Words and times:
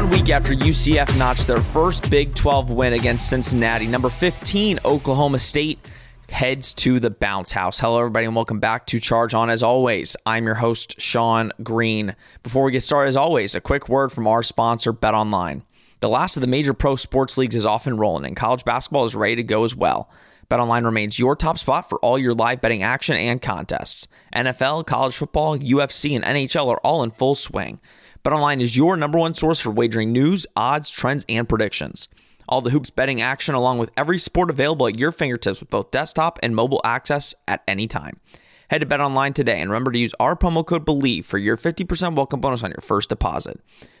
One 0.00 0.10
week 0.12 0.30
after 0.30 0.54
UCF 0.54 1.18
notched 1.18 1.46
their 1.46 1.60
first 1.60 2.10
Big 2.10 2.34
12 2.34 2.70
win 2.70 2.94
against 2.94 3.28
Cincinnati, 3.28 3.86
number 3.86 4.08
15, 4.08 4.80
Oklahoma 4.82 5.38
State 5.38 5.90
heads 6.30 6.72
to 6.72 6.98
the 6.98 7.10
bounce 7.10 7.52
house. 7.52 7.78
Hello, 7.78 7.98
everybody, 7.98 8.24
and 8.24 8.34
welcome 8.34 8.60
back 8.60 8.86
to 8.86 8.98
Charge 8.98 9.34
On. 9.34 9.50
As 9.50 9.62
always, 9.62 10.16
I'm 10.24 10.46
your 10.46 10.54
host, 10.54 10.98
Sean 10.98 11.52
Green. 11.62 12.16
Before 12.42 12.64
we 12.64 12.72
get 12.72 12.82
started, 12.82 13.08
as 13.08 13.16
always, 13.18 13.54
a 13.54 13.60
quick 13.60 13.90
word 13.90 14.10
from 14.10 14.26
our 14.26 14.42
sponsor, 14.42 14.94
Bet 14.94 15.12
Online. 15.12 15.64
The 16.00 16.08
last 16.08 16.34
of 16.34 16.40
the 16.40 16.46
major 16.46 16.72
pro 16.72 16.96
sports 16.96 17.36
leagues 17.36 17.54
is 17.54 17.66
off 17.66 17.86
and 17.86 17.98
rolling, 17.98 18.24
and 18.24 18.34
college 18.34 18.64
basketball 18.64 19.04
is 19.04 19.14
ready 19.14 19.36
to 19.36 19.42
go 19.42 19.64
as 19.64 19.76
well. 19.76 20.08
BetOnline 20.50 20.86
remains 20.86 21.18
your 21.18 21.36
top 21.36 21.58
spot 21.58 21.90
for 21.90 21.98
all 21.98 22.18
your 22.18 22.32
live 22.32 22.62
betting 22.62 22.82
action 22.82 23.16
and 23.16 23.42
contests. 23.42 24.08
NFL, 24.34 24.86
college 24.86 25.14
football, 25.14 25.58
UFC, 25.58 26.16
and 26.16 26.24
NHL 26.24 26.68
are 26.68 26.80
all 26.82 27.02
in 27.02 27.10
full 27.10 27.34
swing. 27.34 27.80
BetOnline 28.24 28.60
is 28.60 28.76
your 28.76 28.98
number 28.98 29.18
one 29.18 29.32
source 29.32 29.60
for 29.60 29.70
wagering 29.70 30.12
news, 30.12 30.46
odds, 30.54 30.90
trends, 30.90 31.24
and 31.28 31.48
predictions. 31.48 32.06
All 32.46 32.60
the 32.60 32.70
hoops 32.70 32.90
betting 32.90 33.22
action, 33.22 33.54
along 33.54 33.78
with 33.78 33.90
every 33.96 34.18
sport 34.18 34.50
available 34.50 34.86
at 34.86 34.98
your 34.98 35.10
fingertips 35.10 35.60
with 35.60 35.70
both 35.70 35.90
desktop 35.90 36.38
and 36.42 36.54
mobile 36.54 36.82
access 36.84 37.34
at 37.48 37.62
any 37.66 37.86
time. 37.86 38.20
Head 38.68 38.82
to 38.82 38.86
BetOnline 38.86 39.34
today 39.34 39.60
and 39.60 39.70
remember 39.70 39.90
to 39.92 39.98
use 39.98 40.12
our 40.20 40.36
promo 40.36 40.66
code 40.66 40.84
BLEAV 40.84 41.24
for 41.24 41.38
your 41.38 41.56
50% 41.56 42.14
welcome 42.14 42.40
bonus 42.40 42.62
on 42.62 42.70
your 42.70 42.82
first 42.82 43.08
deposit. 43.08 43.58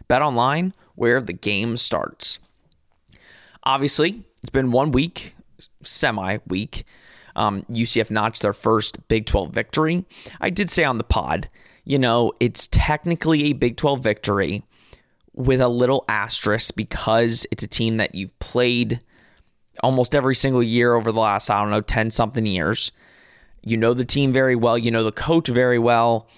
BetOnline, 0.08 0.74
where 0.96 1.22
the 1.22 1.32
game 1.32 1.78
starts. 1.78 2.38
Obviously, 3.64 4.24
it's 4.42 4.50
been 4.50 4.70
one 4.70 4.92
week, 4.92 5.34
semi 5.82 6.38
week. 6.46 6.84
Um, 7.36 7.62
UCF 7.70 8.10
notched 8.10 8.42
their 8.42 8.52
first 8.52 9.08
Big 9.08 9.24
12 9.24 9.50
victory. 9.50 10.04
I 10.42 10.50
did 10.50 10.68
say 10.68 10.84
on 10.84 10.98
the 10.98 11.04
pod 11.04 11.48
you 11.84 11.98
know, 11.98 12.32
it's 12.40 12.68
technically 12.70 13.44
a 13.44 13.52
Big 13.52 13.76
12 13.76 14.02
victory 14.02 14.62
with 15.34 15.60
a 15.60 15.68
little 15.68 16.04
asterisk 16.08 16.74
because 16.76 17.46
it's 17.50 17.62
a 17.62 17.68
team 17.68 17.96
that 17.96 18.14
you've 18.14 18.36
played 18.38 19.00
almost 19.82 20.14
every 20.14 20.34
single 20.34 20.62
year 20.62 20.94
over 20.94 21.12
the 21.12 21.20
last, 21.20 21.50
I 21.50 21.60
don't 21.60 21.70
know, 21.70 21.80
10 21.80 22.10
something 22.10 22.44
years. 22.46 22.92
You 23.62 23.76
know 23.76 23.94
the 23.94 24.04
team 24.04 24.32
very 24.32 24.56
well, 24.56 24.76
you 24.76 24.90
know 24.90 25.04
the 25.04 25.12
coach 25.12 25.48
very 25.48 25.78
well. 25.78 26.28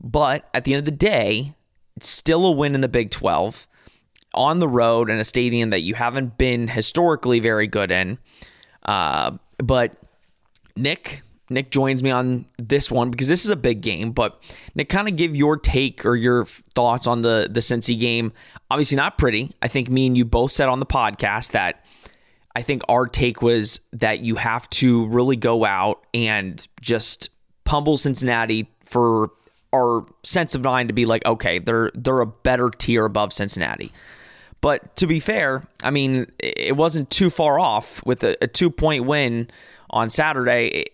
But 0.00 0.48
at 0.52 0.64
the 0.64 0.74
end 0.74 0.80
of 0.80 0.84
the 0.84 0.90
day, 0.90 1.54
it's 1.96 2.08
still 2.08 2.44
a 2.44 2.50
win 2.50 2.74
in 2.74 2.80
the 2.80 2.88
Big 2.88 3.10
12 3.10 3.66
on 4.34 4.58
the 4.58 4.68
road 4.68 5.10
in 5.10 5.18
a 5.18 5.24
stadium 5.24 5.70
that 5.70 5.82
you 5.82 5.94
haven't 5.94 6.38
been 6.38 6.68
historically 6.68 7.38
very 7.38 7.66
good 7.66 7.90
in. 7.90 8.18
Uh, 8.84 9.32
but 9.58 9.96
Nick, 10.74 11.22
Nick 11.52 11.70
joins 11.70 12.02
me 12.02 12.10
on 12.10 12.46
this 12.58 12.90
one 12.90 13.10
because 13.10 13.28
this 13.28 13.44
is 13.44 13.50
a 13.50 13.56
big 13.56 13.80
game. 13.80 14.12
But 14.12 14.40
Nick, 14.74 14.88
kind 14.88 15.08
of 15.08 15.16
give 15.16 15.36
your 15.36 15.56
take 15.56 16.04
or 16.04 16.16
your 16.16 16.44
thoughts 16.44 17.06
on 17.06 17.22
the 17.22 17.48
the 17.50 17.60
Cincy 17.60 17.98
game. 17.98 18.32
Obviously, 18.70 18.96
not 18.96 19.18
pretty. 19.18 19.52
I 19.60 19.68
think 19.68 19.90
me 19.90 20.06
and 20.06 20.16
you 20.16 20.24
both 20.24 20.52
said 20.52 20.68
on 20.68 20.80
the 20.80 20.86
podcast 20.86 21.52
that 21.52 21.84
I 22.54 22.62
think 22.62 22.82
our 22.88 23.06
take 23.06 23.42
was 23.42 23.80
that 23.92 24.20
you 24.20 24.36
have 24.36 24.68
to 24.70 25.06
really 25.06 25.36
go 25.36 25.64
out 25.64 26.04
and 26.12 26.66
just 26.80 27.30
pummel 27.64 27.96
Cincinnati 27.96 28.70
for 28.82 29.30
our 29.74 30.04
sense 30.22 30.54
of 30.54 30.62
mind 30.62 30.88
to 30.88 30.92
be 30.92 31.06
like, 31.06 31.24
okay, 31.24 31.58
they're 31.58 31.90
they're 31.94 32.20
a 32.20 32.26
better 32.26 32.70
tier 32.70 33.04
above 33.04 33.32
Cincinnati. 33.32 33.90
But 34.60 34.94
to 34.96 35.06
be 35.06 35.18
fair, 35.18 35.66
I 35.82 35.90
mean, 35.90 36.30
it 36.38 36.76
wasn't 36.76 37.10
too 37.10 37.30
far 37.30 37.58
off 37.58 38.04
with 38.06 38.22
a, 38.22 38.36
a 38.42 38.46
two 38.46 38.70
point 38.70 39.04
win 39.04 39.48
on 39.90 40.08
Saturday. 40.08 40.86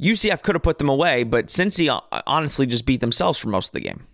UCF 0.00 0.42
could 0.42 0.54
have 0.54 0.62
put 0.62 0.78
them 0.78 0.88
away, 0.88 1.22
but 1.22 1.46
Cincy 1.46 1.88
uh, 1.88 2.22
honestly 2.26 2.66
just 2.66 2.84
beat 2.84 3.00
themselves 3.00 3.38
for 3.38 3.48
most 3.48 3.68
of 3.68 3.72
the 3.72 3.80
game. 3.80 4.06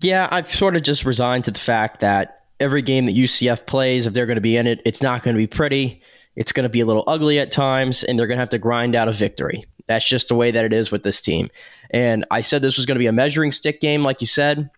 Yeah, 0.00 0.28
I've 0.30 0.50
sort 0.50 0.76
of 0.76 0.82
just 0.82 1.04
resigned 1.04 1.44
to 1.44 1.50
the 1.50 1.58
fact 1.58 2.00
that 2.00 2.44
every 2.60 2.82
game 2.82 3.06
that 3.06 3.14
UCF 3.14 3.66
plays, 3.66 4.06
if 4.06 4.14
they're 4.14 4.26
going 4.26 4.36
to 4.36 4.42
be 4.42 4.56
in 4.56 4.66
it, 4.66 4.80
it's 4.84 5.02
not 5.02 5.22
going 5.22 5.34
to 5.34 5.38
be 5.38 5.46
pretty. 5.46 6.02
It's 6.34 6.52
going 6.52 6.64
to 6.64 6.70
be 6.70 6.80
a 6.80 6.86
little 6.86 7.04
ugly 7.06 7.38
at 7.38 7.50
times, 7.50 8.04
and 8.04 8.18
they're 8.18 8.26
going 8.26 8.36
to 8.36 8.42
have 8.42 8.50
to 8.50 8.58
grind 8.58 8.94
out 8.94 9.08
a 9.08 9.12
victory. 9.12 9.64
That's 9.86 10.06
just 10.06 10.28
the 10.28 10.34
way 10.34 10.50
that 10.50 10.64
it 10.64 10.72
is 10.72 10.90
with 10.90 11.02
this 11.02 11.20
team. 11.20 11.48
And 11.90 12.24
I 12.30 12.40
said 12.40 12.60
this 12.60 12.76
was 12.76 12.86
going 12.86 12.96
to 12.96 13.00
be 13.00 13.06
a 13.06 13.12
measuring 13.12 13.52
stick 13.52 13.80
game, 13.80 14.02
like 14.02 14.20
you 14.20 14.26
said. 14.26 14.70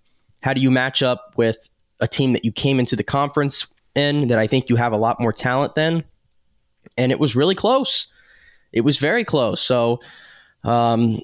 How 0.42 0.52
do 0.52 0.60
you 0.60 0.70
match 0.70 1.02
up 1.02 1.32
with 1.36 1.68
a 2.00 2.06
team 2.06 2.32
that 2.34 2.44
you 2.44 2.52
came 2.52 2.78
into 2.78 2.94
the 2.94 3.02
conference 3.02 3.66
in 3.94 4.28
that 4.28 4.38
I 4.38 4.46
think 4.46 4.68
you 4.68 4.76
have 4.76 4.92
a 4.92 4.96
lot 4.96 5.20
more 5.20 5.32
talent 5.32 5.74
than? 5.74 6.04
And 6.96 7.10
it 7.10 7.18
was 7.18 7.34
really 7.34 7.54
close 7.54 8.08
it 8.72 8.82
was 8.82 8.98
very 8.98 9.24
close. 9.24 9.60
So, 9.62 10.00
um, 10.64 11.20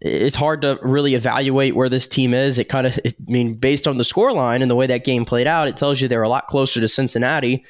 it's 0.00 0.36
hard 0.36 0.62
to 0.62 0.78
really 0.82 1.14
evaluate 1.14 1.74
where 1.74 1.88
this 1.88 2.06
team 2.06 2.34
is. 2.34 2.58
It 2.58 2.68
kind 2.68 2.86
of, 2.86 2.98
I 3.04 3.12
mean, 3.26 3.54
based 3.54 3.86
on 3.86 3.98
the 3.98 4.04
score 4.04 4.32
line 4.32 4.62
and 4.62 4.70
the 4.70 4.76
way 4.76 4.86
that 4.86 5.04
game 5.04 5.24
played 5.24 5.46
out, 5.46 5.68
it 5.68 5.76
tells 5.76 6.00
you 6.00 6.08
they're 6.08 6.22
a 6.22 6.28
lot 6.28 6.46
closer 6.46 6.80
to 6.80 6.88
Cincinnati 6.88 7.64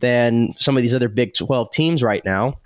than 0.00 0.54
some 0.58 0.76
of 0.76 0.82
these 0.82 0.94
other 0.94 1.08
Big 1.08 1.34
12 1.34 1.70
teams 1.70 2.02
right 2.02 2.24
now. 2.24 2.58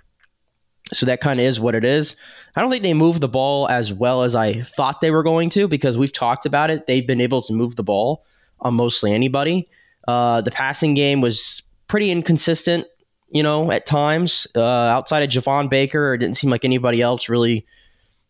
So 0.93 1.05
that 1.05 1.21
kind 1.21 1.39
of 1.39 1.45
is 1.45 1.59
what 1.59 1.75
it 1.75 1.83
is. 1.83 2.15
I 2.55 2.61
don't 2.61 2.71
think 2.71 2.83
they 2.83 2.93
moved 2.93 3.21
the 3.21 3.27
ball 3.27 3.67
as 3.67 3.93
well 3.93 4.23
as 4.23 4.35
I 4.35 4.61
thought 4.61 5.01
they 5.01 5.11
were 5.11 5.23
going 5.23 5.49
to 5.51 5.67
because 5.67 5.97
we've 5.97 6.13
talked 6.13 6.45
about 6.45 6.69
it. 6.69 6.87
They've 6.87 7.05
been 7.05 7.21
able 7.21 7.41
to 7.43 7.53
move 7.53 7.75
the 7.75 7.83
ball 7.83 8.23
on 8.61 8.73
mostly 8.75 9.13
anybody. 9.13 9.67
Uh, 10.07 10.41
the 10.41 10.51
passing 10.51 10.93
game 10.93 11.21
was 11.21 11.61
pretty 11.87 12.09
inconsistent 12.09 12.87
you 13.29 13.43
know, 13.43 13.71
at 13.71 13.85
times. 13.85 14.47
Uh, 14.55 14.61
outside 14.61 15.23
of 15.23 15.29
Javon 15.29 15.69
Baker, 15.69 16.13
it 16.13 16.19
didn't 16.19 16.37
seem 16.37 16.49
like 16.49 16.65
anybody 16.65 17.01
else 17.01 17.29
really 17.29 17.65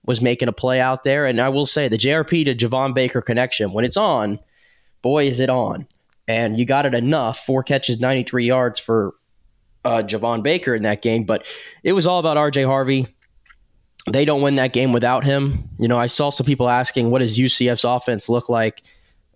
was 0.05 0.21
making 0.21 0.47
a 0.47 0.53
play 0.53 0.79
out 0.79 1.03
there. 1.03 1.25
And 1.25 1.39
I 1.39 1.49
will 1.49 1.65
say 1.65 1.87
the 1.87 1.97
JRP 1.97 2.45
to 2.45 2.55
Javon 2.55 2.93
Baker 2.93 3.21
connection, 3.21 3.73
when 3.73 3.85
it's 3.85 3.97
on, 3.97 4.39
boy, 5.01 5.27
is 5.27 5.39
it 5.39 5.49
on. 5.49 5.87
And 6.27 6.57
you 6.57 6.65
got 6.65 6.85
it 6.85 6.93
enough. 6.93 7.39
Four 7.45 7.63
catches, 7.63 7.99
93 7.99 8.45
yards 8.45 8.79
for 8.79 9.13
uh, 9.85 10.03
Javon 10.03 10.43
Baker 10.43 10.75
in 10.75 10.83
that 10.83 11.01
game. 11.01 11.23
But 11.23 11.45
it 11.83 11.93
was 11.93 12.07
all 12.07 12.19
about 12.19 12.37
RJ 12.37 12.65
Harvey. 12.65 13.07
They 14.09 14.23
don't 14.25 14.41
win 14.41 14.55
that 14.55 14.73
game 14.73 14.93
without 14.93 15.25
him. 15.25 15.69
You 15.77 15.87
know, 15.87 15.97
I 15.97 16.07
saw 16.07 16.29
some 16.29 16.45
people 16.45 16.69
asking, 16.69 17.11
what 17.11 17.19
does 17.19 17.37
UCF's 17.37 17.83
offense 17.83 18.29
look 18.29 18.47
like? 18.47 18.83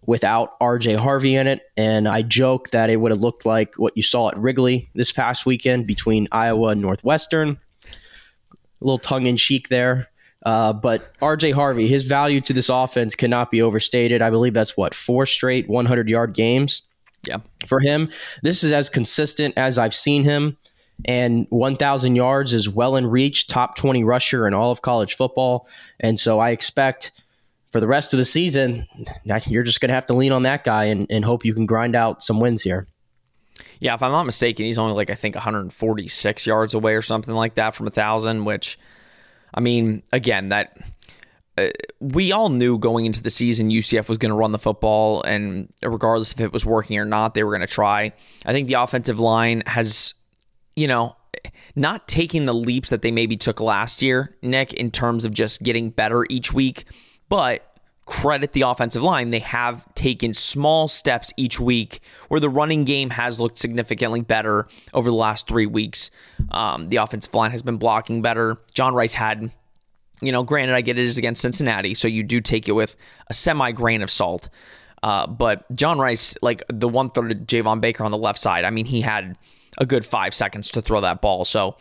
Without 0.05 0.59
RJ 0.59 0.97
Harvey 0.97 1.35
in 1.35 1.47
it. 1.47 1.61
And 1.77 2.07
I 2.07 2.21
joke 2.21 2.71
that 2.71 2.89
it 2.89 2.97
would 2.97 3.11
have 3.11 3.21
looked 3.21 3.45
like 3.45 3.75
what 3.77 3.95
you 3.95 4.03
saw 4.03 4.29
at 4.29 4.37
Wrigley 4.37 4.89
this 4.95 5.11
past 5.11 5.45
weekend 5.45 5.87
between 5.87 6.27
Iowa 6.31 6.69
and 6.69 6.81
Northwestern. 6.81 7.59
A 7.85 7.87
little 8.81 8.99
tongue 8.99 9.27
in 9.27 9.37
cheek 9.37 9.69
there. 9.69 10.07
Uh, 10.43 10.73
but 10.73 11.17
RJ 11.19 11.53
Harvey, 11.53 11.87
his 11.87 12.03
value 12.03 12.41
to 12.41 12.53
this 12.53 12.69
offense 12.69 13.13
cannot 13.13 13.51
be 13.51 13.61
overstated. 13.61 14.21
I 14.23 14.31
believe 14.31 14.53
that's 14.53 14.75
what, 14.75 14.95
four 14.95 15.25
straight 15.25 15.69
100 15.69 16.09
yard 16.09 16.33
games? 16.33 16.81
Yeah. 17.23 17.37
For 17.67 17.79
him, 17.79 18.09
this 18.41 18.63
is 18.63 18.71
as 18.71 18.89
consistent 18.89 19.55
as 19.55 19.77
I've 19.77 19.93
seen 19.93 20.23
him. 20.23 20.57
And 21.05 21.47
1,000 21.49 22.15
yards 22.15 22.53
is 22.53 22.69
well 22.69 22.95
in 22.95 23.07
reach, 23.07 23.47
top 23.47 23.75
20 23.75 24.03
rusher 24.03 24.47
in 24.47 24.53
all 24.53 24.71
of 24.71 24.81
college 24.81 25.15
football. 25.15 25.67
And 25.99 26.19
so 26.19 26.39
I 26.39 26.51
expect 26.51 27.11
for 27.71 27.79
the 27.79 27.87
rest 27.87 28.13
of 28.13 28.17
the 28.17 28.25
season, 28.25 28.85
you're 29.47 29.63
just 29.63 29.79
going 29.79 29.89
to 29.89 29.95
have 29.95 30.05
to 30.07 30.13
lean 30.13 30.31
on 30.31 30.43
that 30.43 30.63
guy 30.63 30.85
and, 30.85 31.07
and 31.09 31.23
hope 31.23 31.45
you 31.45 31.53
can 31.53 31.65
grind 31.65 31.95
out 31.95 32.21
some 32.21 32.39
wins 32.39 32.61
here. 32.61 32.87
Yeah, 33.79 33.93
if 33.93 34.03
I'm 34.03 34.11
not 34.11 34.25
mistaken, 34.25 34.65
he's 34.65 34.77
only 34.77 34.93
like 34.93 35.09
I 35.09 35.15
think 35.15 35.35
146 35.35 36.45
yards 36.45 36.73
away 36.73 36.95
or 36.95 37.01
something 37.01 37.33
like 37.33 37.55
that 37.55 37.73
from 37.73 37.87
a 37.87 37.91
thousand. 37.91 38.45
Which, 38.45 38.77
I 39.53 39.61
mean, 39.61 40.03
again, 40.11 40.49
that 40.49 40.77
uh, 41.57 41.67
we 41.99 42.31
all 42.31 42.49
knew 42.49 42.77
going 42.77 43.05
into 43.05 43.23
the 43.23 43.29
season 43.29 43.69
UCF 43.69 44.09
was 44.09 44.17
going 44.17 44.31
to 44.31 44.35
run 44.35 44.51
the 44.51 44.59
football, 44.59 45.21
and 45.23 45.71
regardless 45.81 46.33
if 46.33 46.41
it 46.41 46.51
was 46.51 46.65
working 46.65 46.97
or 46.97 47.05
not, 47.05 47.33
they 47.33 47.43
were 47.43 47.51
going 47.51 47.67
to 47.67 47.73
try. 47.73 48.13
I 48.45 48.51
think 48.51 48.67
the 48.67 48.75
offensive 48.75 49.19
line 49.19 49.63
has, 49.65 50.13
you 50.75 50.87
know, 50.87 51.15
not 51.75 52.07
taking 52.07 52.45
the 52.45 52.53
leaps 52.53 52.89
that 52.89 53.01
they 53.01 53.11
maybe 53.11 53.37
took 53.37 53.61
last 53.61 54.01
year, 54.01 54.35
Nick, 54.41 54.73
in 54.73 54.91
terms 54.91 55.23
of 55.23 55.33
just 55.33 55.63
getting 55.63 55.89
better 55.89 56.25
each 56.29 56.51
week 56.51 56.85
but 57.31 57.65
credit 58.05 58.51
the 58.51 58.63
offensive 58.63 59.01
line. 59.01 59.29
They 59.29 59.39
have 59.39 59.85
taken 59.95 60.33
small 60.33 60.89
steps 60.89 61.31
each 61.37 61.61
week 61.61 62.01
where 62.27 62.41
the 62.41 62.49
running 62.49 62.83
game 62.83 63.09
has 63.11 63.39
looked 63.39 63.57
significantly 63.57 64.19
better 64.19 64.67
over 64.93 65.09
the 65.09 65.15
last 65.15 65.47
three 65.47 65.65
weeks. 65.65 66.11
Um, 66.51 66.89
the 66.89 66.97
offensive 66.97 67.33
line 67.33 67.51
has 67.51 67.63
been 67.63 67.77
blocking 67.77 68.21
better. 68.21 68.57
John 68.73 68.93
Rice 68.93 69.13
had, 69.13 69.49
you 70.21 70.33
know, 70.33 70.43
granted, 70.43 70.75
I 70.75 70.81
get 70.81 70.97
it 70.97 71.05
is 71.05 71.17
against 71.17 71.41
Cincinnati, 71.41 71.93
so 71.93 72.09
you 72.09 72.21
do 72.21 72.41
take 72.41 72.67
it 72.67 72.73
with 72.73 72.97
a 73.27 73.33
semi 73.33 73.71
grain 73.71 74.01
of 74.01 74.11
salt. 74.11 74.49
Uh, 75.01 75.25
but 75.25 75.73
John 75.73 75.99
Rice, 75.99 76.35
like 76.41 76.63
the 76.67 76.89
one 76.89 77.11
third 77.11 77.31
of 77.31 77.37
Javon 77.39 77.79
Baker 77.79 78.03
on 78.03 78.11
the 78.11 78.17
left 78.17 78.39
side, 78.39 78.65
I 78.65 78.71
mean, 78.71 78.85
he 78.85 78.99
had 78.99 79.37
a 79.77 79.85
good 79.85 80.05
five 80.05 80.33
seconds 80.33 80.69
to 80.71 80.81
throw 80.81 80.99
that 80.99 81.21
ball. 81.21 81.45
So 81.45 81.77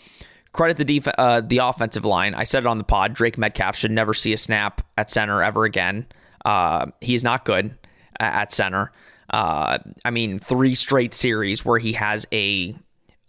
credit 0.52 0.76
the 0.76 0.84
def- 0.84 1.08
uh, 1.18 1.40
the 1.40 1.58
offensive 1.58 2.04
line. 2.04 2.34
I 2.34 2.44
said 2.44 2.64
it 2.64 2.66
on 2.66 2.78
the 2.78 2.84
pod. 2.84 3.14
Drake 3.14 3.38
Metcalf 3.38 3.76
should 3.76 3.90
never 3.90 4.14
see 4.14 4.32
a 4.32 4.36
snap 4.36 4.86
at 4.96 5.10
center 5.10 5.42
ever 5.42 5.64
again. 5.64 6.06
Uh, 6.44 6.86
he's 7.00 7.22
not 7.22 7.44
good 7.44 7.76
at 8.18 8.52
center. 8.52 8.92
Uh, 9.30 9.78
I 10.04 10.10
mean, 10.10 10.38
three 10.38 10.74
straight 10.74 11.14
series 11.14 11.64
where 11.64 11.78
he 11.78 11.92
has 11.92 12.26
a 12.32 12.74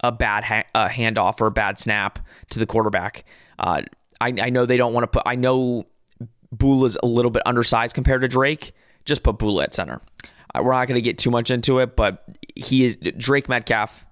a 0.00 0.10
bad 0.10 0.44
ha- 0.44 0.64
a 0.74 0.88
handoff 0.88 1.40
or 1.40 1.46
a 1.46 1.52
bad 1.52 1.78
snap 1.78 2.18
to 2.50 2.58
the 2.58 2.66
quarterback. 2.66 3.24
Uh, 3.58 3.82
I, 4.20 4.34
I 4.40 4.50
know 4.50 4.66
they 4.66 4.76
don't 4.76 4.92
want 4.92 5.04
to 5.04 5.08
put. 5.08 5.22
I 5.26 5.36
know 5.36 5.86
Bula's 6.56 6.96
a 7.02 7.06
little 7.06 7.30
bit 7.30 7.42
undersized 7.46 7.94
compared 7.94 8.22
to 8.22 8.28
Drake. 8.28 8.72
Just 9.04 9.22
put 9.22 9.38
Bula 9.38 9.64
at 9.64 9.74
center. 9.74 10.00
Uh, 10.54 10.60
we're 10.62 10.72
not 10.72 10.86
going 10.88 10.96
to 10.96 11.02
get 11.02 11.18
too 11.18 11.30
much 11.30 11.50
into 11.50 11.78
it, 11.78 11.96
but 11.96 12.24
he 12.54 12.84
is 12.84 12.96
Drake 12.96 13.48
Metcalf 13.48 14.04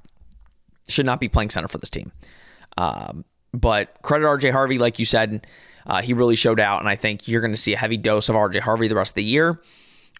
should 0.88 1.06
not 1.06 1.20
be 1.20 1.28
playing 1.28 1.50
center 1.50 1.68
for 1.68 1.78
this 1.78 1.90
team. 1.90 2.12
Um, 2.76 3.24
but 3.52 4.00
credit 4.02 4.24
RJ 4.24 4.52
Harvey, 4.52 4.78
like 4.78 4.98
you 4.98 5.04
said, 5.04 5.46
uh, 5.86 6.02
he 6.02 6.12
really 6.12 6.36
showed 6.36 6.60
out, 6.60 6.80
and 6.80 6.88
I 6.88 6.96
think 6.96 7.26
you're 7.26 7.40
going 7.40 7.52
to 7.52 7.60
see 7.60 7.72
a 7.72 7.76
heavy 7.76 7.96
dose 7.96 8.28
of 8.28 8.36
RJ 8.36 8.60
Harvey 8.60 8.88
the 8.88 8.94
rest 8.94 9.12
of 9.12 9.16
the 9.16 9.24
year. 9.24 9.60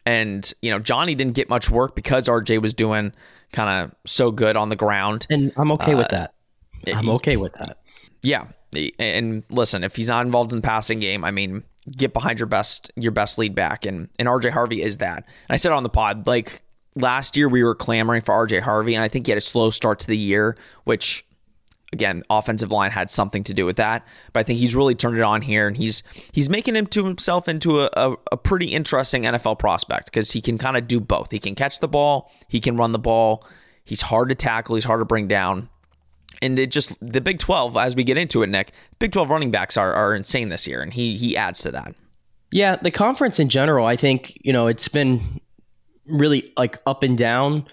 And 0.06 0.52
you 0.62 0.70
know, 0.70 0.78
Johnny 0.78 1.14
didn't 1.14 1.34
get 1.34 1.48
much 1.48 1.70
work 1.70 1.94
because 1.94 2.28
RJ 2.28 2.60
was 2.62 2.74
doing 2.74 3.12
kind 3.52 3.84
of 3.84 3.94
so 4.06 4.30
good 4.30 4.56
on 4.56 4.68
the 4.68 4.76
ground, 4.76 5.26
and 5.30 5.52
I'm 5.56 5.70
okay 5.72 5.94
uh, 5.94 5.98
with 5.98 6.08
that. 6.08 6.34
I'm 6.86 7.08
okay 7.10 7.36
with 7.36 7.52
that. 7.54 7.78
Yeah, 8.22 8.46
and 8.98 9.42
listen, 9.50 9.84
if 9.84 9.96
he's 9.96 10.08
not 10.08 10.24
involved 10.24 10.52
in 10.52 10.58
the 10.58 10.66
passing 10.66 11.00
game, 11.00 11.24
I 11.24 11.30
mean, 11.30 11.62
get 11.90 12.12
behind 12.12 12.38
your 12.38 12.46
best 12.46 12.90
your 12.96 13.12
best 13.12 13.38
lead 13.38 13.54
back, 13.54 13.84
and 13.84 14.08
and 14.18 14.28
RJ 14.28 14.50
Harvey 14.50 14.82
is 14.82 14.98
that. 14.98 15.18
And 15.18 15.50
I 15.50 15.56
said 15.56 15.72
on 15.72 15.82
the 15.82 15.88
pod, 15.88 16.26
like 16.26 16.62
last 16.94 17.36
year 17.36 17.48
we 17.48 17.62
were 17.62 17.74
clamoring 17.74 18.22
for 18.22 18.34
RJ 18.34 18.62
Harvey, 18.62 18.94
and 18.94 19.04
I 19.04 19.08
think 19.08 19.26
he 19.26 19.32
had 19.32 19.38
a 19.38 19.42
slow 19.42 19.70
start 19.70 20.00
to 20.00 20.06
the 20.06 20.16
year, 20.16 20.56
which 20.84 21.26
again, 21.92 22.22
offensive 22.30 22.70
line 22.70 22.90
had 22.90 23.10
something 23.10 23.44
to 23.44 23.54
do 23.54 23.66
with 23.66 23.76
that. 23.76 24.06
But 24.32 24.40
I 24.40 24.42
think 24.44 24.58
he's 24.58 24.74
really 24.74 24.94
turned 24.94 25.18
it 25.18 25.22
on 25.22 25.42
here, 25.42 25.66
and 25.66 25.76
he's 25.76 26.02
he's 26.32 26.48
making 26.48 26.76
him 26.76 26.86
to 26.88 27.04
himself 27.04 27.48
into 27.48 27.80
a, 27.80 27.90
a, 27.94 28.16
a 28.32 28.36
pretty 28.36 28.66
interesting 28.66 29.22
NFL 29.22 29.58
prospect 29.58 30.06
because 30.06 30.30
he 30.32 30.40
can 30.40 30.58
kind 30.58 30.76
of 30.76 30.86
do 30.86 31.00
both. 31.00 31.30
He 31.30 31.38
can 31.38 31.54
catch 31.54 31.80
the 31.80 31.88
ball, 31.88 32.30
he 32.48 32.60
can 32.60 32.76
run 32.76 32.92
the 32.92 32.98
ball. 32.98 33.44
He's 33.84 34.02
hard 34.02 34.28
to 34.28 34.34
tackle, 34.34 34.76
he's 34.76 34.84
hard 34.84 35.00
to 35.00 35.04
bring 35.04 35.26
down. 35.26 35.68
And 36.42 36.58
it 36.58 36.70
just 36.70 36.94
the 37.00 37.20
Big 37.20 37.38
Twelve, 37.38 37.76
as 37.76 37.96
we 37.96 38.04
get 38.04 38.16
into 38.16 38.42
it, 38.42 38.48
Nick, 38.48 38.72
Big 38.98 39.12
Twelve 39.12 39.30
running 39.30 39.50
backs 39.50 39.76
are 39.76 39.92
are 39.92 40.14
insane 40.14 40.48
this 40.48 40.66
year, 40.66 40.80
and 40.80 40.92
he 40.92 41.16
he 41.16 41.36
adds 41.36 41.62
to 41.62 41.72
that. 41.72 41.94
Yeah, 42.52 42.76
the 42.76 42.90
conference 42.90 43.38
in 43.38 43.48
general, 43.48 43.86
I 43.86 43.96
think 43.96 44.38
you 44.42 44.52
know 44.52 44.66
it's 44.66 44.88
been 44.88 45.40
really 46.06 46.52
like 46.56 46.78
up 46.86 47.02
and 47.02 47.16
down 47.16 47.66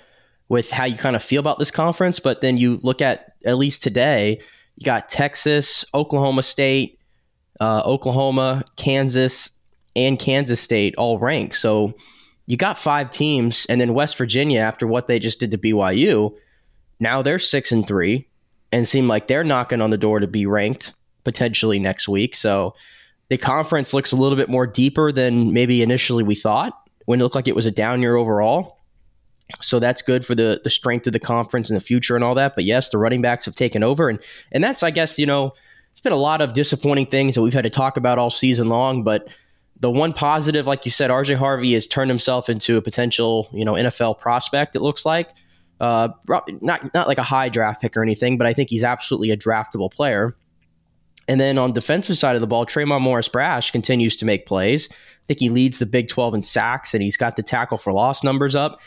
with 0.49 0.69
how 0.69 0.85
you 0.85 0.97
kind 0.97 1.15
of 1.15 1.23
feel 1.23 1.39
about 1.39 1.59
this 1.59 1.71
conference. 1.71 2.19
But 2.19 2.41
then 2.41 2.57
you 2.57 2.79
look 2.83 3.01
at 3.01 3.33
at 3.47 3.57
least 3.57 3.81
today, 3.81 4.39
you 4.75 4.85
got 4.85 5.09
Texas, 5.09 5.85
Oklahoma 5.93 6.43
State, 6.43 6.99
uh, 7.59 7.81
Oklahoma, 7.85 8.63
Kansas, 8.75 9.49
and 9.95 10.19
Kansas 10.19 10.61
State 10.61 10.93
all 10.97 11.17
ranked. 11.17 11.55
So 11.55 11.95
you 12.45 12.57
got 12.57 12.77
five 12.77 13.09
teams, 13.09 13.65
and 13.67 13.81
then 13.81 13.93
West 13.93 14.17
Virginia, 14.17 14.59
after 14.59 14.85
what 14.85 15.07
they 15.07 15.17
just 15.17 15.39
did 15.39 15.51
to 15.51 15.57
BYU, 15.57 16.35
now 16.99 17.21
they're 17.21 17.39
six 17.39 17.71
and 17.71 17.87
three, 17.87 18.27
and 18.71 18.87
seem 18.87 19.07
like 19.07 19.27
they're 19.27 19.43
knocking 19.43 19.81
on 19.81 19.89
the 19.89 19.97
door 19.97 20.19
to 20.19 20.27
be 20.27 20.45
ranked 20.45 20.93
potentially 21.23 21.79
next 21.79 22.07
week. 22.07 22.35
So 22.35 22.75
the 23.29 23.37
conference 23.37 23.93
looks 23.93 24.11
a 24.11 24.15
little 24.15 24.37
bit 24.37 24.49
more 24.49 24.67
deeper 24.67 25.11
than 25.11 25.51
maybe 25.51 25.81
initially 25.81 26.23
we 26.23 26.35
thought 26.35 26.73
when 27.05 27.19
it 27.19 27.23
looked 27.23 27.35
like 27.35 27.47
it 27.47 27.55
was 27.55 27.65
a 27.65 27.71
down 27.71 28.01
year 28.01 28.15
overall. 28.15 28.76
So 29.61 29.79
that's 29.79 30.01
good 30.01 30.25
for 30.25 30.35
the 30.35 30.59
the 30.63 30.69
strength 30.69 31.07
of 31.07 31.13
the 31.13 31.19
conference 31.19 31.69
in 31.69 31.73
the 31.73 31.81
future 31.81 32.15
and 32.15 32.23
all 32.23 32.35
that. 32.35 32.55
But 32.55 32.65
yes, 32.65 32.89
the 32.89 32.97
running 32.97 33.21
backs 33.21 33.45
have 33.45 33.55
taken 33.55 33.83
over, 33.83 34.09
and 34.09 34.19
and 34.51 34.63
that's 34.63 34.83
I 34.83 34.91
guess 34.91 35.17
you 35.17 35.25
know 35.25 35.53
it's 35.91 36.01
been 36.01 36.13
a 36.13 36.17
lot 36.17 36.41
of 36.41 36.53
disappointing 36.53 37.05
things 37.05 37.35
that 37.35 37.41
we've 37.41 37.53
had 37.53 37.63
to 37.63 37.69
talk 37.69 37.97
about 37.97 38.19
all 38.19 38.29
season 38.29 38.67
long. 38.67 39.03
But 39.03 39.27
the 39.79 39.89
one 39.89 40.11
positive, 40.11 40.67
like 40.67 40.85
you 40.85 40.91
said, 40.91 41.09
RJ 41.09 41.35
Harvey 41.37 41.73
has 41.73 41.87
turned 41.87 42.09
himself 42.09 42.49
into 42.49 42.77
a 42.77 42.81
potential 42.81 43.49
you 43.53 43.63
know 43.63 43.73
NFL 43.73 44.19
prospect. 44.19 44.75
It 44.75 44.81
looks 44.81 45.05
like 45.05 45.29
uh, 45.79 46.09
not 46.61 46.93
not 46.93 47.07
like 47.07 47.17
a 47.17 47.23
high 47.23 47.47
draft 47.49 47.81
pick 47.81 47.95
or 47.95 48.03
anything, 48.03 48.37
but 48.37 48.47
I 48.47 48.53
think 48.53 48.69
he's 48.69 48.83
absolutely 48.83 49.31
a 49.31 49.37
draftable 49.37 49.91
player. 49.91 50.35
And 51.29 51.39
then 51.39 51.57
on 51.57 51.73
defensive 51.73 52.17
side 52.17 52.35
of 52.35 52.41
the 52.41 52.47
ball, 52.47 52.65
Tre'mon 52.65 53.01
Morris 53.01 53.27
Brash 53.27 53.71
continues 53.71 54.15
to 54.17 54.25
make 54.25 54.45
plays. 54.45 54.87
I 54.91 55.25
think 55.27 55.39
he 55.39 55.49
leads 55.49 55.77
the 55.77 55.85
Big 55.85 56.07
12 56.07 56.35
in 56.35 56.41
sacks, 56.41 56.93
and 56.93 57.03
he's 57.03 57.17
got 57.17 57.35
the 57.35 57.43
tackle 57.43 57.77
for 57.77 57.91
loss 57.91 58.23
numbers 58.23 58.55
up 58.55 58.79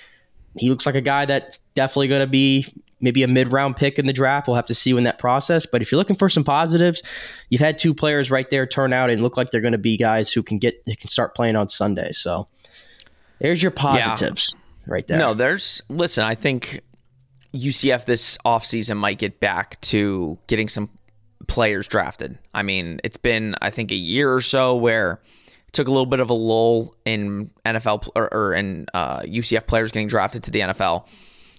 he 0.57 0.71
looks 0.71 0.87
like 0.87 0.95
a 0.95 1.01
guy 1.01 1.27
that's 1.27 1.59
definitely 1.75 2.09
going 2.09 2.21
to 2.21 2.27
be 2.27 2.67
maybe 3.01 3.23
a 3.23 3.29
mid 3.29 3.53
round 3.53 3.77
pick 3.77 3.99
in 3.99 4.07
the 4.07 4.13
draft. 4.13 4.47
We'll 4.47 4.57
have 4.57 4.67
to 4.67 4.75
see 4.75 4.93
when 4.93 5.05
that 5.05 5.19
process. 5.19 5.67
But 5.67 5.83
if 5.83 5.91
you're 5.91 5.99
looking 5.99 6.17
for 6.17 6.29
some 6.29 6.45
positives, 6.45 7.03
you've 7.49 7.61
had 7.61 7.79
two 7.79 7.95
players 7.95 8.31
right 8.31 8.49
there 8.51 8.67
turn 8.67 8.93
out 8.93 9.11
and 9.11 9.23
look 9.23 9.37
like 9.37 9.51
they're 9.51 9.61
going 9.61 9.73
to 9.73 9.79
be 9.79 9.97
guys 9.97 10.33
who 10.33 10.43
can 10.43 10.59
get 10.59 10.83
who 10.87 10.97
can 10.97 11.09
start 11.09 11.35
playing 11.35 11.57
on 11.57 11.69
Sunday. 11.69 12.13
So 12.13 12.49
there's 13.39 13.63
your 13.63 13.73
positives 13.73 14.55
yeah. 14.55 14.61
right 14.87 15.07
there. 15.07 15.19
No, 15.19 15.35
there's 15.35 15.81
listen, 15.89 16.25
I 16.25 16.35
think 16.35 16.81
UCF 17.55 18.05
this 18.05 18.39
offseason 18.45 18.97
might 18.97 19.19
get 19.19 19.41
back 19.41 19.81
to 19.83 20.39
getting 20.47 20.69
some 20.69 20.91
players 21.49 21.89
drafted. 21.89 22.39
I 22.55 22.63
mean, 22.63 23.01
it's 23.03 23.17
been 23.17 23.55
I 23.61 23.71
think 23.71 23.91
a 23.91 23.97
year 23.97 24.33
or 24.33 24.41
so 24.41 24.77
where 24.77 25.21
took 25.73 25.89
a 25.89 25.91
little 25.91 26.07
bit 26.07 26.21
of 26.21 26.31
a 26.31 26.35
lull 26.35 26.95
in 27.05 27.51
NFL 27.65 28.09
or, 28.15 28.33
or 28.33 28.55
in 28.55 28.87
uh, 28.95 29.21
UCF 29.21 29.67
players 29.67 29.93
getting 29.93 30.09
drafted 30.09 30.43
to 30.45 30.51
the 30.51 30.61
NFL. 30.61 31.07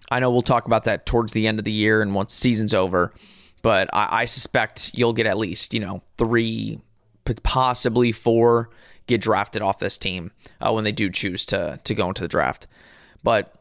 I 0.10 0.20
know 0.20 0.30
we'll 0.32 0.42
talk 0.42 0.66
about 0.66 0.84
that 0.84 1.06
towards 1.06 1.34
the 1.34 1.48
end 1.48 1.60
of 1.60 1.66
the 1.66 1.72
year 1.72 2.02
and 2.02 2.14
once 2.14 2.34
season's 2.34 2.74
over, 2.74 3.14
but 3.62 3.90
I, 3.94 4.22
I 4.22 4.26
suspect 4.26 4.92
you'll 4.94 5.14
get 5.14 5.26
at 5.26 5.38
least 5.38 5.74
you 5.74 5.80
know 5.80 6.02
three, 6.18 6.80
possibly 7.44 8.12
four 8.12 8.70
get 9.08 9.22
drafted 9.22 9.62
off 9.62 9.80
this 9.80 9.98
team 9.98 10.32
uh, 10.60 10.72
when 10.72 10.84
they 10.84 10.92
do 10.92 11.10
choose 11.10 11.46
to 11.48 11.80
to 11.84 11.96
go 11.96 12.08
into 12.08 12.22
the 12.22 12.28
draft. 12.28 12.68
But 13.24 13.54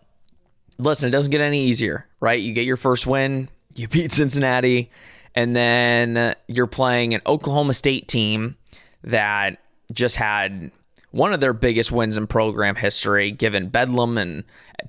listen, 0.78 1.08
it 1.08 1.12
doesn't 1.12 1.30
get 1.30 1.40
any 1.40 1.64
easier, 1.64 2.06
right? 2.20 2.40
You 2.40 2.52
get 2.52 2.66
your 2.66 2.76
first 2.76 3.06
win, 3.06 3.48
you 3.74 3.88
beat 3.88 4.12
Cincinnati, 4.12 4.90
and 5.34 5.54
then 5.54 6.34
you're 6.48 6.66
playing 6.66 7.14
an 7.14 7.20
Oklahoma 7.26 7.74
State 7.74 8.08
team 8.08 8.56
that 9.04 9.58
just 9.92 10.16
had 10.16 10.70
one 11.10 11.32
of 11.32 11.40
their 11.40 11.52
biggest 11.52 11.90
wins 11.90 12.16
in 12.16 12.26
program 12.26 12.76
history, 12.76 13.30
given 13.30 13.68
Bedlam 13.68 14.16
and 14.18 14.44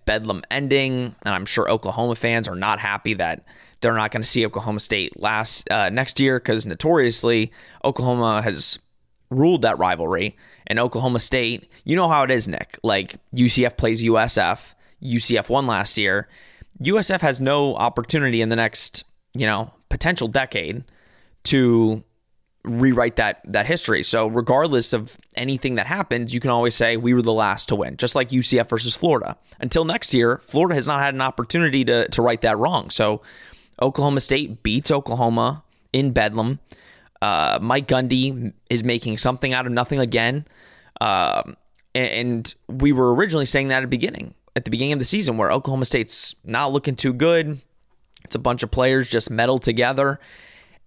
Bedlam 0.06 0.44
ending. 0.52 1.16
And 1.24 1.36
I'm 1.36 1.46
sure 1.46 1.70
Oklahoma 1.70 2.16
fans 2.16 2.48
are 2.48 2.56
not 2.56 2.80
happy 2.80 3.16
that 3.16 3.46
they're 3.82 3.96
not 3.96 4.12
going 4.12 4.22
to 4.22 4.28
see 4.28 4.46
Oklahoma 4.46 4.80
State 4.80 5.20
last 5.20 5.70
uh, 5.72 5.90
next 5.90 6.20
year 6.20 6.40
because 6.40 6.66
notoriously 6.66 7.52
Oklahoma 7.84 8.42
has 8.42 8.80
ruled 9.30 9.64
that 9.64 9.80
rivalry. 9.80 10.38
And 10.68 10.80
Oklahoma 10.80 11.20
State, 11.20 11.70
you 11.84 11.96
know 11.96 12.08
how 12.08 12.24
it 12.24 12.32
is, 12.32 12.48
Nick. 12.48 12.78
Like 12.84 13.16
UCF 13.36 13.78
plays 13.78 14.04
USF. 14.04 14.76
UCF 15.04 15.50
won 15.50 15.66
last 15.66 15.98
year. 15.98 16.30
USF 16.82 17.22
has 17.22 17.42
no 17.42 17.76
opportunity 17.76 18.42
in 18.42 18.50
the 18.50 18.56
next, 18.56 19.04
you 19.34 19.46
know, 19.46 19.74
potential 19.90 20.28
decade 20.28 20.84
to 21.46 22.04
rewrite 22.64 23.16
that 23.16 23.42
that 23.46 23.66
history. 23.66 24.04
So 24.04 24.28
regardless 24.28 24.94
of 24.94 25.18
anything 25.36 25.76
that 25.76 25.88
happens, 25.88 26.34
you 26.34 26.40
can 26.40 26.52
always 26.52 26.76
say 26.76 26.98
we 26.98 27.14
were 27.14 27.22
the 27.22 27.34
last 27.34 27.70
to 27.70 27.76
win, 27.76 27.98
just 27.98 28.16
like 28.16 28.30
UCF 28.30 28.70
versus 28.70 28.96
Florida. 28.96 29.38
Until 29.60 29.86
next 29.86 30.14
year, 30.14 30.42
Florida 30.46 30.76
has 30.76 30.88
not 30.88 31.00
had 31.00 31.14
an 31.14 31.22
opportunity 31.22 31.84
to 31.86 32.08
to 32.10 32.22
right 32.22 32.42
that 32.42 32.58
wrong. 32.58 32.90
So 32.90 33.22
Oklahoma 33.82 34.20
State 34.20 34.64
beats 34.64 34.92
Oklahoma 34.92 35.64
in 35.92 36.12
Bedlam. 36.12 36.60
Uh, 37.22 37.60
Mike 37.62 37.88
Gundy 37.88 38.54
is 38.70 38.84
making 38.84 39.18
something 39.18 39.54
out 39.54 39.66
of 39.66 39.72
nothing 39.72 40.00
again. 40.00 40.46
Uh, 41.00 41.44
and 41.94 42.54
we 42.68 42.92
were 42.92 43.14
originally 43.14 43.46
saying 43.46 43.68
that 43.68 43.78
at 43.78 43.82
the 43.82 43.88
beginning, 43.88 44.34
at 44.56 44.66
the 44.66 44.72
beginning 44.72 44.94
of 44.94 45.00
the 45.00 45.06
season, 45.06 45.38
where 45.38 45.52
Oklahoma 45.52 45.86
State's 45.86 46.36
not 46.44 46.72
looking 46.72 46.96
too 46.96 47.14
good. 47.14 47.60
It's 48.24 48.36
a 48.36 48.40
bunch 48.40 48.64
of 48.64 48.72
players 48.72 49.10
just 49.10 49.30
meddled 49.30 49.64
together 49.64 50.20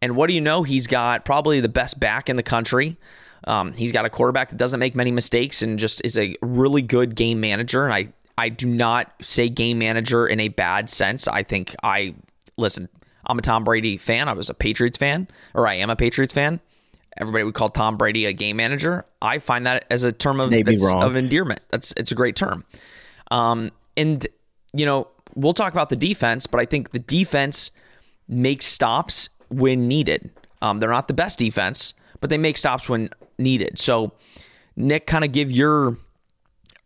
and 0.04 0.16
what 0.16 0.26
do 0.26 0.34
you 0.34 0.40
know? 0.42 0.62
He's 0.62 0.86
got 0.86 1.24
probably 1.24 1.60
the 1.60 1.68
best 1.68 1.98
back 1.98 2.28
in 2.28 2.36
the 2.36 2.42
country. 2.42 2.98
Um, 3.44 3.72
he's 3.72 3.90
got 3.90 4.04
a 4.04 4.10
quarterback 4.10 4.50
that 4.50 4.56
doesn't 4.58 4.78
make 4.78 4.94
many 4.94 5.10
mistakes 5.10 5.62
and 5.62 5.78
just 5.78 6.02
is 6.04 6.18
a 6.18 6.36
really 6.42 6.82
good 6.82 7.14
game 7.14 7.40
manager. 7.40 7.84
And 7.84 7.92
I, 7.94 8.08
I 8.36 8.50
do 8.50 8.68
not 8.68 9.10
say 9.22 9.48
game 9.48 9.78
manager 9.78 10.26
in 10.26 10.40
a 10.40 10.48
bad 10.48 10.90
sense. 10.90 11.26
I 11.26 11.42
think 11.42 11.74
I 11.82 12.14
listen. 12.58 12.90
I'm 13.24 13.38
a 13.38 13.42
Tom 13.42 13.64
Brady 13.64 13.96
fan. 13.96 14.28
I 14.28 14.34
was 14.34 14.50
a 14.50 14.54
Patriots 14.54 14.98
fan, 14.98 15.26
or 15.54 15.66
I 15.66 15.76
am 15.76 15.88
a 15.88 15.96
Patriots 15.96 16.34
fan. 16.34 16.60
Everybody 17.16 17.44
would 17.44 17.54
call 17.54 17.70
Tom 17.70 17.96
Brady 17.96 18.26
a 18.26 18.34
game 18.34 18.56
manager. 18.56 19.06
I 19.22 19.38
find 19.38 19.64
that 19.64 19.86
as 19.90 20.04
a 20.04 20.12
term 20.12 20.38
of 20.38 20.50
of 20.52 21.16
endearment. 21.16 21.60
That's 21.70 21.94
it's 21.96 22.12
a 22.12 22.14
great 22.14 22.36
term. 22.36 22.66
Um, 23.30 23.70
and 23.96 24.26
you 24.74 24.84
know 24.84 25.08
we'll 25.34 25.54
talk 25.54 25.72
about 25.72 25.88
the 25.88 25.96
defense, 25.96 26.46
but 26.46 26.60
I 26.60 26.66
think 26.66 26.90
the 26.90 26.98
defense 26.98 27.70
makes 28.28 28.66
stops 28.66 29.30
when 29.58 29.88
needed. 29.88 30.30
Um, 30.62 30.80
they're 30.80 30.90
not 30.90 31.08
the 31.08 31.14
best 31.14 31.38
defense, 31.38 31.94
but 32.20 32.30
they 32.30 32.38
make 32.38 32.56
stops 32.56 32.88
when 32.88 33.10
needed. 33.38 33.78
So, 33.78 34.12
Nick, 34.76 35.06
kind 35.06 35.24
of 35.24 35.32
give 35.32 35.50
your 35.50 35.98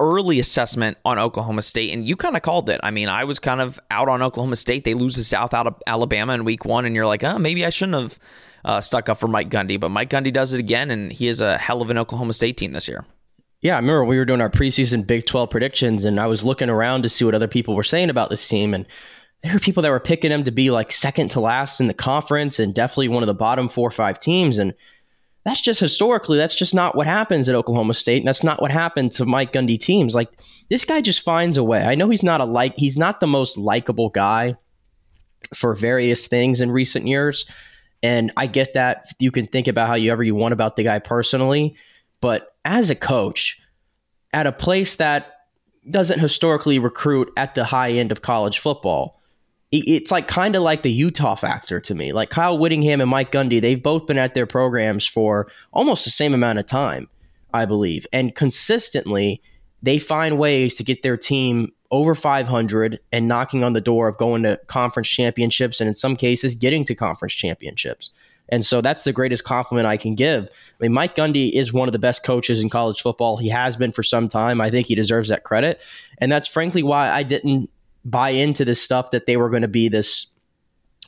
early 0.01 0.39
assessment 0.39 0.97
on 1.05 1.19
Oklahoma 1.19 1.63
State, 1.63 1.93
and 1.93 2.07
you 2.07 2.17
kind 2.17 2.37
of 2.37 2.43
called 2.43 2.69
it. 2.69 2.81
I 2.83 2.91
mean, 2.91 3.09
I 3.09 3.25
was 3.25 3.39
kind 3.39 3.61
of 3.61 3.81
out 3.91 4.09
on 4.09 4.23
Oklahoma 4.23 4.57
State. 4.57 4.85
They 4.85 4.95
lose 4.95 5.15
to 5.15 5.25
South 5.25 5.55
out 5.55 5.67
of 5.67 5.83
Alabama 5.87 6.35
in 6.35 6.45
week 6.45 6.65
one, 6.65 6.85
and 6.85 6.95
you're 6.95 7.07
like, 7.07 7.25
oh, 7.25 7.39
maybe 7.39 7.65
I 7.65 7.71
shouldn't 7.71 8.01
have 8.01 8.19
uh, 8.65 8.81
stuck 8.81 9.09
up 9.09 9.19
for 9.19 9.29
Mike 9.29 9.51
Gundy. 9.51 9.79
But 9.79 9.91
Mike 9.91 10.11
Gundy 10.11 10.33
does 10.33 10.53
it 10.53 10.61
again, 10.61 10.91
and 10.91 11.13
he 11.13 11.27
is 11.27 11.41
a 11.41 11.59
hell 11.59 11.83
of 11.83 11.91
an 11.91 11.99
Oklahoma 11.99 12.33
State 12.33 12.57
team 12.57 12.73
this 12.73 12.89
year. 12.89 13.05
Yeah, 13.61 13.75
I 13.75 13.79
remember 13.79 14.05
we 14.05 14.19
were 14.19 14.25
doing 14.25 14.41
our 14.41 14.51
preseason 14.51 15.05
Big 15.05 15.27
12 15.27 15.51
predictions, 15.51 16.05
and 16.05 16.21
I 16.21 16.27
was 16.27 16.45
looking 16.45 16.71
around 16.71 17.03
to 17.03 17.09
see 17.09 17.25
what 17.25 17.35
other 17.35 17.49
people 17.49 17.75
were 17.75 17.83
saying 17.83 18.09
about 18.09 18.31
this 18.31 18.47
team. 18.47 18.73
And 18.73 18.87
there 19.43 19.53
were 19.53 19.61
people 19.61 19.83
that 19.83 19.91
were 19.91 20.01
picking 20.01 20.31
them 20.31 20.45
to 20.45 20.51
be 20.51 20.71
like 20.71 20.91
second 20.91 21.31
to 21.31 21.41
last 21.41 21.81
in 21.81 21.87
the 21.87 21.95
conference 21.95 22.59
and 22.59 22.75
definitely 22.75 23.09
one 23.09 23.23
of 23.23 23.29
the 23.29 23.35
bottom 23.35 23.69
four 23.69 23.87
or 23.87 23.93
five 23.93 24.19
teams. 24.19 24.59
And 24.59 24.75
that's 25.45 25.61
just 25.61 25.81
historically, 25.81 26.39
that's 26.39 26.57
just 26.57 26.75
not 26.75 26.97
what 26.97 27.07
happens 27.07 27.49
at 27.49 27.55
Oklahoma 27.55 27.95
State. 27.95 28.19
And 28.19 28.29
that's 28.29 28.43
not 28.43 28.61
what 28.61 28.73
happened 28.73 29.13
to 29.13 29.25
Mike 29.25 29.53
Gundy 29.53 29.79
teams. 29.79 30.15
Like 30.15 30.31
this 30.69 30.85
guy 30.85 31.01
just 31.01 31.23
finds 31.23 31.57
a 31.57 31.63
way. 31.63 31.83
I 31.83 31.95
know 31.95 32.11
he's 32.11 32.25
not 32.25 32.41
a 32.41 32.45
like, 32.45 32.75
he's 32.77 32.99
not 32.99 33.21
the 33.21 33.27
most 33.27 33.57
likable 33.57 34.11
guy 34.11 34.57
for 35.55 35.75
various 35.75 36.27
things 36.27 36.61
in 36.61 36.71
recent 36.71 37.07
years. 37.07 37.47
And 38.03 38.33
I 38.37 38.47
get 38.47 38.75
that 38.75 39.07
you 39.19 39.31
can 39.31 39.47
think 39.47 39.69
about 39.69 39.89
however 39.89 40.23
you 40.23 40.35
want 40.35 40.53
about 40.53 40.77
the 40.77 40.83
guy 40.83 40.99
personally. 40.99 41.77
But 42.21 42.55
as 42.65 42.91
a 42.91 42.95
coach 42.95 43.59
at 44.33 44.47
a 44.47 44.53
place 44.53 44.97
that 44.97 45.35
doesn't 45.89 46.19
historically 46.19 46.79
recruit 46.79 47.31
at 47.37 47.55
the 47.55 47.65
high 47.65 47.93
end 47.93 48.13
of 48.13 48.21
college 48.21 48.59
football, 48.59 49.18
it's 49.71 50.11
like 50.11 50.29
kind 50.29 50.57
of 50.57 50.63
like 50.63 50.83
the 50.83 50.91
Utah 50.91 51.35
factor 51.35 51.79
to 51.81 51.95
me. 51.95 52.13
Like 52.13 52.31
Kyle 52.31 52.59
Whittingham 52.59 53.01
and 53.01 53.11
Mike 53.11 53.33
Gundy, 53.33 53.61
they've 53.61 53.83
both 53.83 54.07
been 54.07 54.19
at 54.19 54.35
their 54.35 54.47
programs 54.47 55.07
for 55.07 55.51
almost 55.73 56.05
the 56.05 56.11
same 56.11 56.33
amount 56.33 56.59
of 56.59 56.67
time, 56.67 57.09
I 57.53 57.67
believe. 57.67 58.07
And 58.13 58.35
consistently, 58.35 59.43
they 59.83 59.99
find 59.99 60.39
ways 60.39 60.75
to 60.77 60.85
get 60.85 61.03
their 61.03 61.17
team 61.17 61.73
over 61.91 62.15
500 62.15 62.99
and 63.13 63.29
knocking 63.29 63.63
on 63.63 63.73
the 63.73 63.81
door 63.81 64.09
of 64.09 64.17
going 64.17 64.43
to 64.43 64.59
conference 64.67 65.09
championships 65.09 65.81
and 65.81 65.89
in 65.89 65.97
some 65.97 66.17
cases 66.17 66.55
getting 66.55 66.85
to 66.85 66.95
conference 66.95 67.35
championships. 67.35 68.11
And 68.51 68.65
so 68.65 68.81
that's 68.81 69.05
the 69.05 69.13
greatest 69.13 69.45
compliment 69.45 69.87
I 69.87 69.99
can 69.99 70.15
give. 70.15 70.45
I 70.45 70.49
mean, 70.81 70.93
Mike 70.93 71.15
Gundy 71.15 71.53
is 71.53 71.73
one 71.73 71.89
of 71.89 71.93
the 71.93 71.99
best 71.99 72.25
coaches 72.25 72.61
in 72.61 72.71
college 72.71 73.03
football. 73.03 73.37
He 73.37 73.49
has 73.49 73.77
been 73.77 73.93
for 73.93 74.03
some 74.03 74.29
time. 74.29 74.61
I 74.61 74.71
think 74.71 74.87
he 74.87 74.95
deserves 74.95 75.29
that 75.29 75.45
credit. 75.45 75.81
And 76.19 76.33
that's 76.33 76.49
frankly 76.49 76.83
why 76.83 77.11
I 77.11 77.23
didn't 77.23 77.71
buy 78.05 78.31
into 78.31 78.65
this 78.65 78.81
stuff 78.81 79.11
that 79.11 79.27
they 79.27 79.37
were 79.37 79.51
going 79.51 79.63
to 79.63 79.69
be 79.69 79.89
this 79.89 80.27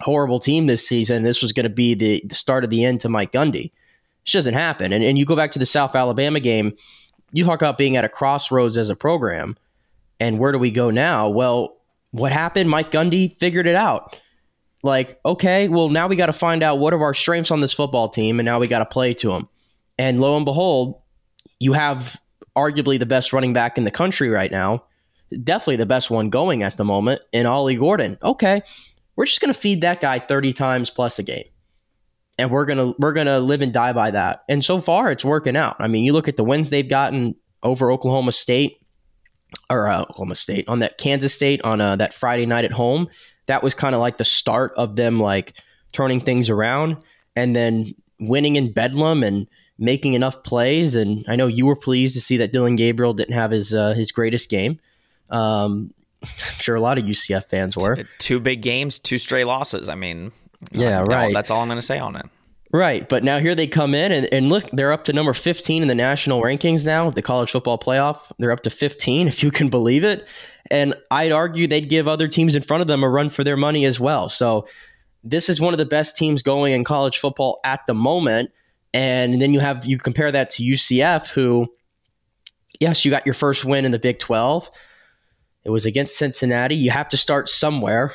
horrible 0.00 0.38
team 0.38 0.66
this 0.66 0.86
season. 0.86 1.22
This 1.22 1.42
was 1.42 1.52
going 1.52 1.64
to 1.64 1.70
be 1.70 1.94
the, 1.94 2.22
start 2.30 2.64
of 2.64 2.70
the 2.70 2.84
end 2.84 3.00
to 3.00 3.08
Mike 3.08 3.32
Gundy. 3.32 3.66
It 4.26 4.32
doesn't 4.32 4.54
happen. 4.54 4.92
And, 4.92 5.04
and 5.04 5.18
you 5.18 5.24
go 5.24 5.36
back 5.36 5.52
to 5.52 5.58
the 5.58 5.66
South 5.66 5.94
Alabama 5.94 6.40
game, 6.40 6.76
you 7.32 7.44
talk 7.44 7.60
about 7.60 7.78
being 7.78 7.96
at 7.96 8.04
a 8.04 8.08
crossroads 8.08 8.76
as 8.76 8.90
a 8.90 8.96
program. 8.96 9.56
And 10.18 10.38
where 10.38 10.52
do 10.52 10.58
we 10.58 10.70
go 10.70 10.90
now? 10.90 11.28
Well, 11.28 11.76
what 12.10 12.32
happened? 12.32 12.68
Mike 12.68 12.90
Gundy 12.90 13.38
figured 13.38 13.66
it 13.66 13.76
out 13.76 14.16
like, 14.82 15.20
okay, 15.24 15.68
well, 15.68 15.88
now 15.88 16.08
we 16.08 16.16
got 16.16 16.26
to 16.26 16.32
find 16.32 16.62
out 16.62 16.78
what 16.78 16.94
are 16.94 17.02
our 17.02 17.14
strengths 17.14 17.50
on 17.50 17.60
this 17.60 17.72
football 17.72 18.08
team, 18.08 18.40
and 18.40 18.46
now 18.46 18.58
we 18.58 18.66
got 18.66 18.78
to 18.78 18.86
play 18.86 19.14
to 19.14 19.28
them. 19.28 19.48
And 19.98 20.20
lo 20.20 20.36
and 20.36 20.44
behold, 20.44 21.00
you 21.58 21.74
have 21.74 22.20
arguably 22.56 22.98
the 22.98 23.06
best 23.06 23.32
running 23.32 23.52
back 23.52 23.76
in 23.76 23.84
the 23.84 23.90
country 23.90 24.30
right 24.30 24.50
now, 24.50 24.84
definitely 25.42 25.76
the 25.76 25.86
best 25.86 26.10
one 26.10 26.30
going 26.30 26.62
at 26.62 26.76
the 26.76 26.84
moment 26.84 27.22
in 27.32 27.46
Ollie 27.46 27.76
Gordon. 27.76 28.18
Okay, 28.22 28.62
we're 29.16 29.26
just 29.26 29.40
going 29.40 29.52
to 29.52 29.58
feed 29.58 29.80
that 29.82 30.00
guy 30.00 30.18
30 30.18 30.52
times 30.52 30.90
plus 30.90 31.18
a 31.18 31.22
game. 31.22 31.44
And 32.38 32.50
we're 32.50 32.64
gonna 32.64 32.94
we're 32.98 33.12
gonna 33.12 33.38
live 33.38 33.60
and 33.60 33.70
die 33.70 33.92
by 33.92 34.12
that. 34.12 34.44
And 34.48 34.64
so 34.64 34.80
far, 34.80 35.10
it's 35.10 35.26
working 35.26 35.56
out. 35.56 35.76
I 35.78 35.88
mean, 35.88 36.04
you 36.04 36.14
look 36.14 36.26
at 36.26 36.38
the 36.38 36.44
wins 36.44 36.70
they've 36.70 36.88
gotten 36.88 37.34
over 37.62 37.92
Oklahoma 37.92 38.32
State, 38.32 38.78
or 39.68 39.88
uh, 39.88 40.00
Oklahoma 40.00 40.36
State 40.36 40.66
on 40.66 40.78
that 40.78 40.96
Kansas 40.96 41.34
State 41.34 41.60
on 41.64 41.82
uh, 41.82 41.96
that 41.96 42.14
Friday 42.14 42.46
night 42.46 42.64
at 42.64 42.72
home 42.72 43.08
that 43.50 43.64
was 43.64 43.74
kind 43.74 43.96
of 43.96 44.00
like 44.00 44.16
the 44.16 44.24
start 44.24 44.72
of 44.76 44.94
them 44.94 45.18
like 45.18 45.54
turning 45.92 46.20
things 46.20 46.48
around 46.48 46.96
and 47.34 47.56
then 47.56 47.92
winning 48.20 48.54
in 48.54 48.72
Bedlam 48.72 49.24
and 49.24 49.48
making 49.76 50.14
enough 50.14 50.44
plays. 50.44 50.94
And 50.94 51.24
I 51.26 51.34
know 51.34 51.48
you 51.48 51.66
were 51.66 51.74
pleased 51.74 52.14
to 52.14 52.20
see 52.20 52.36
that 52.36 52.52
Dillon 52.52 52.76
Gabriel 52.76 53.12
didn't 53.12 53.34
have 53.34 53.50
his 53.50 53.74
uh, 53.74 53.94
his 53.94 54.12
greatest 54.12 54.48
game. 54.50 54.78
Um, 55.30 55.94
I'm 56.22 56.28
sure 56.58 56.76
a 56.76 56.80
lot 56.80 56.98
of 56.98 57.04
UCF 57.04 57.46
fans 57.46 57.76
were. 57.76 58.04
Two 58.18 58.40
big 58.40 58.62
games, 58.62 58.98
two 58.98 59.18
straight 59.18 59.44
losses. 59.44 59.88
I 59.88 59.94
mean, 59.94 60.32
yeah, 60.72 61.00
right. 61.00 61.32
that's 61.32 61.50
all 61.50 61.60
I'm 61.62 61.68
going 61.68 61.78
to 61.78 61.86
say 61.86 61.98
on 61.98 62.16
it. 62.16 62.26
Right. 62.72 63.08
But 63.08 63.24
now 63.24 63.40
here 63.40 63.54
they 63.54 63.66
come 63.66 63.94
in 63.94 64.12
and, 64.12 64.28
and 64.32 64.48
look, 64.48 64.70
they're 64.70 64.92
up 64.92 65.04
to 65.06 65.12
number 65.12 65.34
15 65.34 65.82
in 65.82 65.88
the 65.88 65.94
national 65.94 66.40
rankings 66.40 66.84
now, 66.84 67.10
the 67.10 67.22
college 67.22 67.50
football 67.50 67.78
playoff. 67.78 68.30
They're 68.38 68.52
up 68.52 68.62
to 68.62 68.70
15, 68.70 69.26
if 69.28 69.42
you 69.42 69.50
can 69.50 69.68
believe 69.68 70.04
it. 70.04 70.26
And 70.70 70.94
I'd 71.10 71.32
argue 71.32 71.66
they'd 71.66 71.88
give 71.88 72.06
other 72.06 72.28
teams 72.28 72.54
in 72.54 72.62
front 72.62 72.82
of 72.82 72.86
them 72.86 73.02
a 73.02 73.08
run 73.08 73.30
for 73.30 73.42
their 73.42 73.56
money 73.56 73.84
as 73.86 73.98
well. 73.98 74.28
So 74.28 74.68
this 75.24 75.48
is 75.48 75.60
one 75.60 75.74
of 75.74 75.78
the 75.78 75.86
best 75.86 76.16
teams 76.16 76.42
going 76.42 76.72
in 76.72 76.84
college 76.84 77.18
football 77.18 77.58
at 77.64 77.86
the 77.86 77.94
moment. 77.94 78.52
And 78.94 79.40
then 79.42 79.52
you 79.52 79.60
have, 79.60 79.84
you 79.84 79.98
compare 79.98 80.30
that 80.30 80.50
to 80.50 80.62
UCF, 80.62 81.30
who, 81.30 81.72
yes, 82.78 83.04
you 83.04 83.10
got 83.10 83.26
your 83.26 83.34
first 83.34 83.64
win 83.64 83.84
in 83.84 83.90
the 83.90 83.98
Big 83.98 84.18
12. 84.18 84.70
It 85.64 85.70
was 85.70 85.86
against 85.86 86.16
Cincinnati. 86.16 86.74
You 86.74 86.90
have 86.90 87.08
to 87.10 87.16
start 87.16 87.48
somewhere. 87.48 88.12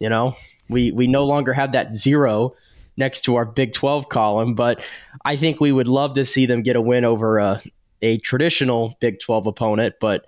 You 0.00 0.08
know, 0.08 0.36
we, 0.68 0.90
we 0.92 1.06
no 1.06 1.24
longer 1.24 1.52
have 1.52 1.72
that 1.72 1.90
zero 1.90 2.54
next 2.96 3.22
to 3.22 3.36
our 3.36 3.44
Big 3.44 3.72
12 3.72 4.08
column, 4.08 4.54
but 4.54 4.84
I 5.24 5.36
think 5.36 5.60
we 5.60 5.72
would 5.72 5.86
love 5.86 6.14
to 6.14 6.24
see 6.24 6.46
them 6.46 6.62
get 6.62 6.76
a 6.76 6.80
win 6.80 7.04
over 7.04 7.38
a, 7.38 7.62
a 8.02 8.18
traditional 8.18 8.96
Big 9.00 9.20
12 9.20 9.46
opponent, 9.46 9.96
but 10.00 10.26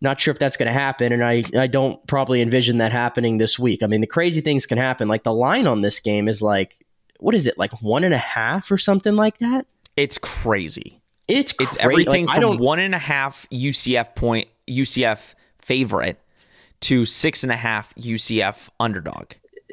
not 0.00 0.20
sure 0.20 0.32
if 0.32 0.38
that's 0.38 0.56
going 0.56 0.66
to 0.66 0.72
happen. 0.72 1.12
And 1.12 1.24
I, 1.24 1.44
I 1.56 1.66
don't 1.66 2.04
probably 2.06 2.42
envision 2.42 2.78
that 2.78 2.92
happening 2.92 3.38
this 3.38 3.58
week. 3.58 3.82
I 3.82 3.86
mean, 3.86 4.00
the 4.00 4.06
crazy 4.06 4.40
things 4.40 4.66
can 4.66 4.76
happen. 4.76 5.08
Like 5.08 5.22
the 5.22 5.32
line 5.32 5.66
on 5.66 5.80
this 5.80 6.00
game 6.00 6.28
is 6.28 6.42
like, 6.42 6.76
what 7.20 7.34
is 7.34 7.46
it, 7.46 7.56
like 7.56 7.72
one 7.80 8.04
and 8.04 8.12
a 8.12 8.18
half 8.18 8.70
or 8.70 8.76
something 8.76 9.16
like 9.16 9.38
that? 9.38 9.66
It's 9.96 10.18
crazy. 10.18 11.00
It's 11.28 11.52
cra- 11.52 11.66
it's 11.66 11.76
everything 11.78 12.26
like, 12.26 12.40
from 12.40 12.58
one 12.58 12.80
and 12.80 12.94
a 12.94 12.98
half 12.98 13.48
UCF 13.50 14.14
point 14.14 14.48
UCF 14.68 15.34
favorite 15.64 16.20
to 16.80 17.04
six 17.04 17.42
and 17.42 17.52
a 17.52 17.56
half 17.56 17.94
UCF 17.94 18.68
underdog 18.78 19.32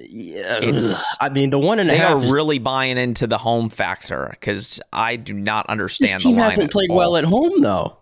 yeah, 0.09 0.59
I 1.19 1.29
mean, 1.29 1.49
the 1.49 1.59
one 1.59 1.79
and 1.79 1.89
a 1.89 1.95
half. 1.95 2.21
They 2.21 2.27
are 2.27 2.33
really 2.33 2.59
buying 2.59 2.97
into 2.97 3.27
the 3.27 3.37
home 3.37 3.69
factor 3.69 4.27
because 4.31 4.79
I 4.91 5.15
do 5.15 5.33
not 5.33 5.67
understand. 5.67 6.13
This 6.13 6.23
team 6.23 6.37
hasn't 6.37 6.71
played 6.71 6.89
all. 6.89 6.97
well 6.97 7.17
at 7.17 7.23
home, 7.23 7.61
though. 7.61 7.97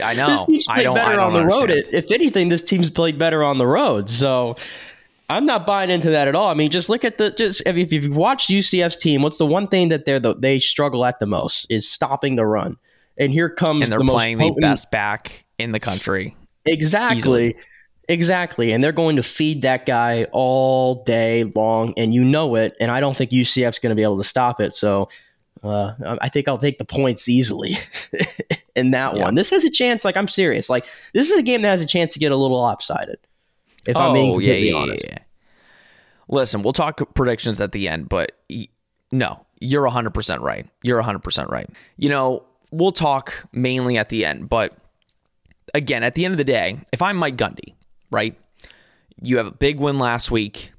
I 0.00 0.14
know. 0.16 0.28
this 0.28 0.46
team's 0.46 0.66
played 0.66 0.94
better 0.94 1.20
on 1.20 1.32
the 1.32 1.40
understand. 1.40 1.70
road. 1.70 1.88
If 1.92 2.10
anything, 2.10 2.48
this 2.48 2.62
team's 2.62 2.90
played 2.90 3.18
better 3.18 3.44
on 3.44 3.58
the 3.58 3.66
road. 3.66 4.10
So 4.10 4.56
I'm 5.28 5.46
not 5.46 5.66
buying 5.66 5.90
into 5.90 6.10
that 6.10 6.28
at 6.28 6.34
all. 6.34 6.48
I 6.48 6.54
mean, 6.54 6.70
just 6.70 6.88
look 6.88 7.04
at 7.04 7.18
the 7.18 7.30
just 7.30 7.62
if 7.66 7.92
you've 7.92 8.16
watched 8.16 8.50
UCF's 8.50 8.96
team, 8.96 9.22
what's 9.22 9.38
the 9.38 9.46
one 9.46 9.68
thing 9.68 9.88
that 9.88 10.04
they're 10.04 10.20
the, 10.20 10.34
they 10.34 10.58
struggle 10.58 11.04
at 11.04 11.20
the 11.20 11.26
most 11.26 11.66
is 11.70 11.88
stopping 11.88 12.36
the 12.36 12.46
run. 12.46 12.76
And 13.16 13.30
here 13.30 13.50
comes 13.50 13.84
and 13.84 13.92
they're 13.92 14.06
the 14.06 14.12
playing 14.12 14.38
the 14.38 14.56
best 14.60 14.90
back 14.90 15.44
in 15.58 15.72
the 15.72 15.80
country. 15.80 16.36
Exactly. 16.64 17.18
Easily. 17.18 17.56
Exactly. 18.08 18.72
And 18.72 18.82
they're 18.82 18.92
going 18.92 19.16
to 19.16 19.22
feed 19.22 19.62
that 19.62 19.86
guy 19.86 20.26
all 20.32 21.02
day 21.04 21.44
long, 21.44 21.94
and 21.96 22.12
you 22.12 22.24
know 22.24 22.56
it. 22.56 22.76
And 22.80 22.90
I 22.90 23.00
don't 23.00 23.16
think 23.16 23.30
UCF's 23.30 23.78
going 23.78 23.90
to 23.90 23.96
be 23.96 24.02
able 24.02 24.18
to 24.18 24.24
stop 24.24 24.60
it. 24.60 24.74
So 24.74 25.08
uh, 25.62 25.92
I 26.20 26.28
think 26.28 26.48
I'll 26.48 26.58
take 26.58 26.78
the 26.78 26.84
points 26.84 27.28
easily 27.28 27.76
in 28.76 28.90
that 28.90 29.16
yeah. 29.16 29.22
one. 29.22 29.34
This 29.34 29.50
has 29.50 29.64
a 29.64 29.70
chance. 29.70 30.04
Like, 30.04 30.16
I'm 30.16 30.28
serious. 30.28 30.68
Like, 30.68 30.86
this 31.14 31.30
is 31.30 31.38
a 31.38 31.42
game 31.42 31.62
that 31.62 31.68
has 31.68 31.80
a 31.80 31.86
chance 31.86 32.12
to 32.14 32.18
get 32.18 32.32
a 32.32 32.36
little 32.36 32.58
lopsided. 32.58 33.18
If 33.86 33.96
oh, 33.96 34.00
I'm 34.00 34.14
being 34.14 34.32
completely 34.32 34.68
yeah, 34.68 34.74
yeah, 34.74 34.82
honest. 34.82 35.08
Yeah, 35.08 35.18
Listen, 36.28 36.62
we'll 36.62 36.72
talk 36.72 37.00
predictions 37.14 37.60
at 37.60 37.72
the 37.72 37.88
end, 37.88 38.08
but 38.08 38.32
no, 39.10 39.44
you're 39.60 39.88
100% 39.88 40.40
right. 40.40 40.66
You're 40.82 41.02
100% 41.02 41.48
right. 41.48 41.68
You 41.96 42.08
know, 42.08 42.44
we'll 42.70 42.92
talk 42.92 43.34
mainly 43.52 43.98
at 43.98 44.08
the 44.08 44.24
end, 44.24 44.48
but 44.48 44.76
again, 45.74 46.02
at 46.02 46.14
the 46.14 46.24
end 46.24 46.32
of 46.32 46.38
the 46.38 46.44
day, 46.44 46.78
if 46.92 47.02
I'm 47.02 47.16
Mike 47.16 47.36
Gundy, 47.36 47.74
right? 48.10 48.38
You 49.20 49.36
have 49.38 49.46
a 49.46 49.52
big 49.52 49.80
win 49.80 49.98
last 49.98 50.30
week. 50.30 50.72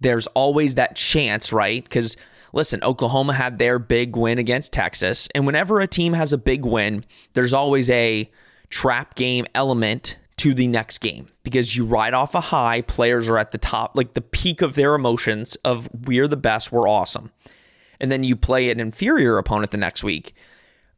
There's 0.00 0.26
always 0.28 0.74
that 0.74 0.96
chance, 0.96 1.52
right? 1.52 1.82
Because 1.82 2.16
listen, 2.52 2.82
Oklahoma 2.82 3.32
had 3.32 3.58
their 3.58 3.78
big 3.78 4.16
win 4.16 4.38
against 4.38 4.72
Texas. 4.72 5.28
And 5.34 5.46
whenever 5.46 5.80
a 5.80 5.86
team 5.86 6.12
has 6.12 6.32
a 6.32 6.38
big 6.38 6.64
win, 6.64 7.04
there's 7.32 7.54
always 7.54 7.90
a 7.90 8.30
trap 8.68 9.14
game 9.14 9.46
element 9.54 10.18
to 10.38 10.52
the 10.52 10.66
next 10.66 10.98
game 10.98 11.28
because 11.44 11.76
you 11.76 11.84
ride 11.84 12.14
off 12.14 12.34
a 12.34 12.40
high. 12.40 12.82
Players 12.82 13.28
are 13.28 13.38
at 13.38 13.52
the 13.52 13.58
top, 13.58 13.96
like 13.96 14.14
the 14.14 14.20
peak 14.20 14.60
of 14.60 14.74
their 14.74 14.94
emotions 14.94 15.56
of 15.64 15.88
we're 16.06 16.28
the 16.28 16.36
best, 16.36 16.72
we're 16.72 16.88
awesome. 16.88 17.30
And 18.00 18.12
then 18.12 18.22
you 18.22 18.36
play 18.36 18.70
an 18.70 18.80
inferior 18.80 19.38
opponent 19.38 19.70
the 19.70 19.78
next 19.78 20.04
week. 20.04 20.34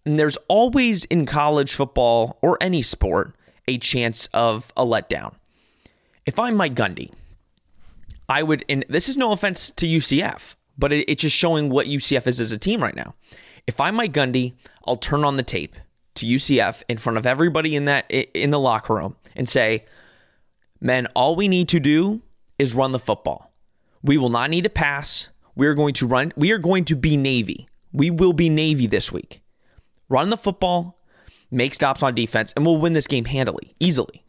And 0.04 0.18
there's 0.18 0.36
always 0.48 1.04
in 1.04 1.26
college 1.26 1.74
football 1.74 2.38
or 2.42 2.58
any 2.60 2.82
sport 2.82 3.36
a 3.68 3.78
chance 3.78 4.28
of 4.34 4.72
a 4.76 4.84
letdown 4.84 5.34
if 6.28 6.38
I'm 6.38 6.56
Mike 6.56 6.74
Gundy, 6.74 7.10
I 8.28 8.42
would, 8.42 8.62
and 8.68 8.84
this 8.90 9.08
is 9.08 9.16
no 9.16 9.32
offense 9.32 9.70
to 9.70 9.86
UCF, 9.86 10.56
but 10.76 10.92
it, 10.92 11.06
it's 11.08 11.22
just 11.22 11.34
showing 11.34 11.70
what 11.70 11.86
UCF 11.86 12.26
is 12.26 12.38
as 12.38 12.52
a 12.52 12.58
team 12.58 12.82
right 12.82 12.94
now. 12.94 13.14
If 13.66 13.80
I'm 13.80 13.94
Mike 13.94 14.12
Gundy, 14.12 14.52
I'll 14.86 14.98
turn 14.98 15.24
on 15.24 15.38
the 15.38 15.42
tape 15.42 15.74
to 16.16 16.26
UCF 16.26 16.82
in 16.86 16.98
front 16.98 17.16
of 17.16 17.24
everybody 17.24 17.74
in 17.74 17.86
that 17.86 18.10
in 18.10 18.50
the 18.50 18.58
locker 18.58 18.96
room 18.96 19.16
and 19.34 19.48
say, 19.48 19.86
"Men, 20.82 21.06
all 21.14 21.34
we 21.34 21.48
need 21.48 21.70
to 21.70 21.80
do 21.80 22.20
is 22.58 22.74
run 22.74 22.92
the 22.92 22.98
football. 22.98 23.50
We 24.02 24.18
will 24.18 24.28
not 24.28 24.50
need 24.50 24.64
to 24.64 24.70
pass. 24.70 25.30
We 25.54 25.66
are 25.66 25.74
going 25.74 25.94
to 25.94 26.06
run. 26.06 26.34
We 26.36 26.52
are 26.52 26.58
going 26.58 26.84
to 26.86 26.94
be 26.94 27.16
Navy. 27.16 27.70
We 27.94 28.10
will 28.10 28.34
be 28.34 28.50
Navy 28.50 28.86
this 28.86 29.10
week. 29.10 29.40
Run 30.10 30.28
the 30.28 30.36
football, 30.36 30.97
make 31.50 31.74
stops 31.74 32.02
on 32.02 32.14
defense, 32.14 32.52
and 32.54 32.64
we'll 32.64 32.78
win 32.78 32.92
this 32.92 33.06
game 33.06 33.24
handily, 33.24 33.74
easily, 33.80 34.24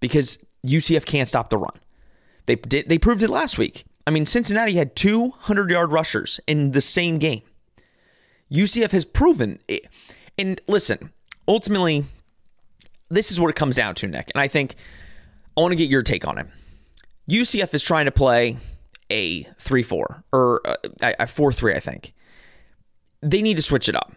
because 0.00 0.38
UCF 0.66 1.04
can't 1.04 1.28
stop 1.28 1.50
the 1.50 1.58
run. 1.58 1.78
They 2.46 2.56
did. 2.56 2.88
They 2.88 2.98
proved 2.98 3.22
it 3.22 3.30
last 3.30 3.58
week. 3.58 3.84
I 4.06 4.10
mean, 4.10 4.26
Cincinnati 4.26 4.74
had 4.74 4.96
200 4.96 5.70
yard 5.70 5.92
rushers 5.92 6.40
in 6.46 6.72
the 6.72 6.80
same 6.80 7.18
game. 7.18 7.42
UCF 8.50 8.90
has 8.90 9.04
proven 9.04 9.60
it. 9.68 9.86
And 10.38 10.60
listen, 10.66 11.12
ultimately, 11.46 12.04
this 13.08 13.30
is 13.30 13.38
what 13.38 13.50
it 13.50 13.56
comes 13.56 13.76
down 13.76 13.94
to, 13.96 14.08
Nick. 14.08 14.30
And 14.34 14.40
I 14.40 14.48
think 14.48 14.74
I 15.56 15.60
want 15.60 15.72
to 15.72 15.76
get 15.76 15.88
your 15.88 16.02
take 16.02 16.26
on 16.26 16.38
it. 16.38 16.46
UCF 17.28 17.72
is 17.74 17.84
trying 17.84 18.06
to 18.06 18.10
play 18.10 18.56
a 19.10 19.44
3 19.58 19.82
4 19.82 20.24
or 20.32 20.60
uh, 20.64 20.76
a 21.02 21.26
4 21.26 21.52
3, 21.52 21.74
I 21.74 21.80
think. 21.80 22.14
They 23.22 23.42
need 23.42 23.56
to 23.56 23.62
switch 23.62 23.88
it 23.88 23.94
up. 23.94 24.12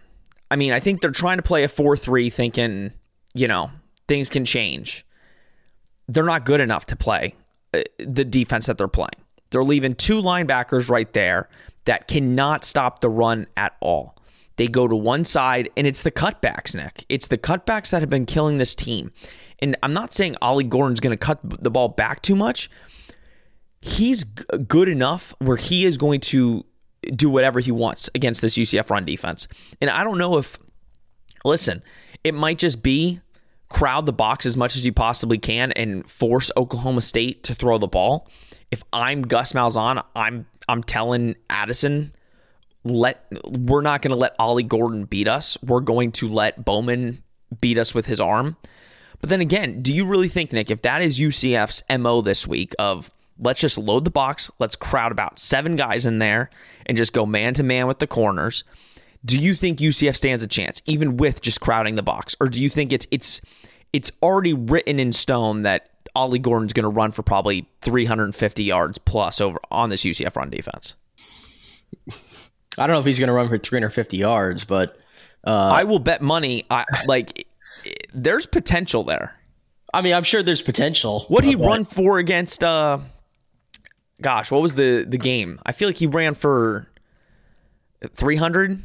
I 0.54 0.56
mean, 0.56 0.72
I 0.72 0.80
think 0.80 1.02
they're 1.02 1.10
trying 1.10 1.38
to 1.38 1.42
play 1.42 1.64
a 1.64 1.68
4 1.68 1.98
3, 1.98 2.30
thinking, 2.30 2.94
you 3.34 3.48
know, 3.48 3.72
things 4.08 4.30
can 4.30 4.46
change. 4.46 5.04
They're 6.08 6.24
not 6.24 6.46
good 6.46 6.60
enough 6.60 6.86
to 6.88 6.96
play 6.96 7.34
uh, 7.74 7.82
the 7.98 8.24
defense 8.24 8.68
that 8.68 8.78
they're 8.78 8.88
playing. 8.88 9.18
They're 9.50 9.64
leaving 9.64 9.96
two 9.96 10.22
linebackers 10.22 10.92
right 10.92 11.12
there 11.12 11.50
that 11.86 12.08
cannot 12.08 12.66
stop 12.66 13.00
the 13.00 13.10
run 13.10 13.48
at 13.58 13.76
all. 13.80 14.16
They 14.58 14.68
go 14.68 14.88
to 14.88 14.96
one 14.96 15.26
side, 15.26 15.72
and 15.76 15.88
it's 15.88 16.04
the 16.04 16.12
cutbacks, 16.12 16.76
Nick. 16.76 17.08
It's 17.10 17.30
the 17.30 17.40
cutbacks 17.40 17.90
that 17.90 18.02
have 18.02 18.12
been 18.12 18.28
killing 18.28 18.60
this 18.60 18.76
team. 18.76 19.12
And 19.58 19.76
I'm 19.82 19.94
not 19.94 20.14
saying 20.14 20.36
Ollie 20.40 20.66
Gordon's 20.66 21.00
going 21.00 21.18
to 21.18 21.18
cut 21.18 21.40
the 21.64 21.72
ball 21.72 21.88
back 21.90 22.22
too 22.22 22.36
much. 22.36 22.70
He's 23.82 24.24
good 24.24 24.88
enough 24.88 25.34
where 25.40 25.58
he 25.58 25.84
is 25.84 25.98
going 25.98 26.20
to 26.20 26.64
do 27.16 27.30
whatever 27.30 27.60
he 27.60 27.72
wants 27.72 28.10
against 28.16 28.42
this 28.42 28.58
UCF 28.58 28.90
run 28.90 29.06
defense. 29.06 29.48
And 29.82 29.90
I 29.90 30.04
don't 30.04 30.18
know 30.18 30.38
if, 30.38 30.58
listen, 31.46 31.84
it 32.24 32.34
might 32.34 32.58
just 32.58 32.84
be 32.84 33.20
crowd 33.70 34.06
the 34.06 34.14
box 34.14 34.46
as 34.46 34.56
much 34.56 34.76
as 34.76 34.86
you 34.86 34.94
possibly 34.94 35.38
can 35.38 35.72
and 35.74 36.10
force 36.10 36.52
Oklahoma 36.56 37.02
State 37.02 37.44
to 37.44 37.56
throw 37.56 37.78
the 37.78 37.88
ball. 37.88 38.30
If 38.72 38.84
I'm 38.94 39.24
Gus 39.24 39.54
Malzahn, 39.54 40.04
I'm 40.16 40.46
I'm 40.68 40.84
telling 40.84 41.36
Addison, 41.50 42.14
let 42.84 43.26
we're 43.46 43.82
not 43.82 44.02
going 44.02 44.14
to 44.14 44.20
let 44.20 44.36
Ollie 44.40 44.64
Gordon 44.64 45.06
beat 45.06 45.28
us. 45.28 45.58
We're 45.64 45.82
going 45.82 46.12
to 46.14 46.30
let 46.30 46.64
Bowman 46.64 47.24
beat 47.62 47.78
us 47.78 47.94
with 47.94 48.06
his 48.06 48.20
arm. 48.20 48.58
But 49.20 49.30
then 49.30 49.42
again, 49.42 49.82
do 49.82 49.94
you 49.94 50.06
really 50.06 50.28
think 50.28 50.52
Nick, 50.52 50.70
if 50.70 50.82
that 50.82 51.02
is 51.02 51.20
UCF's 51.20 51.84
mo 52.00 52.22
this 52.22 52.48
week 52.48 52.74
of 52.78 53.10
let's 53.40 53.60
just 53.60 53.78
load 53.78 54.06
the 54.06 54.12
box, 54.12 54.50
let's 54.60 54.76
crowd 54.76 55.12
about 55.12 55.40
seven 55.40 55.76
guys 55.76 56.06
in 56.06 56.20
there 56.20 56.50
and 56.86 56.98
just 56.98 57.14
go 57.14 57.26
man 57.26 57.54
to 57.56 57.64
man 57.64 57.88
with 57.88 58.00
the 58.00 58.08
corners? 58.08 58.64
Do 59.26 59.40
you 59.40 59.56
think 59.56 59.80
UCF 59.80 60.16
stands 60.16 60.44
a 60.44 60.48
chance, 60.48 60.82
even 60.86 61.18
with 61.18 61.42
just 61.42 61.62
crowding 61.62 61.96
the 61.96 62.04
box, 62.04 62.36
or 62.42 62.48
do 62.48 62.62
you 62.62 62.70
think 62.70 62.92
it's 62.92 63.08
it's 63.10 63.42
it's 63.94 64.12
already 64.22 64.54
written 64.54 65.00
in 65.00 65.14
stone 65.14 65.62
that 65.62 65.90
Ollie 66.16 66.40
Gordon's 66.40 66.74
going 66.74 66.84
to 66.84 66.90
run 66.90 67.12
for 67.12 67.24
probably 67.24 67.68
350 67.82 68.64
yards 68.64 68.98
plus 68.98 69.40
over 69.40 69.60
on 69.72 69.90
this 69.90 70.04
UCF 70.04 70.36
run 70.36 70.50
defense? 70.50 70.96
I 72.78 72.88
don't 72.88 72.96
know 72.96 73.00
if 73.00 73.06
he's 73.06 73.20
going 73.20 73.28
to 73.28 73.34
run 73.34 73.48
for 73.48 73.58
350 73.58 74.18
yards, 74.18 74.66
but 74.66 74.98
uh, 75.46 75.70
I 75.74 75.84
will 75.84 76.00
bet 76.00 76.22
money. 76.22 76.66
I 76.70 76.86
like 77.06 77.48
there's 78.14 78.46
potential 78.46 79.04
there. 79.04 79.36
I 79.94 80.02
mean, 80.02 80.14
I'm 80.14 80.24
sure 80.24 80.44
there's 80.44 80.62
potential. 80.62 81.26
What 81.28 81.44
did 81.44 81.50
he 81.50 81.56
run 81.56 81.86
for 81.86 82.18
against? 82.18 82.64
uh 82.64 83.00
Gosh, 84.24 84.50
what 84.50 84.62
was 84.62 84.74
the 84.74 85.06
the 85.08 85.18
game? 85.18 85.60
I 85.66 85.74
feel 85.74 85.90
like 85.90 85.98
he 85.98 86.08
ran 86.08 86.34
for 86.34 86.88
300. 88.16 88.82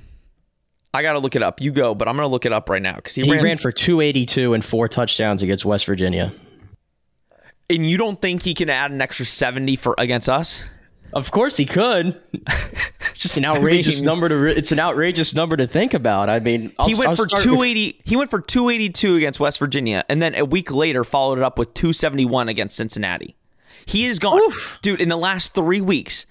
I 0.92 1.02
got 1.02 1.12
to 1.12 1.18
look 1.18 1.36
it 1.36 1.42
up. 1.42 1.60
You 1.60 1.70
go, 1.70 1.94
but 1.94 2.08
I'm 2.08 2.16
going 2.16 2.26
to 2.26 2.30
look 2.30 2.44
it 2.44 2.52
up 2.52 2.68
right 2.68 2.82
now 2.82 2.96
because 2.96 3.14
he, 3.14 3.22
he 3.22 3.30
ran, 3.30 3.44
ran 3.44 3.58
for 3.58 3.70
282 3.70 4.54
and 4.54 4.64
four 4.64 4.88
touchdowns 4.88 5.42
against 5.42 5.64
West 5.64 5.86
Virginia. 5.86 6.32
And 7.70 7.86
you 7.86 7.98
don't 7.98 8.20
think 8.20 8.42
he 8.42 8.54
can 8.54 8.70
add 8.70 8.90
an 8.90 9.00
extra 9.00 9.26
70 9.26 9.76
for 9.76 9.94
against 9.98 10.28
us? 10.28 10.64
Of 11.12 11.30
course 11.30 11.56
he 11.56 11.64
could. 11.66 12.20
it's 12.32 13.12
just 13.14 13.36
an 13.36 13.44
outrageous 13.44 13.96
I 13.96 14.00
mean, 14.00 14.06
number 14.06 14.28
to. 14.28 14.44
It's 14.46 14.72
an 14.72 14.78
outrageous 14.78 15.34
number 15.34 15.56
to 15.56 15.66
think 15.66 15.94
about. 15.94 16.28
I 16.28 16.40
mean, 16.40 16.72
I'll, 16.78 16.86
he 16.86 16.94
went 16.94 17.08
I'll 17.08 17.16
for 17.16 17.26
two 17.26 17.62
eighty. 17.62 18.00
He 18.04 18.14
went 18.14 18.30
for 18.30 18.40
two 18.40 18.68
eighty 18.68 18.90
two 18.90 19.16
against 19.16 19.40
West 19.40 19.58
Virginia, 19.58 20.04
and 20.10 20.20
then 20.20 20.34
a 20.34 20.44
week 20.44 20.70
later 20.70 21.04
followed 21.04 21.38
it 21.38 21.44
up 21.44 21.58
with 21.58 21.72
two 21.72 21.94
seventy 21.94 22.26
one 22.26 22.50
against 22.50 22.76
Cincinnati. 22.76 23.37
He 23.88 24.04
is 24.04 24.18
gone, 24.18 24.38
Oof. 24.38 24.78
dude. 24.82 25.00
In 25.00 25.08
the 25.08 25.16
last 25.16 25.54
three 25.54 25.80
weeks, 25.80 26.26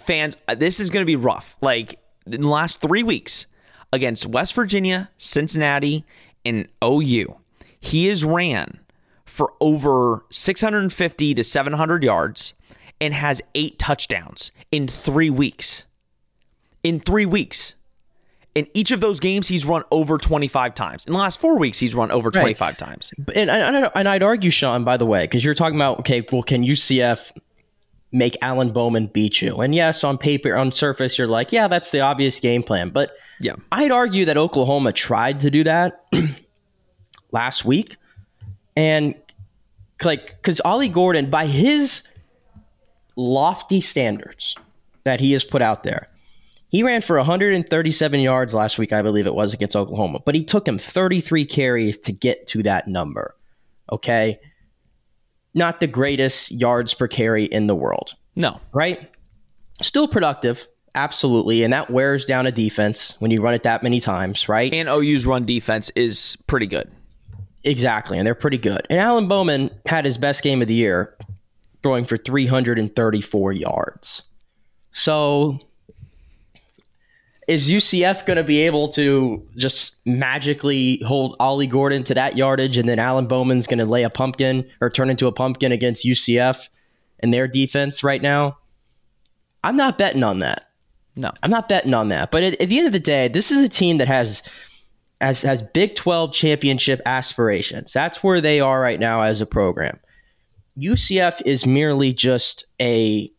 fans, 0.00 0.38
uh, 0.48 0.54
this 0.54 0.80
is 0.80 0.88
going 0.88 1.02
to 1.02 1.06
be 1.06 1.16
rough. 1.16 1.58
Like 1.60 2.00
in 2.24 2.40
the 2.40 2.48
last 2.48 2.80
three 2.80 3.02
weeks 3.02 3.46
against 3.92 4.24
West 4.24 4.54
Virginia, 4.54 5.10
Cincinnati, 5.18 6.06
and 6.46 6.66
OU, 6.82 7.36
he 7.78 8.06
has 8.06 8.24
ran 8.24 8.80
for 9.26 9.52
over 9.60 10.24
six 10.30 10.62
hundred 10.62 10.80
and 10.80 10.92
fifty 10.92 11.34
to 11.34 11.44
seven 11.44 11.74
hundred 11.74 12.02
yards 12.02 12.54
and 13.02 13.12
has 13.12 13.42
eight 13.54 13.78
touchdowns 13.78 14.50
in 14.72 14.88
three 14.88 15.28
weeks. 15.28 15.84
In 16.82 17.00
three 17.00 17.26
weeks. 17.26 17.74
In 18.54 18.66
each 18.74 18.90
of 18.90 19.00
those 19.00 19.20
games, 19.20 19.46
he's 19.46 19.64
run 19.64 19.84
over 19.90 20.18
25 20.18 20.74
times. 20.74 21.06
In 21.06 21.12
the 21.12 21.18
last 21.18 21.40
four 21.40 21.58
weeks, 21.58 21.78
he's 21.78 21.94
run 21.94 22.10
over 22.10 22.30
25 22.30 22.60
right. 22.60 22.78
times. 22.78 23.12
And, 23.34 23.50
and, 23.50 23.90
and 23.94 24.08
I'd 24.08 24.22
argue, 24.22 24.50
Sean, 24.50 24.84
by 24.84 24.96
the 24.96 25.06
way, 25.06 25.22
because 25.22 25.44
you're 25.44 25.54
talking 25.54 25.76
about, 25.76 26.00
okay, 26.00 26.26
well, 26.32 26.42
can 26.42 26.64
UCF 26.64 27.30
make 28.10 28.36
Alan 28.42 28.72
Bowman 28.72 29.06
beat 29.08 29.40
you? 29.40 29.56
And 29.56 29.74
yes, 29.74 30.02
on 30.02 30.18
paper, 30.18 30.56
on 30.56 30.72
surface, 30.72 31.18
you're 31.18 31.28
like, 31.28 31.52
yeah, 31.52 31.68
that's 31.68 31.90
the 31.90 32.00
obvious 32.00 32.40
game 32.40 32.62
plan. 32.62 32.90
But 32.90 33.12
yeah, 33.40 33.54
I'd 33.70 33.92
argue 33.92 34.24
that 34.24 34.36
Oklahoma 34.36 34.92
tried 34.92 35.40
to 35.40 35.50
do 35.50 35.62
that 35.64 36.06
last 37.30 37.64
week. 37.64 37.96
And 38.76 39.14
like, 40.02 40.36
because 40.42 40.60
Ollie 40.64 40.88
Gordon, 40.88 41.30
by 41.30 41.46
his 41.46 42.02
lofty 43.18 43.80
standards 43.80 44.56
that 45.04 45.20
he 45.20 45.32
has 45.32 45.44
put 45.44 45.60
out 45.60 45.82
there. 45.82 46.08
He 46.70 46.82
ran 46.82 47.00
for 47.00 47.16
137 47.16 48.20
yards 48.20 48.52
last 48.52 48.78
week, 48.78 48.92
I 48.92 49.00
believe 49.02 49.26
it 49.26 49.34
was, 49.34 49.54
against 49.54 49.74
Oklahoma, 49.74 50.20
but 50.24 50.34
he 50.34 50.44
took 50.44 50.68
him 50.68 50.78
33 50.78 51.46
carries 51.46 51.96
to 51.98 52.12
get 52.12 52.46
to 52.48 52.62
that 52.64 52.86
number. 52.86 53.34
Okay. 53.90 54.38
Not 55.54 55.80
the 55.80 55.86
greatest 55.86 56.52
yards 56.52 56.92
per 56.92 57.08
carry 57.08 57.44
in 57.44 57.68
the 57.68 57.74
world. 57.74 58.14
No. 58.36 58.60
Right? 58.72 59.10
Still 59.80 60.06
productive, 60.08 60.66
absolutely. 60.94 61.62
And 61.64 61.72
that 61.72 61.90
wears 61.90 62.26
down 62.26 62.46
a 62.46 62.52
defense 62.52 63.14
when 63.18 63.30
you 63.30 63.40
run 63.40 63.54
it 63.54 63.62
that 63.62 63.82
many 63.82 64.00
times, 64.00 64.48
right? 64.48 64.72
And 64.74 64.88
OU's 64.90 65.24
run 65.24 65.46
defense 65.46 65.90
is 65.96 66.36
pretty 66.46 66.66
good. 66.66 66.90
Exactly. 67.64 68.18
And 68.18 68.26
they're 68.26 68.34
pretty 68.34 68.58
good. 68.58 68.86
And 68.90 68.98
Alan 69.00 69.26
Bowman 69.26 69.70
had 69.86 70.04
his 70.04 70.18
best 70.18 70.42
game 70.42 70.60
of 70.60 70.68
the 70.68 70.74
year 70.74 71.16
throwing 71.82 72.04
for 72.04 72.16
334 72.16 73.52
yards. 73.52 74.24
So 74.92 75.60
is 77.48 77.70
UCF 77.70 78.26
going 78.26 78.36
to 78.36 78.44
be 78.44 78.58
able 78.58 78.88
to 78.88 79.42
just 79.56 79.96
magically 80.04 80.98
hold 81.06 81.34
Ollie 81.40 81.66
Gordon 81.66 82.04
to 82.04 82.14
that 82.14 82.36
yardage 82.36 82.76
and 82.76 82.86
then 82.86 82.98
Alan 82.98 83.26
Bowman's 83.26 83.66
going 83.66 83.78
to 83.78 83.86
lay 83.86 84.02
a 84.02 84.10
pumpkin 84.10 84.68
or 84.82 84.90
turn 84.90 85.08
into 85.08 85.26
a 85.26 85.32
pumpkin 85.32 85.72
against 85.72 86.04
UCF 86.04 86.68
and 87.20 87.32
their 87.32 87.48
defense 87.48 88.04
right 88.04 88.20
now? 88.20 88.58
I'm 89.64 89.76
not 89.76 89.96
betting 89.96 90.22
on 90.22 90.40
that. 90.40 90.70
No. 91.16 91.32
I'm 91.42 91.50
not 91.50 91.70
betting 91.70 91.94
on 91.94 92.08
that. 92.08 92.30
But 92.30 92.42
at, 92.42 92.60
at 92.60 92.68
the 92.68 92.78
end 92.78 92.86
of 92.86 92.92
the 92.92 93.00
day, 93.00 93.28
this 93.28 93.50
is 93.50 93.62
a 93.62 93.68
team 93.68 93.96
that 93.96 94.08
has 94.08 94.42
has 95.20 95.42
has 95.42 95.62
Big 95.62 95.96
12 95.96 96.32
championship 96.32 97.00
aspirations. 97.06 97.92
That's 97.92 98.22
where 98.22 98.40
they 98.40 98.60
are 98.60 98.80
right 98.80 99.00
now 99.00 99.22
as 99.22 99.40
a 99.40 99.46
program. 99.46 99.98
UCF 100.78 101.42
is 101.44 101.66
merely 101.66 102.12
just 102.12 102.66
a 102.80 103.32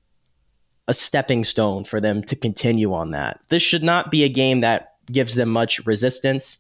a 0.90 0.94
stepping 0.94 1.46
stone 1.46 1.84
for 1.86 2.02
them 2.02 2.24
to 2.24 2.36
continue 2.36 2.94
on 2.94 3.12
that. 3.12 3.40
This 3.50 3.62
should 3.62 3.84
not 3.84 4.10
be 4.10 4.24
a 4.24 4.30
game 4.30 4.62
that 4.62 4.96
gives 5.06 5.36
them 5.36 5.50
much 5.50 5.86
resistance. 5.86 6.58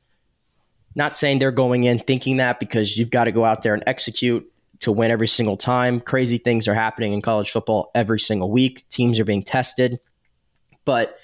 Not 0.93 1.15
saying 1.15 1.39
they're 1.39 1.51
going 1.51 1.83
in 1.83 1.97
thinking 1.97 2.37
that 2.37 2.59
because 2.59 2.95
you've 2.95 3.09
got 3.09 3.23
to 3.23 3.31
go 3.31 3.43
out 3.43 3.63
there 3.63 3.73
and 3.73 3.83
execute 3.87 4.49
to 4.81 4.91
win 4.91 5.09
every 5.09 5.27
single 5.27 5.57
time. 5.57 5.99
Crazy 5.99 6.37
things 6.37 6.67
are 6.67 6.75
happening 6.75 7.11
in 7.11 7.23
college 7.23 7.49
football 7.49 7.89
every 7.95 8.19
single 8.19 8.51
week. 8.51 8.85
Teams 8.89 9.19
are 9.19 9.25
being 9.25 9.41
tested. 9.41 9.99
But 10.85 11.17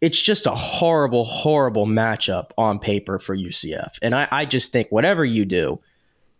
it's 0.00 0.20
just 0.20 0.46
a 0.46 0.54
horrible, 0.54 1.24
horrible 1.24 1.86
matchup 1.86 2.50
on 2.58 2.80
paper 2.80 3.20
for 3.20 3.36
UCF. 3.36 3.98
And 4.02 4.12
I, 4.12 4.26
I 4.32 4.44
just 4.44 4.72
think 4.72 4.88
whatever 4.90 5.24
you 5.24 5.44
do, 5.44 5.80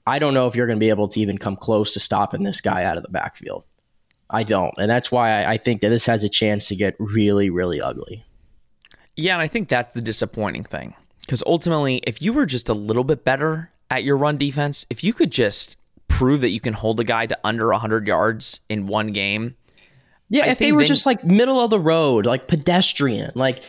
I 0.09 0.19
don't 0.19 0.35
know 0.35 0.49
if 0.49 0.57
you're 0.57 0.67
going 0.67 0.79
to 0.79 0.85
be 0.85 0.91
able 0.91 1.07
to 1.09 1.21
even 1.21 1.39
come 1.39 1.55
close 1.55 1.95
to 1.95 2.01
stopping 2.01 2.43
this 2.43 2.61
guy 2.61 2.83
out 2.83 2.97
of 2.97 3.05
the 3.05 3.11
backfield. 3.11 3.65
I 4.31 4.43
don't. 4.45 4.73
And 4.79 4.91
that's 4.91 5.11
why 5.11 5.43
I, 5.43 5.53
I 5.53 5.57
think 5.59 5.81
that 5.81 5.89
this 5.89 6.07
has 6.07 6.23
a 6.25 6.29
chance 6.29 6.69
to 6.69 6.77
get 6.77 6.97
really, 6.99 7.51
really 7.51 7.81
ugly. 7.81 8.25
Yeah, 9.17 9.35
and 9.35 9.43
I 9.43 9.49
think 9.49 9.69
that's 9.69 9.93
the 9.93 10.01
disappointing 10.01 10.65
thing. 10.65 10.95
Because 11.21 11.43
ultimately, 11.47 11.99
if 12.07 12.23
you 12.23 12.33
were 12.33 12.47
just 12.47 12.69
a 12.69 12.75
little 12.75 13.05
bit 13.05 13.25
better 13.25 13.71
at 13.91 14.05
your 14.05 14.17
run 14.17 14.39
defense, 14.39 14.87
if 14.89 15.05
you 15.05 15.13
could 15.13 15.31
just 15.31 15.77
prove 16.09 16.41
that 16.43 16.51
you 16.51 16.61
can 16.61 16.75
hold 16.75 17.01
a 17.01 17.05
guy 17.05 17.27
to 17.27 17.39
under 17.45 17.69
100 17.71 18.07
yards 18.07 18.61
in 18.69 18.87
one 18.87 19.09
game. 19.09 19.57
Yeah, 20.29 20.45
I 20.45 20.49
if 20.49 20.59
they 20.59 20.73
were 20.73 20.79
then- 20.81 20.87
just 20.87 21.07
like 21.07 21.25
middle 21.25 21.61
of 21.61 21.71
the 21.71 21.81
road, 21.81 22.27
like 22.27 22.47
pedestrian, 22.49 23.33
like 23.35 23.63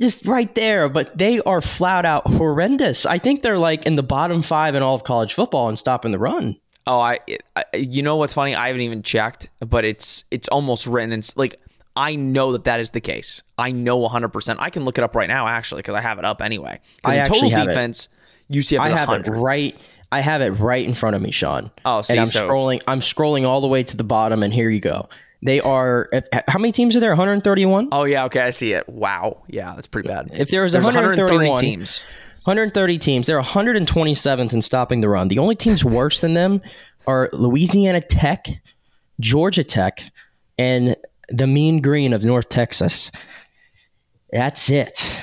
just 0.00 0.26
right 0.26 0.54
there, 0.54 0.88
but 0.88 1.16
they 1.16 1.40
are 1.40 1.60
flat 1.60 2.04
out 2.06 2.26
horrendous. 2.26 3.04
I 3.06 3.18
think 3.18 3.42
they're 3.42 3.58
like 3.58 3.84
in 3.86 3.96
the 3.96 4.02
bottom 4.02 4.42
five 4.42 4.74
in 4.74 4.82
all 4.82 4.94
of 4.94 5.04
college 5.04 5.34
football 5.34 5.68
and 5.68 5.78
stopping 5.78 6.12
the 6.12 6.18
run. 6.18 6.56
Oh, 6.86 6.98
I, 7.00 7.18
I 7.56 7.64
you 7.74 8.02
know 8.02 8.16
what's 8.16 8.34
funny? 8.34 8.54
I 8.54 8.68
haven't 8.68 8.82
even 8.82 9.02
checked, 9.02 9.48
but 9.60 9.84
it's 9.84 10.24
it's 10.30 10.48
almost 10.48 10.86
written. 10.86 11.12
It's 11.12 11.36
like 11.36 11.60
I 11.94 12.16
know 12.16 12.52
that 12.52 12.64
that 12.64 12.80
is 12.80 12.90
the 12.90 13.00
case. 13.00 13.42
I 13.58 13.70
know 13.70 14.00
100%. 14.00 14.56
I 14.58 14.70
can 14.70 14.84
look 14.84 14.98
it 14.98 15.04
up 15.04 15.14
right 15.14 15.28
now 15.28 15.46
actually 15.46 15.80
because 15.80 15.94
I 15.94 16.00
have 16.00 16.18
it 16.18 16.24
up 16.24 16.42
anyway. 16.42 16.80
Because 16.96 17.14
I 17.14 17.18
in 17.20 17.24
total 17.26 17.50
have 17.50 17.66
it. 17.68 17.70
defense, 17.70 18.08
UCF 18.50 18.80
I 18.80 18.88
have 18.90 19.08
100. 19.08 19.34
it 19.34 19.38
right. 19.38 19.76
I 20.10 20.20
have 20.20 20.42
it 20.42 20.50
right 20.50 20.86
in 20.86 20.94
front 20.94 21.16
of 21.16 21.22
me, 21.22 21.30
Sean. 21.30 21.70
Oh, 21.84 22.02
see, 22.02 22.12
and 22.12 22.20
I'm 22.20 22.26
so- 22.26 22.46
scrolling. 22.46 22.82
I'm 22.86 23.00
scrolling 23.00 23.46
all 23.46 23.60
the 23.60 23.68
way 23.68 23.82
to 23.82 23.96
the 23.96 24.04
bottom, 24.04 24.42
and 24.42 24.52
here 24.52 24.68
you 24.68 24.80
go. 24.80 25.08
They 25.44 25.60
are. 25.60 26.08
How 26.46 26.58
many 26.58 26.70
teams 26.70 26.94
are 26.94 27.00
there? 27.00 27.10
131. 27.10 27.88
Oh 27.90 28.04
yeah, 28.04 28.26
okay, 28.26 28.42
I 28.42 28.50
see 28.50 28.72
it. 28.74 28.88
Wow, 28.88 29.42
yeah, 29.48 29.74
that's 29.74 29.88
pretty 29.88 30.08
bad. 30.08 30.30
If 30.32 30.50
there 30.50 30.62
was 30.62 30.72
There's 30.72 30.84
130 30.84 31.22
131 31.22 31.58
teams, 31.58 32.04
130 32.44 32.98
teams. 32.98 33.26
They're 33.26 33.40
127th 33.40 34.52
in 34.52 34.62
stopping 34.62 35.00
the 35.00 35.08
run. 35.08 35.28
The 35.28 35.38
only 35.38 35.54
teams 35.54 35.84
worse 35.84 36.20
than 36.20 36.34
them 36.34 36.60
are 37.06 37.28
Louisiana 37.32 38.00
Tech, 38.00 38.46
Georgia 39.20 39.64
Tech, 39.64 40.02
and 40.58 40.96
the 41.28 41.46
Mean 41.46 41.80
Green 41.80 42.12
of 42.12 42.24
North 42.24 42.48
Texas. 42.48 43.10
That's 44.32 44.70
it. 44.70 45.20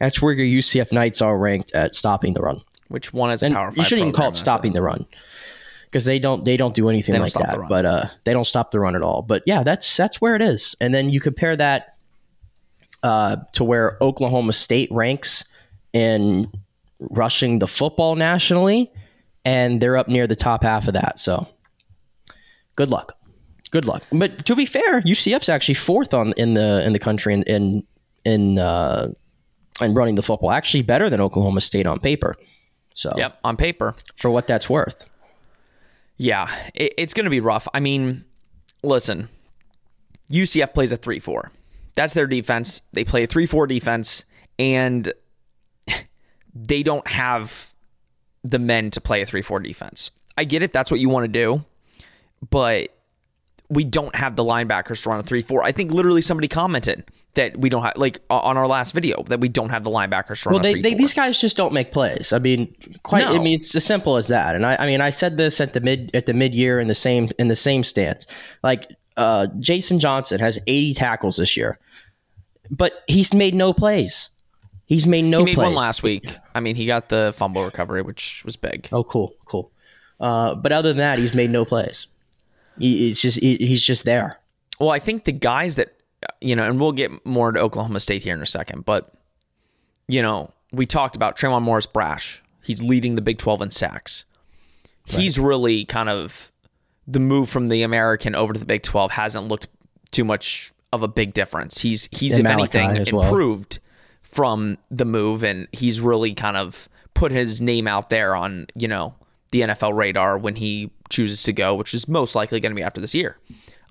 That's 0.00 0.20
where 0.20 0.32
your 0.32 0.46
UCF 0.60 0.92
Knights 0.92 1.22
are 1.22 1.38
ranked 1.38 1.72
at 1.74 1.94
stopping 1.94 2.34
the 2.34 2.40
run. 2.40 2.60
which 2.88 3.12
one 3.12 3.30
is 3.30 3.42
a 3.42 3.46
And 3.46 3.54
power? 3.54 3.72
you 3.74 3.82
shouldn't 3.82 4.00
even 4.08 4.12
call 4.12 4.28
it 4.30 4.36
stopping 4.36 4.72
the 4.72 4.82
run 4.82 5.06
because 5.86 6.04
they 6.04 6.18
don't 6.18 6.44
they 6.44 6.56
don't 6.56 6.74
do 6.74 6.88
anything 6.88 7.12
They 7.14 7.18
like 7.20 7.32
that. 7.34 7.58
But 7.68 7.86
uh, 7.86 8.06
they 8.24 8.32
don't 8.32 8.44
stop 8.46 8.70
the 8.72 8.80
run 8.80 8.96
at 8.96 9.02
all. 9.02 9.22
But 9.22 9.42
yeah, 9.46 9.62
that's 9.62 9.96
that's 9.96 10.20
where 10.20 10.34
it 10.34 10.42
is. 10.42 10.74
And 10.80 10.92
then 10.92 11.10
you 11.10 11.20
compare 11.20 11.56
that 11.56 11.96
uh, 13.02 13.36
to 13.54 13.64
where 13.64 13.96
Oklahoma 14.00 14.52
State 14.52 14.88
ranks 14.90 15.44
in 15.94 16.52
rushing 16.98 17.58
the 17.60 17.66
football 17.66 18.16
nationally, 18.16 18.92
and 19.46 19.80
they're 19.80 19.96
up 19.96 20.08
near 20.08 20.26
the 20.26 20.36
top 20.36 20.62
half 20.62 20.86
of 20.88 20.94
that. 20.94 21.18
So 21.18 21.48
good 22.76 22.90
luck. 22.90 23.16
Good 23.70 23.86
luck. 23.86 24.02
But 24.12 24.44
to 24.46 24.54
be 24.54 24.66
fair, 24.66 25.00
UCF's 25.00 25.48
actually 25.48 25.74
fourth 25.74 26.12
on 26.12 26.32
in 26.36 26.54
the 26.54 26.84
in 26.84 26.92
the 26.92 26.98
country 26.98 27.32
in 27.32 27.42
in 27.44 27.84
in, 28.24 28.58
uh, 28.58 29.08
in 29.80 29.94
running 29.94 30.14
the 30.14 30.22
football. 30.22 30.50
Actually, 30.50 30.82
better 30.82 31.08
than 31.10 31.20
Oklahoma 31.20 31.60
State 31.60 31.86
on 31.86 31.98
paper. 32.00 32.36
So 32.94 33.10
Yep, 33.16 33.38
on 33.42 33.56
paper. 33.56 33.94
for 34.16 34.30
what 34.30 34.46
that's 34.46 34.70
worth. 34.70 35.04
Yeah, 36.16 36.48
it, 36.74 36.94
it's 36.96 37.12
going 37.12 37.24
to 37.24 37.30
be 37.30 37.40
rough. 37.40 37.66
I 37.74 37.80
mean, 37.80 38.24
listen, 38.84 39.28
UCF 40.30 40.72
plays 40.72 40.92
a 40.92 40.96
3 40.96 41.18
4. 41.18 41.50
That's 41.96 42.14
their 42.14 42.28
defense. 42.28 42.82
They 42.92 43.04
play 43.04 43.24
a 43.24 43.26
3 43.26 43.46
4 43.46 43.66
defense, 43.66 44.24
and 44.58 45.12
they 46.54 46.82
don't 46.82 47.06
have 47.08 47.74
the 48.42 48.58
men 48.58 48.90
to 48.90 49.00
play 49.00 49.22
a 49.22 49.26
3 49.26 49.42
4 49.42 49.60
defense. 49.60 50.10
I 50.36 50.44
get 50.44 50.62
it. 50.62 50.72
That's 50.72 50.90
what 50.90 51.00
you 51.00 51.08
want 51.08 51.24
to 51.24 51.28
do, 51.28 51.64
but 52.50 52.88
we 53.68 53.84
don't 53.84 54.14
have 54.14 54.36
the 54.36 54.44
linebackers 54.44 55.02
to 55.02 55.10
run 55.10 55.20
a 55.20 55.22
3 55.22 55.42
4. 55.42 55.62
I 55.62 55.72
think 55.72 55.90
literally 55.90 56.22
somebody 56.22 56.48
commented 56.48 57.04
that 57.34 57.56
we 57.58 57.68
don't 57.68 57.82
have, 57.82 57.96
like, 57.96 58.20
on 58.30 58.56
our 58.56 58.68
last 58.68 58.92
video, 58.92 59.24
that 59.24 59.40
we 59.40 59.48
don't 59.48 59.70
have 59.70 59.82
the 59.82 59.90
linebackers 59.90 60.42
to 60.42 60.50
run 60.50 60.54
Well, 60.54 60.60
a 60.60 60.62
they, 60.62 60.72
3 60.74 60.82
they 60.82 60.94
these 60.94 61.14
guys 61.14 61.40
just 61.40 61.56
don't 61.56 61.72
make 61.72 61.92
plays. 61.92 62.32
I 62.32 62.38
mean, 62.38 62.74
quite. 63.02 63.26
I 63.26 63.38
mean, 63.38 63.58
it's 63.58 63.74
as 63.74 63.84
simple 63.84 64.16
as 64.16 64.28
that. 64.28 64.54
And 64.54 64.64
I, 64.64 64.76
I 64.76 64.86
mean, 64.86 65.00
I 65.00 65.10
said 65.10 65.36
this 65.36 65.60
at 65.60 65.72
the 65.72 65.80
mid 65.80 66.10
at 66.14 66.26
the 66.26 66.34
mid 66.34 66.54
year 66.54 66.78
in 66.78 66.88
the 66.88 66.94
same 66.94 67.28
in 67.38 67.48
the 67.48 67.56
same 67.56 67.82
stance. 67.82 68.26
Like 68.62 68.90
uh, 69.16 69.48
Jason 69.58 69.98
Johnson 69.98 70.40
has 70.40 70.58
80 70.66 70.94
tackles 70.94 71.36
this 71.36 71.56
year, 71.56 71.78
but 72.70 73.02
he's 73.06 73.32
made 73.34 73.54
no 73.54 73.72
plays. 73.72 74.28
He's 74.86 75.06
made 75.06 75.22
no 75.22 75.38
He 75.40 75.44
made 75.46 75.54
plays. 75.54 75.64
one 75.66 75.74
last 75.74 76.02
week. 76.02 76.28
I 76.54 76.60
mean, 76.60 76.76
he 76.76 76.86
got 76.86 77.08
the 77.08 77.32
fumble 77.36 77.64
recovery, 77.64 78.02
which 78.02 78.44
was 78.44 78.56
big. 78.56 78.88
Oh, 78.92 79.02
cool, 79.04 79.34
cool. 79.46 79.70
Uh, 80.20 80.54
but 80.54 80.72
other 80.72 80.90
than 80.90 80.98
that, 80.98 81.18
he's 81.18 81.34
made 81.34 81.50
no 81.50 81.64
plays. 81.64 82.06
He, 82.78 83.08
it's 83.10 83.20
just 83.20 83.38
he, 83.40 83.56
he's 83.56 83.82
just 83.82 84.04
there. 84.04 84.38
Well, 84.78 84.90
I 84.90 84.98
think 84.98 85.24
the 85.24 85.32
guys 85.32 85.76
that 85.76 85.94
you 86.40 86.56
know, 86.56 86.64
and 86.64 86.78
we'll 86.80 86.92
get 86.92 87.24
more 87.26 87.52
to 87.52 87.60
Oklahoma 87.60 88.00
State 88.00 88.22
here 88.22 88.34
in 88.34 88.42
a 88.42 88.46
second, 88.46 88.84
but 88.84 89.12
you 90.08 90.22
know, 90.22 90.50
we 90.72 90.86
talked 90.86 91.16
about 91.16 91.36
Tre'mon 91.38 91.62
Morris 91.62 91.86
Brash. 91.86 92.42
He's 92.62 92.82
leading 92.82 93.14
the 93.14 93.22
Big 93.22 93.38
12 93.38 93.62
in 93.62 93.70
sacks. 93.70 94.24
He's 95.06 95.38
really 95.38 95.84
kind 95.84 96.08
of 96.08 96.50
the 97.06 97.20
move 97.20 97.50
from 97.50 97.68
the 97.68 97.82
American 97.82 98.34
over 98.34 98.52
to 98.54 98.58
the 98.58 98.64
Big 98.64 98.82
12 98.82 99.10
hasn't 99.12 99.48
looked 99.48 99.68
too 100.10 100.24
much 100.24 100.72
of 100.92 101.02
a 101.02 101.08
big 101.08 101.34
difference. 101.34 101.78
He's 101.78 102.08
he's 102.10 102.38
And 102.38 102.46
if 102.46 102.54
Malachi 102.54 102.78
anything 102.78 103.16
well. 103.16 103.26
improved 103.28 103.80
from 104.34 104.76
the 104.90 105.04
move 105.04 105.44
and 105.44 105.68
he's 105.70 106.00
really 106.00 106.34
kind 106.34 106.56
of 106.56 106.88
put 107.14 107.30
his 107.30 107.60
name 107.60 107.86
out 107.86 108.10
there 108.10 108.34
on, 108.34 108.66
you 108.74 108.88
know, 108.88 109.14
the 109.52 109.60
NFL 109.60 109.96
radar 109.96 110.36
when 110.36 110.56
he 110.56 110.90
chooses 111.08 111.44
to 111.44 111.52
go, 111.52 111.76
which 111.76 111.94
is 111.94 112.08
most 112.08 112.34
likely 112.34 112.58
going 112.58 112.72
to 112.72 112.76
be 112.76 112.82
after 112.82 113.00
this 113.00 113.14
year. 113.14 113.38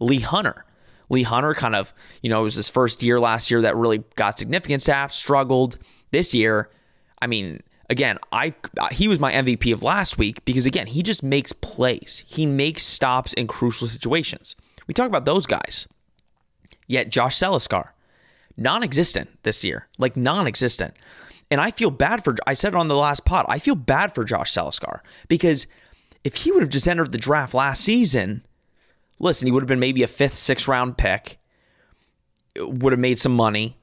Lee 0.02 0.20
Hunter. 0.20 0.66
Lee 1.10 1.24
Hunter 1.24 1.54
kind 1.54 1.78
of, 1.78 1.94
you 2.22 2.30
know, 2.30 2.42
it 2.42 2.44
was 2.44 2.56
his 2.56 2.68
first 2.68 3.02
year 3.04 3.22
last 3.22 3.50
year 3.50 3.62
that 3.62 3.78
really 3.78 4.00
got 4.16 4.38
significant 4.38 4.82
snaps, 4.82 5.16
struggled. 5.16 5.78
This 6.12 6.34
year, 6.34 6.70
I 7.22 7.28
mean, 7.28 7.64
again, 7.90 8.18
I 8.34 8.54
he 8.92 9.08
was 9.08 9.22
my 9.22 9.32
MVP 9.32 9.72
of 9.72 9.82
last 9.82 10.18
week 10.18 10.44
because 10.44 10.66
again, 10.66 10.88
he 10.88 11.04
just 11.04 11.24
makes 11.24 11.54
plays. 11.54 12.26
He 12.28 12.46
makes 12.46 12.84
stops 12.84 13.32
in 13.32 13.48
crucial 13.48 13.88
situations. 13.88 14.58
We 14.88 14.94
talk 14.94 15.08
about 15.08 15.24
those 15.24 15.46
guys. 15.46 15.88
Yet 16.88 17.10
Josh 17.10 17.38
Celiscar, 17.40 17.92
non-existent 18.58 19.30
this 19.44 19.64
year, 19.64 19.88
like 19.98 20.16
non-existent. 20.16 20.94
And 21.52 21.62
I 21.62 21.72
feel 21.72 21.92
bad 21.92 22.24
for 22.24 22.36
I 22.48 22.54
said 22.54 22.74
it 22.74 22.78
on 22.78 22.88
the 22.88 22.96
last 22.96 23.26
pod. 23.26 23.46
I 23.48 23.60
feel 23.60 23.76
bad 23.76 24.16
for 24.16 24.24
Josh 24.24 24.52
Celiscar 24.54 25.00
because 25.28 25.68
if 26.24 26.36
he 26.38 26.52
would 26.52 26.64
have 26.64 26.70
just 26.70 26.88
entered 26.88 27.12
the 27.12 27.18
draft 27.18 27.54
last 27.54 27.84
season, 27.84 28.46
listen, 29.20 29.48
he 29.48 29.52
would 29.52 29.62
have 29.62 29.68
been 29.68 29.80
maybe 29.80 30.04
a 30.04 30.08
fifth, 30.08 30.36
sixth 30.36 30.68
round 30.68 30.98
pick, 30.98 31.38
would 32.58 32.94
have 32.94 33.00
made 33.00 33.20
some 33.20 33.36
money. 33.36 33.78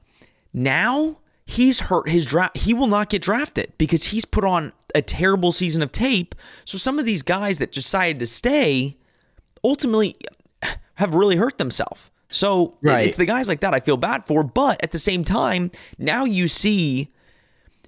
Now 0.52 1.18
he's 1.44 1.80
hurt 1.80 2.08
his 2.08 2.26
draft. 2.26 2.56
He 2.56 2.74
will 2.74 2.86
not 2.86 3.10
get 3.10 3.22
drafted 3.22 3.72
because 3.78 4.04
he's 4.04 4.24
put 4.24 4.44
on 4.44 4.72
a 4.94 5.02
terrible 5.02 5.52
season 5.52 5.82
of 5.82 5.92
tape. 5.92 6.34
So 6.64 6.78
some 6.78 6.98
of 6.98 7.04
these 7.04 7.22
guys 7.22 7.58
that 7.58 7.72
decided 7.72 8.18
to 8.20 8.26
stay 8.26 8.96
ultimately 9.62 10.16
have 10.94 11.14
really 11.14 11.36
hurt 11.36 11.58
themselves. 11.58 12.10
So 12.30 12.74
Right. 12.82 13.06
it's 13.06 13.16
the 13.16 13.24
guys 13.26 13.48
like 13.48 13.60
that 13.60 13.74
I 13.74 13.80
feel 13.80 13.96
bad 13.96 14.26
for. 14.26 14.42
But 14.44 14.82
at 14.82 14.92
the 14.92 14.98
same 14.98 15.24
time, 15.24 15.70
now 15.98 16.24
you 16.24 16.48
see 16.48 17.12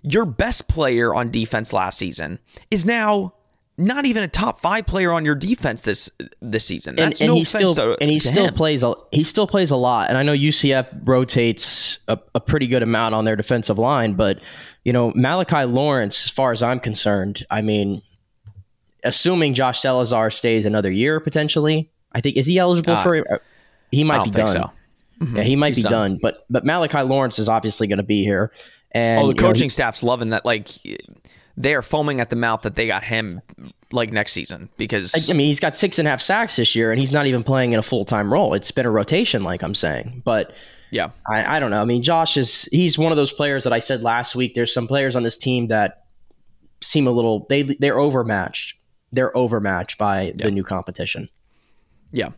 your 0.02 0.24
best 0.26 0.68
player 0.68 1.14
on 1.14 1.31
defense 1.31 1.72
last 1.72 1.96
season 1.98 2.38
is 2.70 2.85
now 2.85 3.35
not 3.78 4.05
even 4.05 4.22
a 4.22 4.28
top 4.28 4.59
five 4.61 4.85
player 4.87 5.12
on 5.12 5.24
your 5.24 5.35
defense 5.35 5.83
this 5.83 6.11
this 6.40 6.64
season. 6.64 6.98
and, 6.98 7.12
That's 7.12 7.20
and 7.20 7.28
no 7.28 7.37
he 7.37 7.44
still 7.44 7.74
to, 7.76 7.96
and 8.00 8.11
he 8.11 8.18
still 8.18 8.48
him. 8.48 8.55
plays 8.55 8.83
a 8.83 8.94
he 9.12 9.24
still 9.24 9.46
plays 9.46 9.70
a 9.70 9.76
lot. 9.76 10.09
And 10.09 10.18
I 10.18 10.22
know 10.22 10.35
UCF 10.35 10.88
rotates 11.05 12.00
a, 12.09 12.18
a 12.35 12.40
pretty 12.40 12.66
good 12.66 12.83
amount 12.83 13.14
on 13.14 13.24
their 13.24 13.37
defensive 13.37 13.78
line, 13.78 14.14
but 14.14 14.40
you 14.85 14.92
know 14.92 15.12
Malachi 15.14 15.64
Lawrence, 15.64 16.24
as 16.24 16.31
far 16.31 16.52
as 16.52 16.62
I'm 16.62 16.81
concerned, 16.81 17.46
I 17.50 17.62
mean, 17.62 18.02
assuming 19.05 19.55
Josh 19.55 19.81
Celiscar 19.81 20.33
stays 20.33 20.66
another 20.66 20.90
year 20.90 21.20
potentially, 21.20 21.90
I 22.12 22.20
think 22.20 22.37
is 22.37 22.46
he 22.46 22.59
eligible 22.59 22.94
Uh, 22.94 23.02
for? 23.02 23.40
He 23.92 24.02
might 24.02 24.24
be 24.24 24.31
done. 24.31 24.48
so. 24.48 24.70
Yeah, 25.20 25.26
mm-hmm. 25.26 25.38
he 25.42 25.55
might 25.55 25.76
He's 25.76 25.85
be 25.85 25.90
done. 25.90 26.12
done. 26.12 26.18
But 26.20 26.44
but 26.50 26.64
Malachi 26.64 27.02
Lawrence 27.02 27.38
is 27.38 27.48
obviously 27.48 27.87
going 27.87 27.98
to 27.98 28.02
be 28.02 28.24
here. 28.24 28.50
And 28.90 29.20
Oh, 29.20 29.22
the 29.22 29.28
you 29.28 29.35
know, 29.35 29.48
coaching 29.48 29.70
staff's 29.70 30.02
loving 30.02 30.31
that. 30.31 30.44
Like 30.44 30.68
they 31.57 31.74
are 31.74 31.83
foaming 31.83 32.20
at 32.20 32.31
the 32.31 32.37
mouth 32.37 32.62
that 32.62 32.74
they 32.74 32.87
got 32.87 33.05
him 33.05 33.40
like 33.92 34.11
next 34.11 34.33
season 34.33 34.68
because 34.76 35.31
I 35.31 35.35
mean, 35.35 35.46
he's 35.46 35.61
got 35.61 35.76
six 35.76 35.98
and 35.98 36.09
a 36.09 36.11
half 36.11 36.20
sacks 36.20 36.57
this 36.57 36.74
year, 36.74 36.90
and 36.90 36.98
he's 36.98 37.12
not 37.12 37.26
even 37.26 37.44
playing 37.44 37.72
in 37.72 37.78
a 37.78 37.83
full 37.83 38.05
time 38.05 38.33
role. 38.33 38.55
It's 38.55 38.70
been 38.70 38.87
a 38.87 38.90
rotation, 38.90 39.44
like 39.44 39.62
I'm 39.62 39.74
saying. 39.74 40.22
But 40.24 40.52
yeah, 40.90 41.11
I, 41.31 41.57
I 41.57 41.61
don't 41.61 41.70
know. 41.70 41.81
I 41.81 41.85
mean, 41.85 42.02
Josh 42.02 42.37
is 42.37 42.64
he's 42.72 42.98
one 42.98 43.12
of 43.12 43.16
those 43.16 43.33
players 43.33 43.64
that 43.64 43.72
I 43.72 43.78
said 43.78 44.02
last 44.02 44.35
week. 44.35 44.55
There's 44.55 44.72
some 44.72 44.88
players 44.88 45.14
on 45.14 45.22
this 45.22 45.37
team 45.37 45.68
that 45.68 46.05
seem 46.81 47.07
a 47.07 47.11
little 47.12 47.46
they 47.48 47.62
they're 47.62 47.98
overmatched. 47.98 48.76
They're 49.12 49.37
overmatched 49.37 49.98
by 49.98 50.33
the 50.37 50.50
new 50.50 50.64
competition. 50.64 51.28
yeah. 52.12 52.31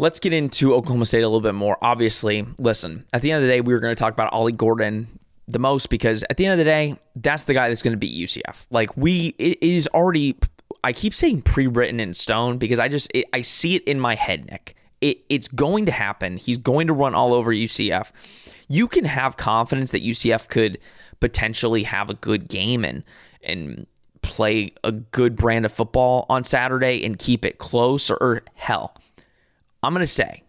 Let's 0.00 0.18
get 0.18 0.32
into 0.32 0.72
Oklahoma 0.74 1.04
State 1.04 1.20
a 1.20 1.28
little 1.28 1.42
bit 1.42 1.54
more. 1.54 1.76
Obviously, 1.82 2.46
listen. 2.58 3.04
At 3.12 3.20
the 3.20 3.32
end 3.32 3.42
of 3.42 3.46
the 3.46 3.52
day, 3.52 3.60
we 3.60 3.74
were 3.74 3.80
going 3.80 3.94
to 3.94 4.00
talk 4.00 4.14
about 4.14 4.32
Ollie 4.32 4.50
Gordon 4.50 5.06
the 5.46 5.58
most 5.58 5.90
because 5.90 6.24
at 6.30 6.38
the 6.38 6.46
end 6.46 6.52
of 6.52 6.58
the 6.58 6.64
day, 6.64 6.96
that's 7.16 7.44
the 7.44 7.52
guy 7.52 7.68
that's 7.68 7.82
going 7.82 7.92
to 7.92 7.98
beat 7.98 8.16
UCF. 8.18 8.64
Like 8.70 8.96
we, 8.96 9.34
it 9.38 9.62
is 9.62 9.86
already. 9.88 10.38
I 10.82 10.94
keep 10.94 11.12
saying 11.12 11.42
pre-written 11.42 12.00
in 12.00 12.14
stone 12.14 12.56
because 12.56 12.78
I 12.78 12.88
just 12.88 13.10
it, 13.14 13.26
I 13.34 13.42
see 13.42 13.76
it 13.76 13.84
in 13.84 14.00
my 14.00 14.14
head, 14.14 14.46
Nick. 14.50 14.74
It, 15.02 15.18
it's 15.28 15.48
going 15.48 15.84
to 15.84 15.92
happen. 15.92 16.38
He's 16.38 16.56
going 16.56 16.86
to 16.86 16.94
run 16.94 17.14
all 17.14 17.34
over 17.34 17.52
UCF. 17.52 18.10
You 18.68 18.88
can 18.88 19.04
have 19.04 19.36
confidence 19.36 19.90
that 19.90 20.02
UCF 20.02 20.48
could 20.48 20.78
potentially 21.20 21.82
have 21.82 22.08
a 22.08 22.14
good 22.14 22.48
game 22.48 22.86
and 22.86 23.04
and 23.42 23.86
play 24.22 24.72
a 24.82 24.92
good 24.92 25.36
brand 25.36 25.66
of 25.66 25.72
football 25.72 26.24
on 26.30 26.44
Saturday 26.44 27.04
and 27.04 27.18
keep 27.18 27.44
it 27.44 27.58
close 27.58 28.10
or, 28.10 28.16
or 28.16 28.42
hell, 28.54 28.94
I'm 29.82 29.94
going 29.94 30.02
to 30.02 30.06
say 30.06 30.42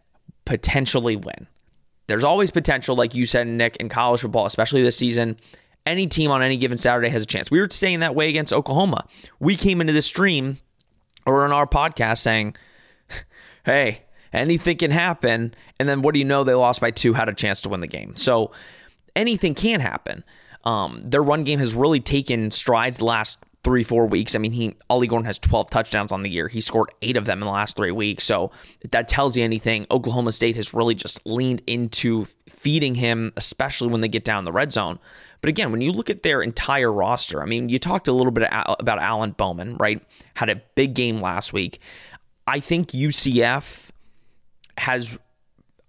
potentially 0.46 1.16
win. 1.16 1.48
There's 2.08 2.24
always 2.24 2.52
potential, 2.52 2.96
like 2.96 3.16
you 3.16 3.26
said, 3.26 3.48
Nick, 3.48 3.78
in 3.78 3.88
college 3.88 4.22
football, 4.22 4.46
especially 4.46 4.84
this 4.84 4.98
season. 4.98 5.38
Any 5.86 6.08
team 6.08 6.30
on 6.30 6.44
any 6.44 6.58
given 6.58 6.78
Saturday 6.78 7.10
has 7.10 7.24
a 7.24 7.26
chance. 7.26 7.50
We 7.50 7.60
were 7.60 7.70
saying 7.70 8.02
that 8.02 8.16
way 8.16 8.30
against 8.30 8.54
Oklahoma. 8.54 9.06
We 9.40 9.56
came 9.56 9.82
into 9.82 9.94
this 9.94 10.06
stream 10.06 10.58
or 11.26 11.46
in 11.46 11.52
our 11.52 11.66
podcast 11.66 12.20
saying, 12.20 12.56
hey, 13.66 14.04
anything 14.34 14.78
can 14.78 14.92
happen. 14.92 15.54
And 15.80 15.88
then 15.88 16.02
what 16.02 16.14
do 16.14 16.20
you 16.20 16.26
know? 16.26 16.44
They 16.44 16.54
lost 16.54 16.82
by 16.82 16.92
two, 16.92 17.14
had 17.14 17.30
a 17.30 17.34
chance 17.34 17.62
to 17.62 17.70
win 17.70 17.80
the 17.80 17.88
game. 17.88 18.16
So 18.16 18.52
anything 19.16 19.56
can 19.56 19.80
happen. 19.80 20.24
Um, 20.64 21.02
their 21.04 21.24
run 21.24 21.44
game 21.44 21.60
has 21.60 21.74
really 21.74 22.00
taken 22.00 22.52
strides 22.52 22.98
the 22.98 23.06
last 23.06 23.40
three, 23.64 23.84
four 23.84 24.08
weeks. 24.08 24.36
I 24.36 24.40
mean, 24.40 24.52
he 24.52 24.76
Ollie 24.90 25.08
Gordon 25.08 25.26
has 25.26 25.38
12 25.40 25.70
touchdowns 25.70 26.12
on 26.12 26.24
the 26.24 26.30
year. 26.30 26.48
He 26.48 26.62
scored 26.62 26.92
eight 27.02 27.18
of 27.18 27.26
them 27.26 27.42
in 27.42 27.46
the 27.46 27.52
last 27.52 27.76
three 27.76 27.92
weeks. 27.92 28.24
So 28.24 28.52
if 28.82 28.92
that 28.92 29.08
tells 29.08 29.38
you 29.38 29.44
anything, 29.44 29.86
Oklahoma 29.92 30.32
State 30.32 30.56
has 30.56 30.74
really 30.74 30.96
just 30.96 31.26
leaned 31.26 31.62
into 31.68 32.26
feeding 32.50 32.96
him, 32.96 33.34
especially 33.38 33.90
when 33.90 34.02
they 34.02 34.08
get 34.08 34.26
down 34.26 34.46
the 34.46 34.52
red 34.52 34.72
zone. 34.72 35.00
But 35.42 35.50
again, 35.50 35.72
when 35.72 35.82
you 35.82 35.92
look 35.92 36.10
at 36.10 36.24
their 36.24 36.42
entire 36.42 36.92
roster, 36.92 37.42
I 37.42 37.46
mean, 37.46 37.70
you 37.70 37.80
talked 37.80 38.08
a 38.08 38.14
little 38.14 38.32
bit 38.32 38.48
about 38.52 39.00
Alan 39.00 39.32
Bowman, 39.32 39.78
right? 39.78 40.02
Had 40.36 40.50
a 40.50 40.62
big 40.76 40.94
game 40.94 41.20
last 41.20 41.52
week. 41.52 41.80
I 42.48 42.60
think 42.60 42.90
UCF 42.90 43.90
has, 44.78 45.18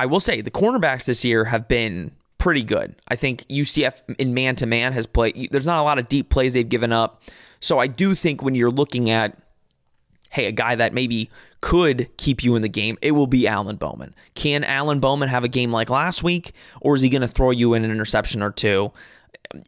I 0.00 0.06
will 0.06 0.20
say, 0.20 0.40
the 0.40 0.50
cornerbacks 0.50 1.04
this 1.04 1.24
year 1.24 1.44
have 1.44 1.68
been 1.68 2.12
pretty 2.38 2.62
good. 2.62 2.96
I 3.08 3.16
think 3.16 3.46
UCF 3.48 4.02
in 4.18 4.34
man 4.34 4.56
to 4.56 4.66
man 4.66 4.92
has 4.94 5.06
played, 5.06 5.48
there's 5.52 5.66
not 5.66 5.80
a 5.80 5.84
lot 5.84 5.98
of 5.98 6.08
deep 6.08 6.28
plays 6.28 6.54
they've 6.54 6.68
given 6.68 6.92
up. 6.92 7.22
So 7.62 7.78
I 7.78 7.86
do 7.86 8.14
think 8.14 8.42
when 8.42 8.54
you're 8.54 8.70
looking 8.70 9.08
at, 9.08 9.38
hey, 10.30 10.46
a 10.46 10.52
guy 10.52 10.74
that 10.74 10.92
maybe 10.92 11.30
could 11.60 12.14
keep 12.18 12.42
you 12.42 12.56
in 12.56 12.62
the 12.62 12.68
game, 12.68 12.98
it 13.00 13.12
will 13.12 13.28
be 13.28 13.46
Alan 13.46 13.76
Bowman. 13.76 14.14
Can 14.34 14.64
Alan 14.64 15.00
Bowman 15.00 15.28
have 15.28 15.44
a 15.44 15.48
game 15.48 15.72
like 15.72 15.88
last 15.88 16.22
week, 16.22 16.52
or 16.80 16.96
is 16.96 17.02
he 17.02 17.08
going 17.08 17.22
to 17.22 17.28
throw 17.28 17.50
you 17.50 17.72
in 17.74 17.84
an 17.84 17.90
interception 17.90 18.42
or 18.42 18.50
two? 18.50 18.92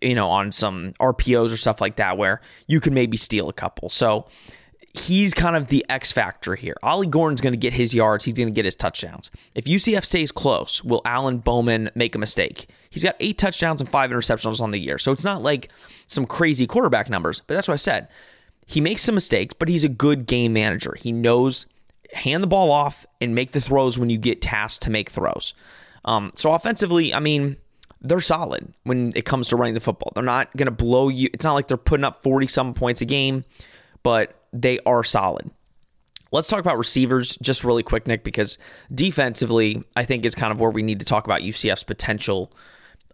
You 0.03 0.15
know, 0.15 0.29
on 0.29 0.51
some 0.51 0.93
RPOs 1.01 1.53
or 1.53 1.57
stuff 1.57 1.81
like 1.81 1.97
that, 1.97 2.19
where 2.19 2.41
you 2.67 2.81
can 2.81 2.95
maybe 2.95 3.17
steal 3.17 3.49
a 3.49 3.53
couple. 3.53 3.89
So 3.89 4.27
he's 4.95 5.35
kind 5.35 5.55
of 5.55 5.69
the 5.69 5.85
X 5.89 6.11
factor 6.11 6.55
here. 6.55 6.77
Ollie 6.83 7.07
Gordon's 7.07 7.41
going 7.41 7.53
to 7.53 7.59
get 7.59 7.73
his 7.73 7.95
yards. 7.95 8.25
He's 8.25 8.35
going 8.35 8.49
to 8.49 8.53
get 8.53 8.65
his 8.65 8.75
touchdowns. 8.75 9.31
If 9.55 9.65
UCF 9.65 10.05
stays 10.05 10.33
close, 10.33 10.83
will 10.83 11.03
Alan 11.05 11.39
Bowman 11.39 11.91
make 11.95 12.15
a 12.15 12.19
mistake? 12.19 12.69
He's 12.95 13.03
got 13.03 13.17
eight 13.19 13.39
touchdowns 13.39 13.81
and 13.81 13.91
five 13.91 14.11
interceptions 14.11 14.61
on 14.61 14.71
the 14.71 14.79
year. 14.79 14.99
So 14.99 15.11
it's 15.11 15.25
not 15.25 15.43
like 15.43 15.73
some 16.07 16.27
crazy 16.27 16.65
quarterback 16.65 17.11
numbers, 17.11 17.41
but 17.41 17.55
that's 17.55 17.67
what 17.67 17.75
I 17.75 17.79
said. 17.79 18.07
He 18.69 18.81
makes 18.81 19.03
some 19.03 19.17
mistakes, 19.17 19.53
but 19.59 19.69
he's 19.69 19.83
a 19.83 19.89
good 19.89 20.27
game 20.27 20.53
manager. 20.53 20.95
He 20.97 21.11
knows 21.11 21.67
hand 22.13 22.41
the 22.41 22.47
ball 22.47 22.71
off 22.71 23.05
and 23.21 23.35
make 23.35 23.51
the 23.51 23.61
throws 23.61 23.99
when 23.99 24.11
you 24.11 24.17
get 24.17 24.41
tasked 24.41 24.85
to 24.85 24.91
make 24.91 25.11
throws. 25.11 25.55
Um, 26.05 26.31
so 26.37 26.53
offensively, 26.53 27.13
I 27.13 27.19
mean, 27.19 27.57
they're 28.01 28.21
solid 28.21 28.73
when 28.85 29.13
it 29.17 29.25
comes 29.25 29.49
to 29.49 29.57
running 29.57 29.75
the 29.75 29.81
football. 29.81 30.13
They're 30.15 30.23
not 30.23 30.57
going 30.57 30.67
to 30.67 30.71
blow 30.71 31.09
you. 31.09 31.29
It's 31.35 31.45
not 31.45 31.55
like 31.55 31.67
they're 31.67 31.77
putting 31.77 32.05
up 32.05 32.23
40 32.23 32.47
some 32.47 32.75
points 32.75 33.01
a 33.01 33.07
game, 33.07 33.45
but 34.05 34.41
they 34.53 34.79
are 34.87 35.03
solid. 35.03 35.51
Let's 36.31 36.47
talk 36.47 36.61
about 36.61 36.79
receivers 36.79 37.37
just 37.39 37.65
really 37.65 37.83
quick, 37.83 38.07
Nick, 38.07 38.23
because 38.23 38.57
defensively, 38.95 39.83
I 39.97 40.05
think 40.05 40.25
is 40.25 40.37
kind 40.37 40.53
of 40.53 40.61
where 40.61 40.71
we 40.71 40.83
need 40.83 41.01
to 41.01 41.07
talk 41.07 41.25
about 41.25 41.41
UCF's 41.41 41.83
potential 41.83 42.53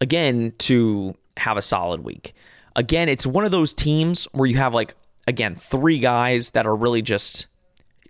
again 0.00 0.52
to 0.58 1.14
have 1.36 1.56
a 1.56 1.62
solid 1.62 2.04
week. 2.04 2.34
Again, 2.76 3.08
it's 3.08 3.26
one 3.26 3.44
of 3.44 3.50
those 3.50 3.72
teams 3.72 4.26
where 4.32 4.46
you 4.46 4.56
have 4.56 4.74
like 4.74 4.94
again 5.26 5.54
three 5.54 5.98
guys 5.98 6.50
that 6.50 6.66
are 6.66 6.74
really 6.74 7.02
just 7.02 7.46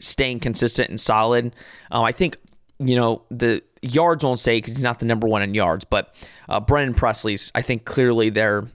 staying 0.01 0.41
consistent 0.41 0.91
and 0.91 1.01
solid. 1.01 1.55
Um, 1.91 2.05
I 2.05 2.13
think 2.13 2.37
you 2.79 2.97
know 2.97 3.23
the 3.31 3.63
yards 3.83 4.25
won't 4.25 4.41
say 4.41 4.59
because 4.59 4.75
he's 4.75 4.83
not 4.83 4.99
the 4.99 5.07
number 5.07 5.27
one 5.27 5.43
in 5.43 5.55
yards, 5.55 5.85
but 5.85 6.15
uh, 6.49 6.61
Brennan 6.61 6.95
Presley's 6.95 7.51
I 7.55 7.63
think 7.63 7.85
clearly 7.85 8.31
they're 8.31 8.67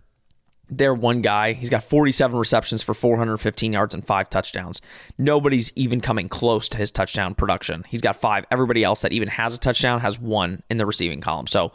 they're 0.70 0.96
one 0.96 1.22
guy. 1.22 1.54
He's 1.54 1.70
got 1.70 1.84
47 1.84 2.38
receptions 2.40 2.82
for 2.82 2.96
415 2.96 3.72
yards 3.72 3.94
and 3.94 4.06
five 4.06 4.30
touchdowns. 4.32 4.82
Nobody's 5.18 5.72
even 5.76 6.02
coming 6.02 6.28
close 6.28 6.68
to 6.70 6.80
his 6.80 6.92
touchdown 6.92 7.36
production. 7.36 7.84
He's 7.88 8.02
got 8.02 8.16
five. 8.16 8.46
Everybody 8.50 8.84
else 8.84 9.02
that 9.02 9.12
even 9.12 9.28
has 9.28 9.54
a 9.54 9.60
touchdown 9.60 10.00
has 10.00 10.20
one 10.20 10.64
in 10.70 10.78
the 10.78 10.86
receiving 10.88 11.22
column. 11.22 11.46
So 11.46 11.72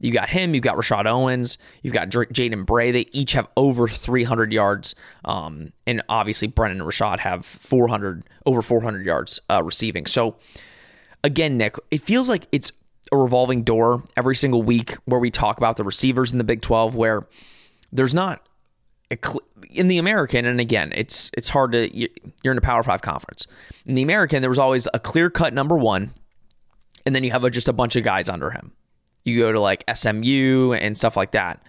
you 0.00 0.12
got 0.12 0.28
him, 0.28 0.54
you've 0.54 0.64
got 0.64 0.76
Rashod 0.76 1.06
Owens, 1.06 1.58
you've 1.82 1.94
got 1.94 2.08
Jaden 2.08 2.66
Bray. 2.66 2.90
They 2.90 3.06
each 3.12 3.32
have 3.32 3.48
over 3.56 3.88
300 3.88 4.52
yards. 4.52 4.94
Um, 5.24 5.72
and 5.86 6.02
obviously, 6.08 6.48
Brennan 6.48 6.78
and 6.78 6.86
Rashod 6.86 7.20
have 7.20 7.46
400, 7.46 8.24
over 8.44 8.60
400 8.60 9.06
yards 9.06 9.40
uh, 9.50 9.62
receiving. 9.62 10.06
So 10.06 10.36
again, 11.22 11.56
Nick, 11.56 11.76
it 11.90 12.02
feels 12.02 12.28
like 12.28 12.46
it's 12.52 12.72
a 13.12 13.16
revolving 13.16 13.62
door 13.62 14.04
every 14.16 14.36
single 14.36 14.62
week 14.62 14.94
where 15.04 15.20
we 15.20 15.30
talk 15.30 15.58
about 15.58 15.76
the 15.76 15.84
receivers 15.84 16.32
in 16.32 16.38
the 16.38 16.44
Big 16.44 16.60
12, 16.60 16.94
where 16.94 17.26
there's 17.92 18.14
not 18.14 18.46
in 19.70 19.88
the 19.88 19.98
American, 19.98 20.46
and 20.46 20.60
again, 20.60 20.92
it's 20.94 21.30
it's 21.34 21.48
hard 21.48 21.72
to 21.72 21.96
you're 21.96 22.52
in 22.52 22.58
a 22.58 22.62
Power 22.62 22.82
Five 22.82 23.02
conference. 23.02 23.46
In 23.86 23.94
the 23.94 24.02
American, 24.02 24.40
there 24.40 24.48
was 24.48 24.58
always 24.58 24.88
a 24.94 24.98
clear 24.98 25.30
cut 25.30 25.52
number 25.52 25.76
one, 25.76 26.12
and 27.04 27.14
then 27.14 27.24
you 27.24 27.30
have 27.30 27.44
a, 27.44 27.50
just 27.50 27.68
a 27.68 27.72
bunch 27.72 27.96
of 27.96 28.04
guys 28.04 28.28
under 28.28 28.50
him. 28.50 28.72
You 29.24 29.38
go 29.38 29.52
to 29.52 29.60
like 29.60 29.84
SMU 29.92 30.72
and 30.72 30.96
stuff 30.96 31.16
like 31.16 31.32
that. 31.32 31.62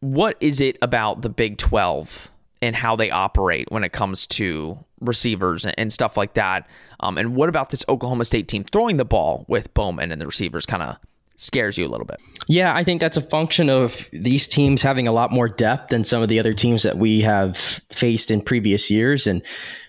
What 0.00 0.36
is 0.40 0.60
it 0.60 0.78
about 0.82 1.22
the 1.22 1.28
Big 1.28 1.58
Twelve 1.58 2.30
and 2.62 2.74
how 2.76 2.96
they 2.96 3.10
operate 3.10 3.70
when 3.70 3.84
it 3.84 3.92
comes 3.92 4.26
to 4.28 4.78
receivers 5.00 5.66
and 5.66 5.92
stuff 5.92 6.16
like 6.16 6.34
that? 6.34 6.68
Um, 7.00 7.18
and 7.18 7.34
what 7.34 7.48
about 7.48 7.70
this 7.70 7.84
Oklahoma 7.88 8.24
State 8.24 8.48
team 8.48 8.64
throwing 8.64 8.96
the 8.96 9.04
ball 9.04 9.44
with 9.48 9.72
Bowman 9.74 10.12
and 10.12 10.20
the 10.20 10.26
receivers 10.26 10.66
kind 10.66 10.82
of 10.82 10.96
scares 11.36 11.78
you 11.78 11.86
a 11.86 11.88
little 11.88 12.06
bit. 12.06 12.18
Yeah, 12.48 12.74
I 12.74 12.82
think 12.82 13.00
that's 13.00 13.16
a 13.16 13.22
function 13.22 13.70
of 13.70 14.08
these 14.12 14.46
teams 14.46 14.82
having 14.82 15.06
a 15.06 15.12
lot 15.12 15.30
more 15.30 15.48
depth 15.48 15.90
than 15.90 16.04
some 16.04 16.22
of 16.22 16.28
the 16.28 16.38
other 16.38 16.54
teams 16.54 16.82
that 16.82 16.96
we 16.98 17.20
have 17.20 17.56
faced 17.92 18.30
in 18.30 18.40
previous 18.40 18.90
years. 18.90 19.26
And, 19.26 19.42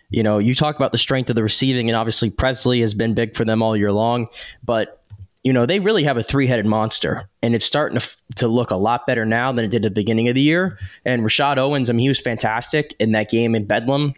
you 0.09 0.23
know, 0.23 0.37
you 0.37 0.55
talk 0.55 0.75
about 0.75 0.91
the 0.91 0.97
strength 0.97 1.29
of 1.29 1.35
the 1.35 1.43
receiving, 1.43 1.89
and 1.89 1.95
obviously 1.95 2.29
Presley 2.29 2.81
has 2.81 2.93
been 2.93 3.13
big 3.13 3.35
for 3.35 3.45
them 3.45 3.61
all 3.61 3.75
year 3.75 3.91
long, 3.91 4.27
but. 4.63 5.01
You 5.43 5.53
know, 5.53 5.65
they 5.65 5.79
really 5.79 6.03
have 6.03 6.17
a 6.17 6.23
three 6.23 6.47
headed 6.47 6.65
monster, 6.65 7.29
and 7.41 7.55
it's 7.55 7.65
starting 7.65 7.99
to, 7.99 8.17
to 8.35 8.47
look 8.47 8.71
a 8.71 8.75
lot 8.75 9.07
better 9.07 9.25
now 9.25 9.51
than 9.51 9.65
it 9.65 9.69
did 9.69 9.85
at 9.85 9.93
the 9.93 10.01
beginning 10.01 10.27
of 10.27 10.35
the 10.35 10.41
year. 10.41 10.77
And 11.05 11.23
Rashod 11.23 11.57
Owens, 11.57 11.89
I 11.89 11.93
mean, 11.93 12.01
he 12.01 12.09
was 12.09 12.19
fantastic 12.19 12.95
in 12.99 13.13
that 13.13 13.29
game 13.29 13.55
in 13.55 13.65
Bedlam 13.65 14.13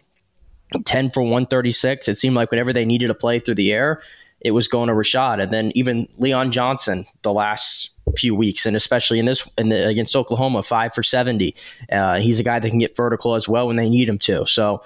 10 0.84 1.10
for 1.10 1.22
136. 1.22 2.08
It 2.08 2.18
seemed 2.18 2.36
like 2.36 2.50
whenever 2.50 2.72
they 2.72 2.84
needed 2.84 3.08
to 3.08 3.14
play 3.14 3.38
through 3.38 3.56
the 3.56 3.72
air, 3.72 4.00
it 4.40 4.52
was 4.52 4.68
going 4.68 4.88
to 4.88 4.94
Rashod, 4.94 5.38
and 5.38 5.52
then 5.52 5.70
even 5.74 6.08
Leon 6.16 6.50
Johnson 6.50 7.06
the 7.22 7.32
last 7.32 7.90
few 8.16 8.34
weeks, 8.34 8.64
and 8.66 8.74
especially 8.74 9.18
in 9.18 9.26
this 9.26 9.46
in 9.58 9.68
the, 9.68 9.86
against 9.86 10.16
Oklahoma, 10.16 10.62
five 10.62 10.94
for 10.94 11.02
seventy. 11.02 11.54
Uh, 11.92 12.18
he's 12.20 12.40
a 12.40 12.42
guy 12.42 12.58
that 12.58 12.70
can 12.70 12.78
get 12.78 12.96
vertical 12.96 13.34
as 13.34 13.48
well 13.48 13.66
when 13.66 13.76
they 13.76 13.88
need 13.88 14.08
him 14.08 14.18
to. 14.20 14.46
So, 14.46 14.82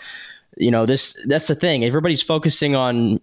you 0.56 0.72
know, 0.72 0.86
this 0.86 1.16
that's 1.26 1.46
the 1.46 1.54
thing. 1.54 1.84
Everybody's 1.84 2.22
focusing 2.22 2.74
on 2.74 3.20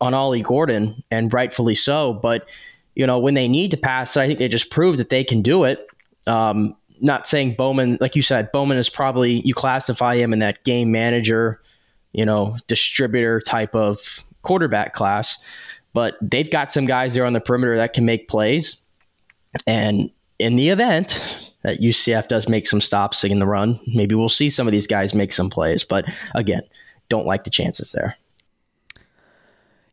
on 0.00 0.14
Ollie 0.14 0.42
Gordon, 0.42 1.02
and 1.10 1.32
rightfully 1.32 1.74
so. 1.74 2.14
But 2.14 2.46
you 2.94 3.06
know, 3.06 3.18
when 3.18 3.34
they 3.34 3.48
need 3.48 3.70
to 3.72 3.76
pass, 3.76 4.16
I 4.16 4.26
think 4.26 4.38
they 4.38 4.48
just 4.48 4.70
proved 4.70 4.98
that 4.98 5.10
they 5.10 5.24
can 5.24 5.42
do 5.42 5.64
it. 5.64 5.86
Um, 6.26 6.76
not 7.00 7.26
saying 7.26 7.54
Bowman, 7.56 7.98
like 8.00 8.14
you 8.14 8.22
said, 8.22 8.52
Bowman 8.52 8.78
is 8.78 8.88
probably 8.88 9.40
you 9.40 9.52
classify 9.52 10.16
him 10.16 10.32
in 10.32 10.38
that 10.38 10.64
game 10.64 10.92
manager, 10.92 11.60
you 12.12 12.24
know, 12.24 12.56
distributor 12.68 13.40
type 13.40 13.74
of 13.74 14.22
quarterback 14.42 14.94
class 14.94 15.38
but 15.94 16.16
they've 16.20 16.50
got 16.50 16.72
some 16.72 16.84
guys 16.84 17.14
there 17.14 17.24
on 17.24 17.32
the 17.32 17.40
perimeter 17.40 17.76
that 17.76 17.94
can 17.94 18.04
make 18.04 18.28
plays. 18.28 18.82
And 19.66 20.10
in 20.38 20.56
the 20.56 20.68
event 20.68 21.22
that 21.62 21.80
UCF 21.80 22.28
does 22.28 22.48
make 22.48 22.66
some 22.66 22.80
stops 22.80 23.24
in 23.24 23.38
the 23.38 23.46
run, 23.46 23.80
maybe 23.86 24.14
we'll 24.14 24.28
see 24.28 24.50
some 24.50 24.66
of 24.66 24.72
these 24.72 24.88
guys 24.88 25.14
make 25.14 25.32
some 25.32 25.48
plays. 25.48 25.84
But 25.84 26.04
again, 26.34 26.62
don't 27.08 27.26
like 27.26 27.44
the 27.44 27.50
chances 27.50 27.92
there. 27.92 28.16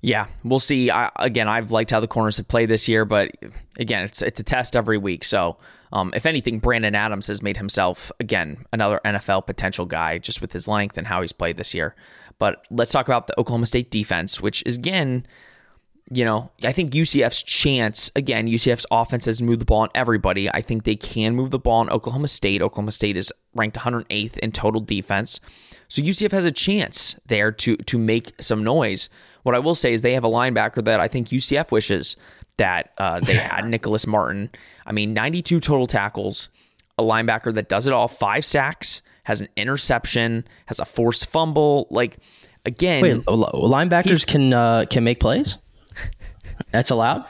Yeah, 0.01 0.25
we'll 0.43 0.59
see. 0.59 0.89
I, 0.89 1.11
again, 1.17 1.47
I've 1.47 1.71
liked 1.71 1.91
how 1.91 1.99
the 1.99 2.07
corners 2.07 2.37
have 2.37 2.47
played 2.47 2.69
this 2.69 2.87
year, 2.87 3.05
but 3.05 3.31
again, 3.77 4.03
it's 4.03 4.21
it's 4.23 4.39
a 4.39 4.43
test 4.43 4.75
every 4.75 4.97
week. 4.97 5.23
So, 5.23 5.57
um, 5.93 6.11
if 6.15 6.25
anything, 6.25 6.57
Brandon 6.57 6.95
Adams 6.95 7.27
has 7.27 7.43
made 7.43 7.57
himself 7.57 8.11
again 8.19 8.65
another 8.73 8.99
NFL 9.05 9.45
potential 9.45 9.85
guy 9.85 10.17
just 10.17 10.41
with 10.41 10.53
his 10.53 10.67
length 10.67 10.97
and 10.97 11.05
how 11.05 11.21
he's 11.21 11.33
played 11.33 11.57
this 11.57 11.75
year. 11.75 11.95
But 12.39 12.65
let's 12.71 12.91
talk 12.91 13.07
about 13.07 13.27
the 13.27 13.39
Oklahoma 13.39 13.67
State 13.67 13.91
defense, 13.91 14.41
which 14.41 14.63
is 14.65 14.77
again 14.77 15.25
you 16.13 16.25
know, 16.25 16.51
I 16.63 16.73
think 16.73 16.91
UCF's 16.91 17.41
chance, 17.41 18.11
again, 18.17 18.45
UCF's 18.45 18.85
offense 18.91 19.25
has 19.25 19.41
moved 19.41 19.61
the 19.61 19.65
ball 19.65 19.81
on 19.81 19.89
everybody. 19.95 20.49
I 20.49 20.61
think 20.61 20.83
they 20.83 20.97
can 20.97 21.35
move 21.35 21.51
the 21.51 21.59
ball 21.59 21.79
on 21.79 21.89
Oklahoma 21.89 22.27
State. 22.27 22.61
Oklahoma 22.61 22.91
State 22.91 23.15
is 23.15 23.31
ranked 23.55 23.77
108th 23.77 24.37
in 24.39 24.51
total 24.51 24.81
defense. 24.81 25.39
So 25.87 26.01
UCF 26.01 26.31
has 26.31 26.43
a 26.43 26.51
chance 26.51 27.15
there 27.27 27.51
to 27.53 27.77
to 27.77 27.97
make 27.97 28.33
some 28.41 28.63
noise. 28.63 29.09
What 29.43 29.55
I 29.55 29.59
will 29.59 29.75
say 29.75 29.93
is 29.93 30.01
they 30.01 30.13
have 30.13 30.23
a 30.23 30.29
linebacker 30.29 30.83
that 30.83 30.99
I 30.99 31.07
think 31.07 31.29
UCF 31.29 31.71
wishes 31.71 32.15
that 32.57 32.91
uh, 32.97 33.19
they 33.19 33.33
had, 33.35 33.65
Nicholas 33.65 34.05
Martin. 34.05 34.49
I 34.85 34.91
mean, 34.91 35.13
92 35.13 35.59
total 35.59 35.87
tackles, 35.87 36.49
a 36.97 37.03
linebacker 37.03 37.53
that 37.53 37.69
does 37.69 37.87
it 37.87 37.93
all 37.93 38.07
five 38.07 38.45
sacks, 38.45 39.01
has 39.23 39.41
an 39.41 39.47
interception, 39.55 40.45
has 40.65 40.79
a 40.79 40.85
forced 40.85 41.29
fumble. 41.29 41.87
Like, 41.89 42.17
again. 42.65 43.01
Wait, 43.01 43.25
linebackers 43.25 44.25
can 44.25 44.53
uh, 44.53 44.85
can 44.89 45.03
make 45.03 45.19
plays? 45.19 45.57
That's 46.71 46.89
allowed? 46.89 47.25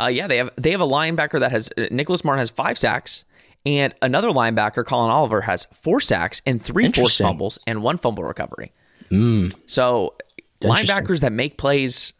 Uh, 0.00 0.06
yeah, 0.06 0.26
they 0.26 0.38
have 0.38 0.50
they 0.56 0.70
have 0.70 0.80
a 0.80 0.86
linebacker 0.86 1.40
that 1.40 1.52
has 1.52 1.70
uh, 1.76 1.86
Nicholas 1.90 2.24
Martin 2.24 2.38
has 2.38 2.50
five 2.50 2.78
sacks, 2.78 3.24
and 3.64 3.94
another 4.02 4.30
linebacker, 4.30 4.84
Collin 4.84 5.10
Oliver, 5.10 5.42
has 5.42 5.66
four 5.72 6.00
sacks 6.00 6.42
and 6.46 6.62
three 6.62 6.90
forced 6.90 7.18
fumbles 7.18 7.58
and 7.66 7.82
one 7.82 7.98
fumble 7.98 8.24
recovery. 8.24 8.72
Mm. 9.10 9.54
So 9.66 10.14
linebackers 10.62 11.20
that 11.20 11.32
make 11.32 11.58
plays 11.58 12.12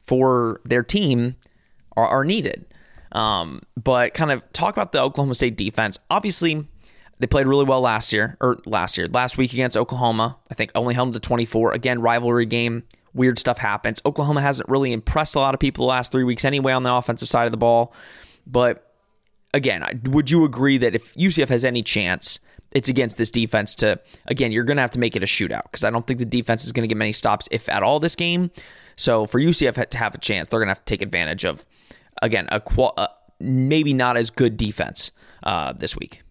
for 0.00 0.60
their 0.64 0.82
team 0.82 1.36
are, 1.96 2.06
are 2.06 2.24
needed. 2.24 2.66
Um, 3.12 3.62
but 3.82 4.14
kind 4.14 4.32
of 4.32 4.42
talk 4.52 4.74
about 4.74 4.92
the 4.92 5.00
Oklahoma 5.00 5.34
State 5.34 5.56
defense. 5.56 5.98
Obviously, 6.10 6.66
they 7.20 7.26
played 7.26 7.46
really 7.46 7.64
well 7.64 7.80
last 7.80 8.12
year 8.12 8.36
or 8.40 8.58
last 8.66 8.98
year, 8.98 9.06
last 9.08 9.38
week 9.38 9.52
against 9.52 9.76
Oklahoma. 9.76 10.36
I 10.50 10.54
think 10.54 10.72
only 10.74 10.94
held 10.94 11.08
them 11.08 11.14
to 11.14 11.20
24. 11.20 11.72
Again, 11.72 12.00
rivalry 12.00 12.46
game. 12.46 12.82
Weird 13.12 13.38
stuff 13.38 13.58
happens. 13.58 14.02
Oklahoma 14.04 14.40
hasn't 14.42 14.68
really 14.68 14.92
impressed 14.92 15.36
a 15.36 15.38
lot 15.38 15.54
of 15.54 15.60
people 15.60 15.84
the 15.84 15.90
last 15.90 16.10
three 16.10 16.24
weeks 16.24 16.44
anyway 16.44 16.72
on 16.72 16.82
the 16.82 16.92
offensive 16.92 17.28
side 17.28 17.46
of 17.46 17.52
the 17.52 17.56
ball. 17.56 17.94
But 18.46 18.92
again, 19.52 19.84
would 20.06 20.30
you 20.30 20.44
agree 20.44 20.78
that 20.78 20.96
if 20.96 21.14
UCF 21.14 21.48
has 21.48 21.64
any 21.64 21.84
chance, 21.84 22.40
it's 22.74 22.88
against 22.88 23.16
this 23.16 23.30
defense 23.30 23.74
to, 23.76 23.98
again, 24.26 24.52
you're 24.52 24.64
going 24.64 24.76
to 24.76 24.82
have 24.82 24.90
to 24.90 24.98
make 24.98 25.16
it 25.16 25.22
a 25.22 25.26
shootout 25.26 25.62
because 25.64 25.84
I 25.84 25.90
don't 25.90 26.06
think 26.06 26.18
the 26.18 26.26
defense 26.26 26.64
is 26.64 26.72
going 26.72 26.82
to 26.82 26.88
get 26.88 26.96
many 26.96 27.12
stops, 27.12 27.48
if 27.50 27.68
at 27.68 27.82
all, 27.82 28.00
this 28.00 28.16
game. 28.16 28.50
So 28.96 29.26
for 29.26 29.40
UCF 29.40 29.88
to 29.88 29.98
have 29.98 30.14
a 30.14 30.18
chance, 30.18 30.48
they're 30.48 30.58
going 30.58 30.66
to 30.66 30.72
have 30.72 30.84
to 30.84 30.90
take 30.90 31.02
advantage 31.02 31.44
of, 31.44 31.64
again, 32.20 32.48
a, 32.50 32.60
a 32.96 33.08
maybe 33.40 33.94
not 33.94 34.16
as 34.16 34.30
good 34.30 34.56
defense 34.56 35.12
uh, 35.44 35.72
this 35.72 35.96
week. 35.96 36.22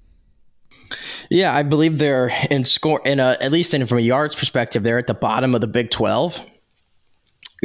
Yeah, 1.30 1.56
I 1.56 1.64
believe 1.64 1.98
they're 1.98 2.32
in 2.52 2.66
score 2.66 3.02
in 3.06 3.20
a, 3.20 3.38
at 3.40 3.52
least 3.52 3.74
in 3.74 3.86
from 3.88 3.98
a 3.98 4.02
yards 4.02 4.36
perspective, 4.36 4.84
they're 4.84 5.00
at 5.00 5.08
the 5.08 5.14
bottom 5.14 5.56
of 5.56 5.62
the 5.62 5.68
Big 5.68 5.90
Twelve. 5.90 6.40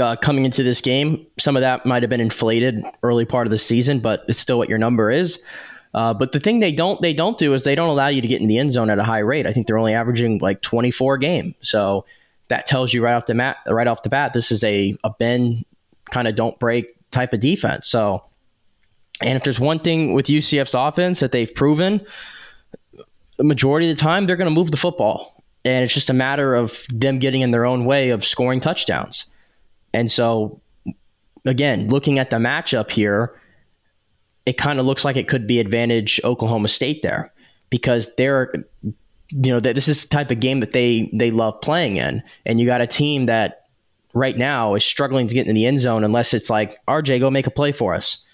Uh, 0.01 0.15
coming 0.15 0.45
into 0.45 0.63
this 0.63 0.81
game, 0.81 1.27
some 1.41 1.57
of 1.57 1.61
that 1.61 1.85
might 1.85 2.05
have 2.05 2.11
been 2.11 2.21
inflated 2.21 2.85
early 3.03 3.25
part 3.25 3.49
of 3.49 3.51
the 3.51 3.59
season, 3.59 3.99
but 3.99 4.25
it's 4.29 4.39
still 4.39 4.57
what 4.57 4.69
your 4.69 4.79
number 4.79 5.11
is. 5.11 5.43
Uh, 5.99 6.15
but 6.15 6.31
the 6.31 6.39
thing 6.39 6.61
they 6.61 6.71
don't 6.71 7.03
they 7.03 7.13
don't 7.13 7.39
do 7.39 7.55
is 7.55 7.65
they 7.65 7.75
don't 7.75 7.89
allow 7.89 8.07
you 8.07 8.23
to 8.23 8.29
get 8.29 8.41
in 8.41 8.47
the 8.47 8.57
end 8.57 8.73
zone 8.73 8.89
at 8.89 9.01
a 9.01 9.03
high 9.03 9.19
rate. 9.19 9.49
I 9.49 9.53
think 9.53 9.67
they're 9.67 9.79
only 9.79 9.95
averaging 9.95 10.39
like 10.39 10.63
24 10.63 11.15
a 11.15 11.19
game. 11.19 11.57
So 11.61 12.07
that 12.47 12.69
tells 12.69 12.95
you 12.95 13.03
right 13.03 13.15
off 13.15 13.27
the 13.27 13.35
mat 13.35 13.57
right 13.67 13.89
off 13.89 14.05
the 14.05 14.09
bat 14.09 14.33
this 14.33 14.53
is 14.53 14.63
a 14.63 14.97
a 15.03 15.11
bend 15.11 15.65
kind 16.13 16.29
of 16.29 16.37
don't 16.37 16.57
break 16.61 16.95
type 17.11 17.33
of 17.33 17.41
defense. 17.41 17.89
So 17.89 18.23
and 19.23 19.37
if 19.37 19.43
there's 19.43 19.59
one 19.59 19.81
thing 19.81 20.13
with 20.13 20.27
UCF's 20.27 20.73
offense 20.73 21.19
that 21.19 21.33
they've 21.33 21.53
proven, 21.53 22.07
the 23.37 23.43
majority 23.43 23.91
of 23.91 23.97
the 23.97 24.01
time 24.01 24.29
they're 24.29 24.37
going 24.37 24.49
to 24.49 24.55
move 24.55 24.71
the 24.71 24.77
football. 24.77 25.43
And 25.65 25.83
it's 25.83 25.95
just 25.95 26.11
a 26.11 26.15
matter 26.15 26.55
of 26.55 26.87
them 26.91 27.19
getting 27.19 27.41
in 27.41 27.51
their 27.51 27.67
own 27.67 27.85
way 27.85 28.11
of 28.11 28.25
scoring 28.25 28.61
touchdowns. 28.61 29.27
And 29.93 30.09
so, 30.09 30.61
again, 31.45 31.89
looking 31.89 32.21
at 32.21 32.31
the 32.31 32.37
matchup 32.37 32.89
here, 32.89 33.35
it 34.49 34.57
kind 34.57 34.81
of 34.81 34.87
looks 34.87 35.05
like 35.05 35.17
it 35.17 35.29
could 35.29 35.47
be 35.47 35.61
advantage 35.61 36.19
Oklahoma 36.25 36.69
State 36.69 37.03
there 37.03 37.31
because 37.69 38.09
they're, 38.17 38.51
you 38.83 38.93
know, 39.53 39.61
that 39.61 39.75
this 39.75 39.89
is 39.89 40.01
the 40.01 40.09
type 40.09 40.31
of 40.31 40.41
game 40.41 40.61
that 40.61 40.73
they 40.73 41.11
they 41.13 41.31
love 41.31 41.61
playing 41.61 41.99
in, 41.99 42.23
and 42.47 42.59
you 42.59 42.65
got 42.65 42.81
a 42.81 42.87
team 42.87 43.27
that 43.27 43.67
right 44.15 44.39
now 44.39 44.75
is 44.75 44.83
struggling 44.83 45.29
to 45.29 45.35
get 45.35 45.47
in 45.47 45.55
the 45.55 45.67
end 45.67 45.81
zone 45.81 46.03
unless 46.03 46.33
it's 46.33 46.49
like 46.49 46.79
RJ 46.87 47.21
go 47.21 47.31
make 47.31 47.47
a 47.47 47.51
play 47.51 47.73
for 47.73 47.95
us. 47.95 48.25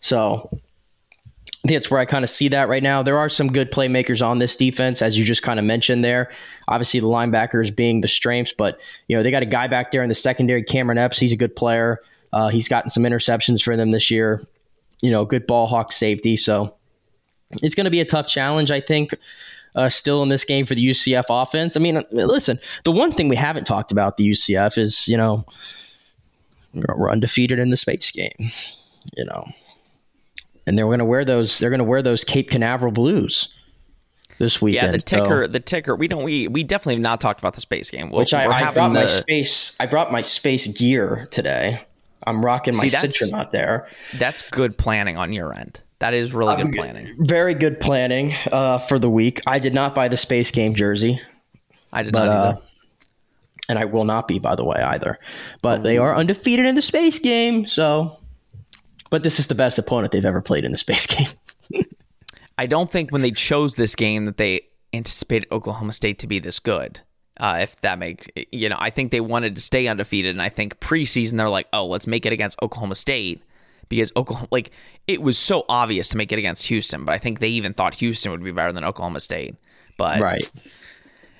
So 0.00 0.50
I 0.52 1.68
think 1.68 1.76
that's 1.76 1.90
where 1.90 2.00
I 2.00 2.04
kind 2.04 2.22
of 2.22 2.28
see 2.28 2.48
that 2.48 2.68
right 2.68 2.82
now. 2.82 3.02
There 3.02 3.16
are 3.16 3.30
some 3.30 3.50
good 3.50 3.72
playmakers 3.72 4.24
on 4.24 4.40
this 4.40 4.54
defense, 4.54 5.00
as 5.00 5.16
you 5.16 5.24
just 5.24 5.42
kind 5.42 5.58
of 5.58 5.64
mentioned 5.64 6.04
there. 6.04 6.30
Obviously, 6.68 7.00
the 7.00 7.06
linebackers 7.06 7.74
being 7.74 8.02
the 8.02 8.08
strengths, 8.08 8.52
but 8.52 8.78
you 9.08 9.16
know 9.16 9.22
they 9.22 9.30
got 9.30 9.42
a 9.42 9.46
guy 9.46 9.68
back 9.68 9.90
there 9.90 10.02
in 10.02 10.10
the 10.10 10.14
secondary, 10.14 10.62
Cameron 10.62 10.98
Epps. 10.98 11.18
He's 11.18 11.32
a 11.32 11.36
good 11.36 11.56
player. 11.56 11.98
Uh, 12.30 12.48
he's 12.48 12.68
gotten 12.68 12.90
some 12.90 13.04
interceptions 13.04 13.62
for 13.62 13.74
them 13.74 13.90
this 13.90 14.10
year. 14.10 14.46
You 15.02 15.10
know, 15.10 15.24
good 15.24 15.46
ball 15.46 15.66
hawk 15.66 15.92
safety. 15.92 16.36
So 16.36 16.76
it's 17.62 17.74
going 17.74 17.84
to 17.84 17.90
be 17.90 18.00
a 18.00 18.04
tough 18.04 18.26
challenge, 18.26 18.70
I 18.70 18.80
think. 18.80 19.14
Uh, 19.74 19.88
still 19.88 20.22
in 20.22 20.28
this 20.28 20.44
game 20.44 20.66
for 20.66 20.74
the 20.74 20.90
UCF 20.90 21.24
offense. 21.30 21.76
I 21.76 21.80
mean, 21.80 22.02
listen, 22.10 22.58
the 22.84 22.92
one 22.92 23.12
thing 23.12 23.28
we 23.28 23.36
haven't 23.36 23.66
talked 23.66 23.90
about 23.90 24.18
the 24.18 24.30
UCF 24.30 24.76
is 24.76 25.08
you 25.08 25.16
know 25.16 25.46
we're 26.74 27.10
undefeated 27.10 27.58
in 27.58 27.70
the 27.70 27.76
space 27.76 28.10
game. 28.10 28.52
You 29.16 29.24
know, 29.24 29.48
and 30.66 30.76
they're 30.76 30.84
going 30.84 30.98
to 30.98 31.04
wear 31.04 31.24
those. 31.24 31.58
They're 31.58 31.70
going 31.70 31.78
to 31.78 31.84
wear 31.84 32.02
those 32.02 32.22
Cape 32.22 32.50
Canaveral 32.50 32.92
blues 32.92 33.52
this 34.38 34.60
weekend. 34.60 34.88
Yeah, 34.88 34.92
the 34.92 34.98
ticker, 34.98 35.44
so, 35.46 35.52
the 35.52 35.60
ticker. 35.60 35.96
We 35.96 36.08
don't. 36.08 36.22
We 36.22 36.48
we 36.48 36.64
definitely 36.64 36.94
have 36.94 37.02
not 37.02 37.20
talked 37.20 37.40
about 37.40 37.54
the 37.54 37.60
space 37.60 37.90
game. 37.90 38.10
We'll, 38.10 38.20
which 38.20 38.34
I, 38.34 38.46
I 38.46 38.72
brought 38.72 38.88
the, 38.88 38.94
my 38.94 39.06
space. 39.06 39.74
I 39.80 39.86
brought 39.86 40.12
my 40.12 40.22
space 40.22 40.66
gear 40.66 41.28
today. 41.30 41.84
I'm 42.26 42.44
rocking 42.44 42.76
my 42.76 42.88
See, 42.88 43.34
out 43.34 43.52
there. 43.52 43.88
That's 44.18 44.42
good 44.42 44.76
planning 44.78 45.16
on 45.16 45.32
your 45.32 45.54
end. 45.54 45.80
That 45.98 46.14
is 46.14 46.34
really 46.34 46.56
good 46.56 46.72
planning. 46.72 47.06
Very 47.20 47.54
good 47.54 47.78
planning 47.78 48.34
uh, 48.50 48.78
for 48.78 48.98
the 48.98 49.08
week. 49.08 49.40
I 49.46 49.58
did 49.58 49.72
not 49.72 49.94
buy 49.94 50.08
the 50.08 50.16
space 50.16 50.50
game 50.50 50.74
jersey. 50.74 51.20
I 51.92 52.02
did 52.02 52.12
but, 52.12 52.24
not 52.24 52.28
either. 52.28 52.58
Uh, 52.58 52.60
and 53.68 53.78
I 53.78 53.84
will 53.84 54.04
not 54.04 54.26
be, 54.26 54.38
by 54.38 54.56
the 54.56 54.64
way, 54.64 54.76
either. 54.76 55.18
But 55.62 55.84
they 55.84 55.98
are 55.98 56.14
undefeated 56.14 56.66
in 56.66 56.74
the 56.74 56.82
space 56.82 57.18
game, 57.18 57.66
so 57.66 58.18
but 59.10 59.22
this 59.22 59.38
is 59.38 59.46
the 59.46 59.54
best 59.54 59.78
opponent 59.78 60.10
they've 60.10 60.24
ever 60.24 60.40
played 60.40 60.64
in 60.64 60.72
the 60.72 60.78
space 60.78 61.06
game. 61.70 61.84
I 62.58 62.66
don't 62.66 62.90
think 62.90 63.12
when 63.12 63.22
they 63.22 63.30
chose 63.30 63.74
this 63.74 63.94
game 63.94 64.24
that 64.24 64.38
they 64.38 64.62
anticipated 64.92 65.52
Oklahoma 65.52 65.92
State 65.92 66.18
to 66.20 66.26
be 66.26 66.38
this 66.38 66.58
good. 66.58 67.00
Uh, 67.38 67.60
if 67.62 67.76
that 67.80 67.98
makes 67.98 68.28
you 68.50 68.68
know, 68.68 68.76
I 68.78 68.90
think 68.90 69.10
they 69.10 69.20
wanted 69.20 69.56
to 69.56 69.62
stay 69.62 69.86
undefeated, 69.86 70.30
and 70.30 70.42
I 70.42 70.48
think 70.48 70.80
preseason 70.80 71.38
they're 71.38 71.48
like, 71.48 71.66
oh, 71.72 71.86
let's 71.86 72.06
make 72.06 72.26
it 72.26 72.32
against 72.32 72.60
Oklahoma 72.62 72.94
State 72.94 73.42
because 73.88 74.12
Oklahoma, 74.16 74.48
like, 74.50 74.70
it 75.06 75.22
was 75.22 75.38
so 75.38 75.64
obvious 75.68 76.08
to 76.10 76.16
make 76.16 76.32
it 76.32 76.38
against 76.38 76.66
Houston, 76.68 77.04
but 77.04 77.12
I 77.12 77.18
think 77.18 77.40
they 77.40 77.48
even 77.48 77.74
thought 77.74 77.94
Houston 77.94 78.32
would 78.32 78.44
be 78.44 78.52
better 78.52 78.72
than 78.72 78.84
Oklahoma 78.84 79.20
State. 79.20 79.56
But 79.96 80.20
right, 80.20 80.50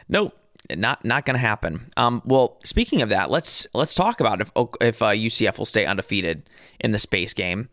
nope, 0.09 0.37
not 0.70 1.05
not 1.05 1.24
going 1.24 1.35
to 1.35 1.40
happen. 1.40 1.90
Um, 1.96 2.22
well, 2.24 2.59
speaking 2.64 3.02
of 3.02 3.09
that, 3.11 3.31
let's 3.31 3.66
let's 3.74 3.94
talk 3.94 4.20
about 4.20 4.40
if 4.40 4.50
if 4.81 5.02
uh, 5.02 5.09
UCF 5.09 5.59
will 5.59 5.66
stay 5.66 5.85
undefeated 5.85 6.48
in 6.81 6.92
the 6.92 6.98
space 6.98 7.35
game. 7.35 7.68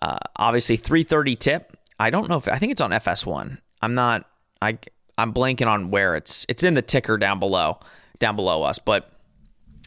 Uh, 0.00 0.18
obviously, 0.36 0.76
three 0.76 1.04
thirty 1.04 1.36
tip. 1.36 1.76
I 1.98 2.10
don't 2.10 2.28
know 2.28 2.36
if 2.36 2.48
I 2.48 2.58
think 2.58 2.72
it's 2.72 2.80
on 2.80 2.90
FS1. 2.90 3.58
I'm 3.82 3.94
not. 3.94 4.28
I 4.60 4.78
I'm 5.16 5.32
blanking 5.32 5.66
on 5.66 5.90
where 5.90 6.14
it's. 6.14 6.46
It's 6.48 6.62
in 6.62 6.74
the 6.74 6.82
ticker 6.82 7.16
down 7.16 7.38
below, 7.38 7.78
down 8.18 8.36
below 8.36 8.62
us. 8.62 8.78
But 8.78 9.10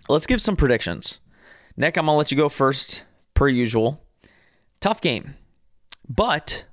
let's 0.09 0.25
give 0.25 0.41
some 0.41 0.55
predictions. 0.55 1.19
Nick, 1.75 1.97
I'm 1.97 2.05
gonna 2.05 2.17
let 2.17 2.31
you 2.31 2.37
go 2.37 2.49
first, 2.49 3.03
per 3.33 3.47
usual. 3.47 4.03
Tough 4.79 5.01
game, 5.01 5.35
but 6.07 6.65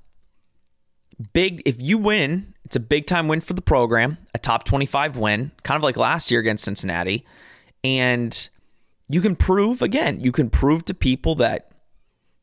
big. 1.33 1.63
If 1.65 1.81
you 1.81 1.99
win, 1.99 2.55
it's 2.65 2.77
a 2.77 2.81
big 2.81 3.07
time 3.07 3.29
win 3.29 3.41
for 3.41 3.55
the 3.55 3.63
program, 3.63 4.19
a 4.35 4.39
top 4.39 4.65
25 4.65 5.17
win, 5.17 5.53
kind 5.63 5.77
of 5.77 5.83
like 5.83 5.97
last 5.97 6.31
year 6.31 6.41
against 6.41 6.65
Cincinnati. 6.65 7.25
And 7.83 8.49
you 9.09 9.21
can 9.21 9.37
prove, 9.37 9.83
again, 9.83 10.21
you 10.21 10.33
can 10.33 10.51
prove 10.51 10.85
to 10.87 10.95
people 10.95 11.35
that 11.37 11.71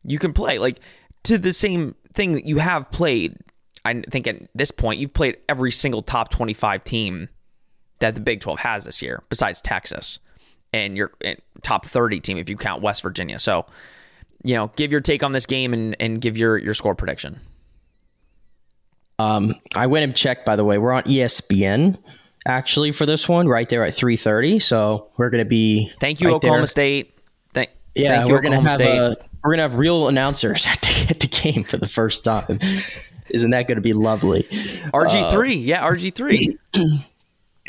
you 0.04 0.20
can 0.20 0.34
play. 0.34 0.60
Like 0.60 0.80
to 1.24 1.38
the 1.38 1.54
same 1.54 1.96
thing 2.14 2.34
that 2.34 2.46
you 2.46 2.60
have 2.60 2.92
played. 2.92 3.38
I 3.84 4.02
think 4.02 4.28
at 4.28 4.48
this 4.54 4.72
point, 4.72 5.00
you've 5.00 5.14
played 5.14 5.38
every 5.50 5.72
single 5.72 6.04
top 6.04 6.30
25 6.30 6.84
team 6.84 7.30
that 8.00 8.14
the 8.14 8.20
Big 8.20 8.42
12 8.42 8.60
has 8.60 8.86
this 8.86 9.02
year, 9.02 9.24
besides 9.30 9.62
Texas, 9.62 10.20
and 10.74 10.96
your 10.96 11.12
top 11.62 11.86
30 11.86 12.20
team 12.20 12.38
if 12.38 12.50
you 12.50 12.58
count 12.58 12.82
West 12.82 13.02
Virginia. 13.02 13.40
So, 13.40 13.66
you 14.44 14.56
know, 14.56 14.72
give 14.76 14.92
your 14.92 15.02
take 15.02 15.24
on 15.24 15.32
this 15.32 15.46
game 15.46 15.74
and, 15.74 15.96
and 16.00 16.22
give 16.22 16.38
your, 16.38 16.58
your 16.58 16.74
score 16.74 16.96
prediction. 16.96 17.40
Um, 19.22 19.56
I 19.76 19.88
went 19.88 20.04
and 20.04 20.16
checked. 20.16 20.46
By 20.46 20.56
the 20.56 20.66
way, 20.66 20.78
we're 20.78 20.94
on 20.94 21.04
ESPN 21.04 21.98
actually 22.46 22.92
for 22.92 23.06
this 23.06 23.30
one, 23.30 23.48
right 23.48 23.70
there 23.70 23.84
at 23.86 23.94
three 23.94 24.18
thirty. 24.18 24.58
So 24.60 25.10
we're 25.18 25.30
going 25.30 25.44
to 25.44 25.50
be. 25.50 25.92
Thank 26.00 26.22
you, 26.22 26.28
right 26.28 26.36
Oklahoma 26.36 26.62
there. 26.62 26.68
State. 26.68 27.14
Thank, 27.54 27.70
yeah, 27.94 28.16
thank 28.16 28.28
you, 28.28 28.34
we're 28.34 28.42
going 28.42 28.54
to 28.54 28.62
have 28.62 28.72
State. 28.72 28.98
A, 28.98 29.16
we're 29.44 29.52
going 29.52 29.58
to 29.58 29.64
have 29.64 29.76
real 29.76 30.08
announcers 30.08 30.66
at 30.70 30.82
the, 30.82 31.08
at 31.10 31.20
the 31.20 31.28
game 31.28 31.64
for 31.64 31.78
the 31.78 31.88
first 31.88 32.24
time. 32.24 32.60
Isn't 33.34 33.52
that 33.52 33.68
going 33.68 33.78
to 33.78 33.82
be 33.82 33.94
lovely? 33.94 34.44
RG 34.94 35.32
three, 35.32 35.54
uh, 35.54 35.58
yeah, 35.58 35.90
RG 35.90 36.14
three. 36.14 36.58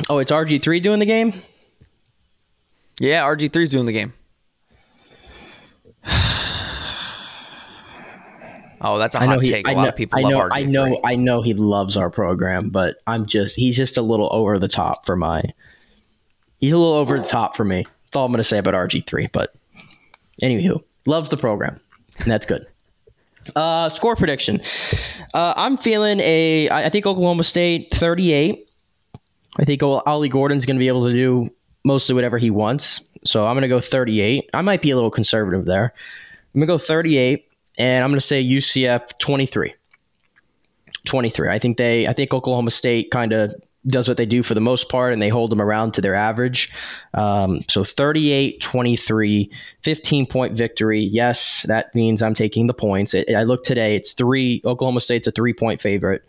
oh, 0.08 0.18
it's 0.18 0.30
RG 0.30 0.62
three 0.62 0.80
doing 0.80 0.98
the 0.98 1.06
game. 1.06 1.42
Yeah, 3.02 3.24
RG 3.24 3.52
3 3.52 3.64
is 3.64 3.68
doing 3.68 3.86
the 3.86 3.92
game. 3.92 4.14
Oh, 8.84 8.98
that's 8.98 9.14
a 9.14 9.20
hot 9.20 9.44
he, 9.44 9.48
take. 9.52 9.68
A 9.68 9.70
I 9.70 9.74
lot 9.74 9.82
know, 9.82 9.88
of 9.90 9.94
people 9.94 10.18
I 10.18 10.22
know, 10.28 10.38
love 10.38 10.50
RG3. 10.50 10.56
I 10.56 10.62
know, 10.64 11.00
I 11.04 11.14
know 11.14 11.40
he 11.40 11.54
loves 11.54 11.96
our 11.96 12.10
program, 12.10 12.70
but 12.70 12.96
I'm 13.06 13.26
just 13.26 13.54
he's 13.54 13.76
just 13.76 13.96
a 13.96 14.02
little 14.02 14.28
over 14.32 14.58
the 14.58 14.66
top 14.66 15.06
for 15.06 15.14
my. 15.14 15.40
He's 16.58 16.72
a 16.72 16.78
little 16.78 16.94
over 16.94 17.16
the 17.16 17.24
top 17.24 17.56
for 17.56 17.64
me. 17.64 17.86
That's 18.06 18.16
all 18.16 18.26
I'm 18.26 18.32
going 18.32 18.38
to 18.38 18.44
say 18.44 18.58
about 18.58 18.74
RG3. 18.74 19.30
But 19.30 19.54
anywho, 20.42 20.82
loves 21.06 21.28
the 21.28 21.36
program, 21.36 21.78
and 22.18 22.26
that's 22.26 22.44
good. 22.44 22.66
Uh, 23.56 23.88
score 23.88 24.16
prediction. 24.16 24.60
Uh, 25.34 25.54
I'm 25.56 25.76
feeling 25.76 26.20
a. 26.20 26.68
I 26.70 26.88
think 26.88 27.06
Oklahoma 27.06 27.44
State 27.44 27.94
38. 27.94 28.68
I 29.58 29.64
think 29.64 29.82
Ollie 29.82 30.28
Gordon's 30.28 30.64
going 30.64 30.76
to 30.76 30.80
be 30.80 30.88
able 30.88 31.08
to 31.08 31.14
do 31.14 31.50
mostly 31.84 32.14
whatever 32.14 32.38
he 32.38 32.50
wants. 32.50 33.02
So 33.24 33.46
I'm 33.46 33.54
going 33.54 33.62
to 33.62 33.68
go 33.68 33.80
38. 33.80 34.50
I 34.54 34.62
might 34.62 34.82
be 34.82 34.90
a 34.90 34.94
little 34.94 35.10
conservative 35.10 35.64
there. 35.64 35.92
I'm 36.54 36.60
going 36.60 36.68
to 36.68 36.72
go 36.72 36.78
38, 36.78 37.48
and 37.78 38.04
I'm 38.04 38.10
going 38.10 38.20
to 38.20 38.26
say 38.26 38.42
UCF 38.42 39.18
23. 39.18 39.74
23. 41.04 41.48
I 41.48 41.58
think 41.58 41.76
they. 41.76 42.06
I 42.06 42.12
think 42.12 42.32
Oklahoma 42.32 42.70
State 42.70 43.10
kind 43.10 43.32
of 43.32 43.54
does 43.86 44.08
what 44.08 44.16
they 44.16 44.26
do 44.26 44.42
for 44.42 44.54
the 44.54 44.60
most 44.60 44.88
part 44.88 45.12
and 45.12 45.20
they 45.20 45.28
hold 45.28 45.50
them 45.50 45.60
around 45.60 45.94
to 45.94 46.00
their 46.00 46.14
average. 46.14 46.70
Um, 47.14 47.62
so 47.68 47.84
38 47.84 48.60
23, 48.60 49.50
15 49.82 50.26
point 50.26 50.56
victory. 50.56 51.00
Yes, 51.00 51.64
that 51.68 51.94
means 51.94 52.22
I'm 52.22 52.34
taking 52.34 52.66
the 52.66 52.74
points. 52.74 53.14
It, 53.14 53.34
I 53.34 53.42
look 53.42 53.64
today, 53.64 53.96
it's 53.96 54.12
three, 54.12 54.62
Oklahoma 54.64 55.00
State's 55.00 55.26
a 55.26 55.32
three 55.32 55.52
point 55.52 55.80
favorite. 55.80 56.22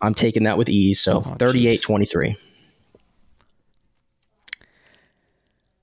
I'm 0.00 0.14
taking 0.14 0.44
that 0.44 0.58
with 0.58 0.68
ease. 0.68 1.00
So 1.00 1.22
oh, 1.24 1.36
38 1.38 1.82
23. 1.82 2.36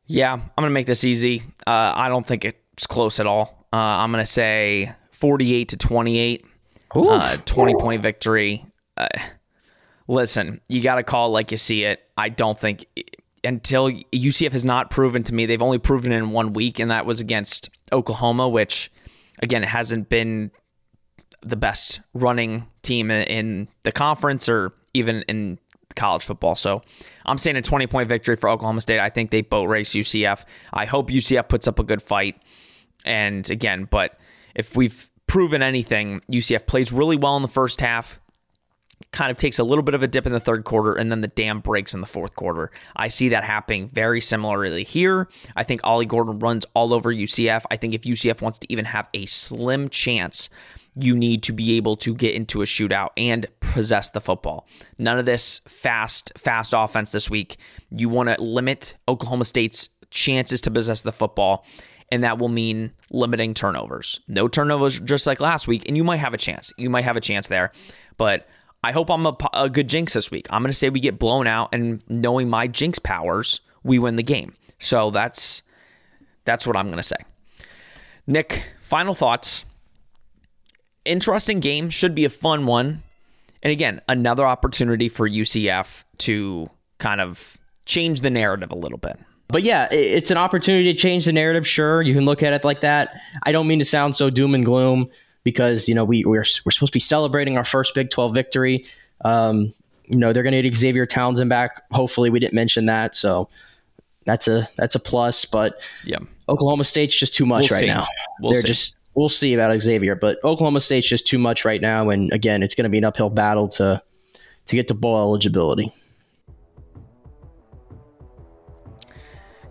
Yeah, 0.08 0.34
I'm 0.34 0.42
going 0.58 0.70
to 0.70 0.74
make 0.74 0.88
this 0.88 1.04
easy. 1.04 1.44
Uh, 1.68 1.94
I 1.96 2.10
don't 2.10 2.26
think 2.26 2.44
it's 2.44 2.88
close 2.88 3.20
at 3.20 3.28
all. 3.28 3.68
Uh, 3.72 3.78
I'm 3.78 4.12
going 4.12 4.24
to 4.24 4.32
say 4.32 4.92
48 5.12 5.70
to 5.70 5.78
28, 5.78 6.46
uh, 6.96 7.38
20 7.46 7.74
point 7.76 8.02
victory. 8.02 8.66
Listen, 10.10 10.60
you 10.68 10.82
got 10.82 10.96
to 10.96 11.04
call 11.04 11.30
like 11.30 11.52
you 11.52 11.58
see 11.58 11.84
it. 11.84 12.02
I 12.18 12.30
don't 12.30 12.60
think 12.60 12.88
until 13.44 13.92
UCF 13.92 14.54
has 14.54 14.66
not 14.66 14.90
proven 14.90 15.22
to 15.24 15.36
me, 15.36 15.46
they've 15.46 15.62
only 15.62 15.78
proven 15.78 16.12
in 16.12 16.32
one 16.32 16.54
week, 16.54 16.80
and 16.80 16.90
that 16.90 17.06
was 17.06 17.22
against 17.22 17.70
Oklahoma, 17.92 18.50
which 18.50 18.92
again 19.44 19.62
hasn't 19.62 20.10
been 20.10 20.50
the 21.42 21.56
best 21.56 22.02
running 22.16 22.66
team 22.82 23.12
in 23.12 23.68
the 23.84 23.92
conference 23.92 24.50
or 24.50 24.74
even 24.96 25.22
in 25.28 25.60
college 25.96 26.24
football. 26.24 26.56
So 26.56 26.82
I'm 27.28 27.38
saying 27.38 27.58
a 27.58 27.62
20 27.62 27.86
point 27.86 28.10
victory 28.10 28.36
for 28.36 28.50
Oklahoma 28.50 28.82
State. 28.82 29.00
I 29.00 29.10
think 29.10 29.30
they 29.30 29.42
boat 29.42 29.66
race 29.66 29.92
UCF. 29.92 30.44
I 30.74 30.86
hope 30.86 31.12
UCF 31.12 31.48
puts 31.48 31.68
up 31.68 31.78
a 31.78 31.84
good 31.84 32.02
fight. 32.02 32.42
And 33.06 33.48
again, 33.52 33.88
but 33.90 34.18
if 34.56 34.76
we've 34.76 35.08
proven 35.28 35.62
anything, 35.62 36.22
UCF 36.32 36.66
plays 36.66 36.92
really 36.92 37.16
well 37.16 37.36
in 37.36 37.44
the 37.44 37.48
first 37.48 37.80
half 37.80 38.20
kind 39.12 39.32
of 39.32 39.38
takes 39.38 39.60
a 39.60 39.64
little 39.64 39.84
bit 39.84 39.96
of 39.96 40.04
a 40.04 40.08
dip 40.08 40.26
in 40.26 40.34
the 40.34 40.40
third 40.40 40.66
quarter 40.66 40.94
and 40.94 41.12
then 41.12 41.22
the 41.22 41.28
dam 41.28 41.62
breaks 41.62 41.94
in 41.94 42.02
the 42.02 42.08
fourth 42.08 42.36
quarter. 42.36 42.72
I 42.96 43.08
see 43.08 43.30
that 43.30 43.44
happening 43.44 43.88
very 43.88 44.22
similarly 44.22 44.84
here. 44.84 45.30
I 45.56 45.64
think 45.64 45.82
Ollie 45.84 46.06
Gordon 46.06 46.40
runs 46.40 46.66
all 46.74 46.94
over 46.94 47.14
UCF. 47.14 47.64
I 47.72 47.78
think 47.78 47.94
if 47.94 48.02
UCF 48.02 48.42
wants 48.42 48.60
to 48.60 48.72
even 48.72 48.86
have 48.86 49.10
a 49.14 49.26
slim 49.26 49.90
chance, 49.90 50.50
you 50.96 51.16
need 51.16 51.44
to 51.44 51.54
be 51.54 51.78
able 51.78 51.96
to 51.98 52.14
get 52.14 52.36
into 52.36 52.62
a 52.62 52.66
shootout 52.66 53.10
and 53.18 53.48
possess 53.62 54.10
the 54.10 54.22
football. 54.22 54.68
None 54.98 55.18
of 55.18 55.26
this 55.26 55.60
fast, 55.68 56.32
fast 56.38 56.74
offense 56.76 57.12
this 57.12 57.30
week. 57.30 57.58
You 57.92 58.10
want 58.10 58.30
to 58.30 58.42
limit 58.42 58.96
Oklahoma 59.08 59.46
State's 59.46 59.90
chances 60.12 60.62
to 60.62 60.72
possess 60.72 61.04
the 61.04 61.12
football 61.12 61.66
and 62.12 62.24
that 62.24 62.40
will 62.40 62.50
mean 62.50 62.92
limiting 63.12 63.54
turnovers. 63.54 64.20
No 64.28 64.48
turnovers, 64.48 65.00
just 65.00 65.28
like 65.28 65.40
last 65.40 65.68
week, 65.68 65.84
and 65.88 65.96
you 65.96 66.04
might 66.04 66.18
have 66.18 66.34
a 66.34 66.38
chance. 66.38 66.74
You 66.78 66.90
might 66.90 67.04
have 67.04 67.18
a 67.18 67.22
chance 67.22 67.48
there, 67.48 67.72
but 68.18 68.48
I 68.84 68.92
hope 68.92 69.10
I'm 69.10 69.26
a, 69.26 69.36
a 69.54 69.70
good 69.70 69.90
jinx 69.90 70.14
this 70.14 70.32
week. 70.32 70.48
I'm 70.50 70.62
going 70.62 70.72
to 70.72 70.78
say 70.78 70.90
we 70.90 71.00
get 71.00 71.20
blown 71.20 71.48
out, 71.48 71.70
and 71.74 72.02
knowing 72.08 72.50
my 72.50 72.68
jinx 72.68 73.00
powers, 73.00 73.62
we 73.84 74.00
win 74.00 74.16
the 74.16 74.24
game. 74.24 74.54
So 74.80 75.12
that's 75.12 75.62
that's 76.46 76.66
what 76.66 76.78
I'm 76.78 76.88
going 76.88 76.98
to 76.98 77.04
say. 77.04 77.18
Nick, 78.26 78.64
final 78.82 79.14
thoughts. 79.14 79.66
Interesting 81.06 81.60
game, 81.60 81.90
should 81.90 82.16
be 82.16 82.26
a 82.26 82.30
fun 82.30 82.66
one. 82.66 83.04
And 83.64 83.72
again, 83.72 84.02
another 84.08 84.46
opportunity 84.46 85.10
for 85.10 85.28
UCF 85.28 86.04
to 86.20 86.70
kind 86.98 87.20
of 87.20 87.58
change 87.86 88.22
the 88.22 88.30
narrative 88.30 88.72
a 88.72 88.76
little 88.76 88.98
bit. 88.98 89.20
But 89.48 89.64
yeah, 89.64 89.92
it's 89.92 90.30
an 90.30 90.38
opportunity 90.38 90.94
to 90.94 90.98
change 90.98 91.26
the 91.26 91.34
narrative. 91.34 91.68
Sure, 91.68 92.02
you 92.02 92.14
can 92.14 92.26
look 92.26 92.44
at 92.44 92.54
it 92.54 92.64
like 92.64 92.82
that. 92.82 93.20
I 93.44 93.52
don't 93.52 93.68
mean 93.68 93.80
to 93.80 93.86
sound 93.86 94.16
so 94.16 94.30
doom 94.30 94.54
and 94.54 94.64
gloom 94.64 95.10
because 95.44 95.88
you 95.88 95.96
know 95.96 96.04
we 96.04 96.24
we're, 96.26 96.44
we're 96.66 96.72
supposed 96.72 96.94
to 96.94 96.96
be 96.96 97.00
celebrating 97.00 97.58
our 97.58 97.64
first 97.64 97.96
Big 97.96 98.10
12 98.10 98.34
victory. 98.34 98.86
Um, 99.26 99.74
you 100.06 100.18
know 100.18 100.34
they're 100.34 100.44
going 100.44 100.54
to 100.54 100.62
get 100.62 100.76
Xavier 100.76 101.06
Townsend 101.06 101.50
back. 101.50 101.84
Hopefully, 101.92 102.30
we 102.30 102.40
didn't 102.40 102.54
mention 102.54 102.86
that, 102.86 103.16
so 103.16 103.50
that's 104.26 104.48
a 104.48 104.70
that's 104.76 104.96
a 104.96 105.00
plus. 105.00 105.46
But 105.46 105.82
yeah, 106.06 106.18
Oklahoma 106.48 106.84
State's 106.84 107.16
just 107.16 107.36
too 107.36 107.46
much 107.46 107.70
we'll 107.70 107.78
right 107.78 107.82
see. 107.82 107.88
now. 107.88 108.08
We'll 108.42 108.54
they're 108.54 108.62
see. 108.62 108.68
just 108.68 108.98
we'll 109.14 109.30
see 109.30 109.54
about 109.54 109.78
Xavier, 109.80 110.16
but 110.16 110.44
Oklahoma 110.44 110.82
State's 110.82 111.08
just 111.08 111.28
too 111.28 111.38
much 111.38 111.66
right 111.66 111.82
now. 111.82 112.10
And 112.10 112.32
again, 112.32 112.64
it's 112.64 112.76
going 112.76 112.84
to 112.84 112.90
be 112.90 112.98
an 112.98 113.04
uphill 113.04 113.30
battle 113.30 113.68
to 113.70 114.02
to 114.68 114.76
get 114.76 114.88
to 114.88 114.94
bowl 114.94 115.18
eligibility. 115.18 115.94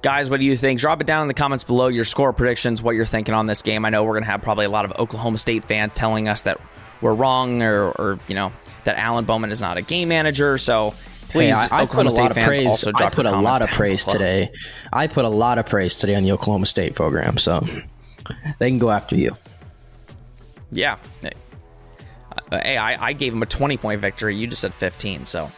Guys, 0.00 0.30
what 0.30 0.38
do 0.38 0.46
you 0.46 0.56
think? 0.56 0.78
Drop 0.78 1.00
it 1.00 1.06
down 1.06 1.22
in 1.22 1.28
the 1.28 1.34
comments 1.34 1.64
below 1.64 1.88
your 1.88 2.04
score 2.04 2.32
predictions, 2.32 2.80
what 2.80 2.94
you're 2.94 3.04
thinking 3.04 3.34
on 3.34 3.46
this 3.46 3.62
game. 3.62 3.84
I 3.84 3.90
know 3.90 4.04
we're 4.04 4.12
going 4.12 4.24
to 4.24 4.30
have 4.30 4.42
probably 4.42 4.64
a 4.64 4.70
lot 4.70 4.84
of 4.84 4.92
Oklahoma 4.92 5.38
State 5.38 5.64
fans 5.64 5.92
telling 5.94 6.28
us 6.28 6.42
that 6.42 6.60
we're 7.00 7.14
wrong 7.14 7.62
or, 7.62 7.90
or 7.90 8.18
you 8.28 8.34
know, 8.36 8.52
that 8.84 8.96
Alan 8.96 9.24
Bowman 9.24 9.50
is 9.50 9.60
not 9.60 9.76
a 9.76 9.82
game 9.82 10.08
manager. 10.08 10.56
So 10.56 10.94
please, 11.30 11.56
hey, 11.56 11.68
I, 11.70 11.80
I 11.80 11.82
Oklahoma 11.82 12.10
State 12.10 12.32
fans 12.32 12.56
praise, 12.56 12.68
also 12.68 12.92
drop 12.92 13.12
I 13.12 13.14
put 13.14 13.26
a 13.26 13.38
lot 13.38 13.60
of 13.60 13.70
praise 13.70 14.04
below. 14.04 14.18
today. 14.18 14.52
I 14.92 15.08
put 15.08 15.24
a 15.24 15.28
lot 15.28 15.58
of 15.58 15.66
praise 15.66 15.96
today 15.96 16.14
on 16.14 16.22
the 16.22 16.30
Oklahoma 16.30 16.66
State 16.66 16.94
program. 16.94 17.36
So 17.36 17.66
they 18.60 18.70
can 18.70 18.78
go 18.78 18.90
after 18.90 19.16
you. 19.16 19.36
Yeah. 20.70 20.98
Hey, 22.52 22.76
I, 22.76 23.08
I 23.08 23.12
gave 23.14 23.32
him 23.32 23.42
a 23.42 23.46
20 23.46 23.76
point 23.78 24.00
victory. 24.00 24.36
You 24.36 24.46
just 24.46 24.62
said 24.62 24.74
15. 24.74 25.26
So, 25.26 25.50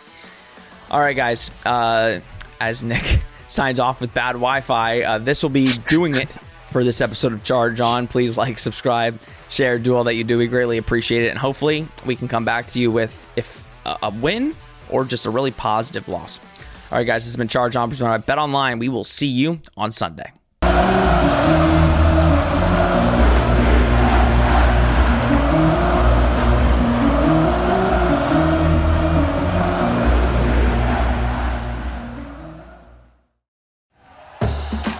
all 0.90 1.00
right, 1.00 1.16
guys. 1.16 1.50
Uh, 1.66 2.20
as 2.60 2.82
Nick 2.82 3.20
signs 3.50 3.80
off 3.80 4.00
with 4.00 4.14
bad 4.14 4.32
Wi 4.32 4.60
Fi. 4.60 5.02
Uh, 5.02 5.18
this 5.18 5.42
will 5.42 5.50
be 5.50 5.72
doing 5.88 6.14
it 6.14 6.30
for 6.70 6.84
this 6.84 7.00
episode 7.00 7.32
of 7.32 7.42
Charge 7.42 7.80
On. 7.80 8.06
Please 8.06 8.38
like, 8.38 8.58
subscribe, 8.58 9.18
share, 9.50 9.78
do 9.78 9.96
all 9.96 10.04
that 10.04 10.14
you 10.14 10.24
do. 10.24 10.38
We 10.38 10.46
greatly 10.46 10.78
appreciate 10.78 11.24
it. 11.24 11.28
And 11.28 11.38
hopefully, 11.38 11.86
we 12.06 12.16
can 12.16 12.28
come 12.28 12.44
back 12.44 12.68
to 12.68 12.80
you 12.80 12.90
with 12.90 13.28
if 13.36 13.66
a, 13.84 13.98
a 14.04 14.10
win 14.10 14.54
or 14.88 15.04
just 15.04 15.26
a 15.26 15.30
really 15.30 15.50
positive 15.50 16.08
loss. 16.08 16.38
All 16.90 16.98
right, 16.98 17.06
guys, 17.06 17.22
this 17.24 17.32
has 17.32 17.36
been 17.36 17.48
Charge 17.48 17.76
On 17.76 17.88
presented 17.88 18.24
by 18.24 18.34
BetOnline. 18.34 18.80
We 18.80 18.88
will 18.88 19.04
see 19.04 19.28
you 19.28 19.60
on 19.76 19.92
Sunday. 19.92 20.32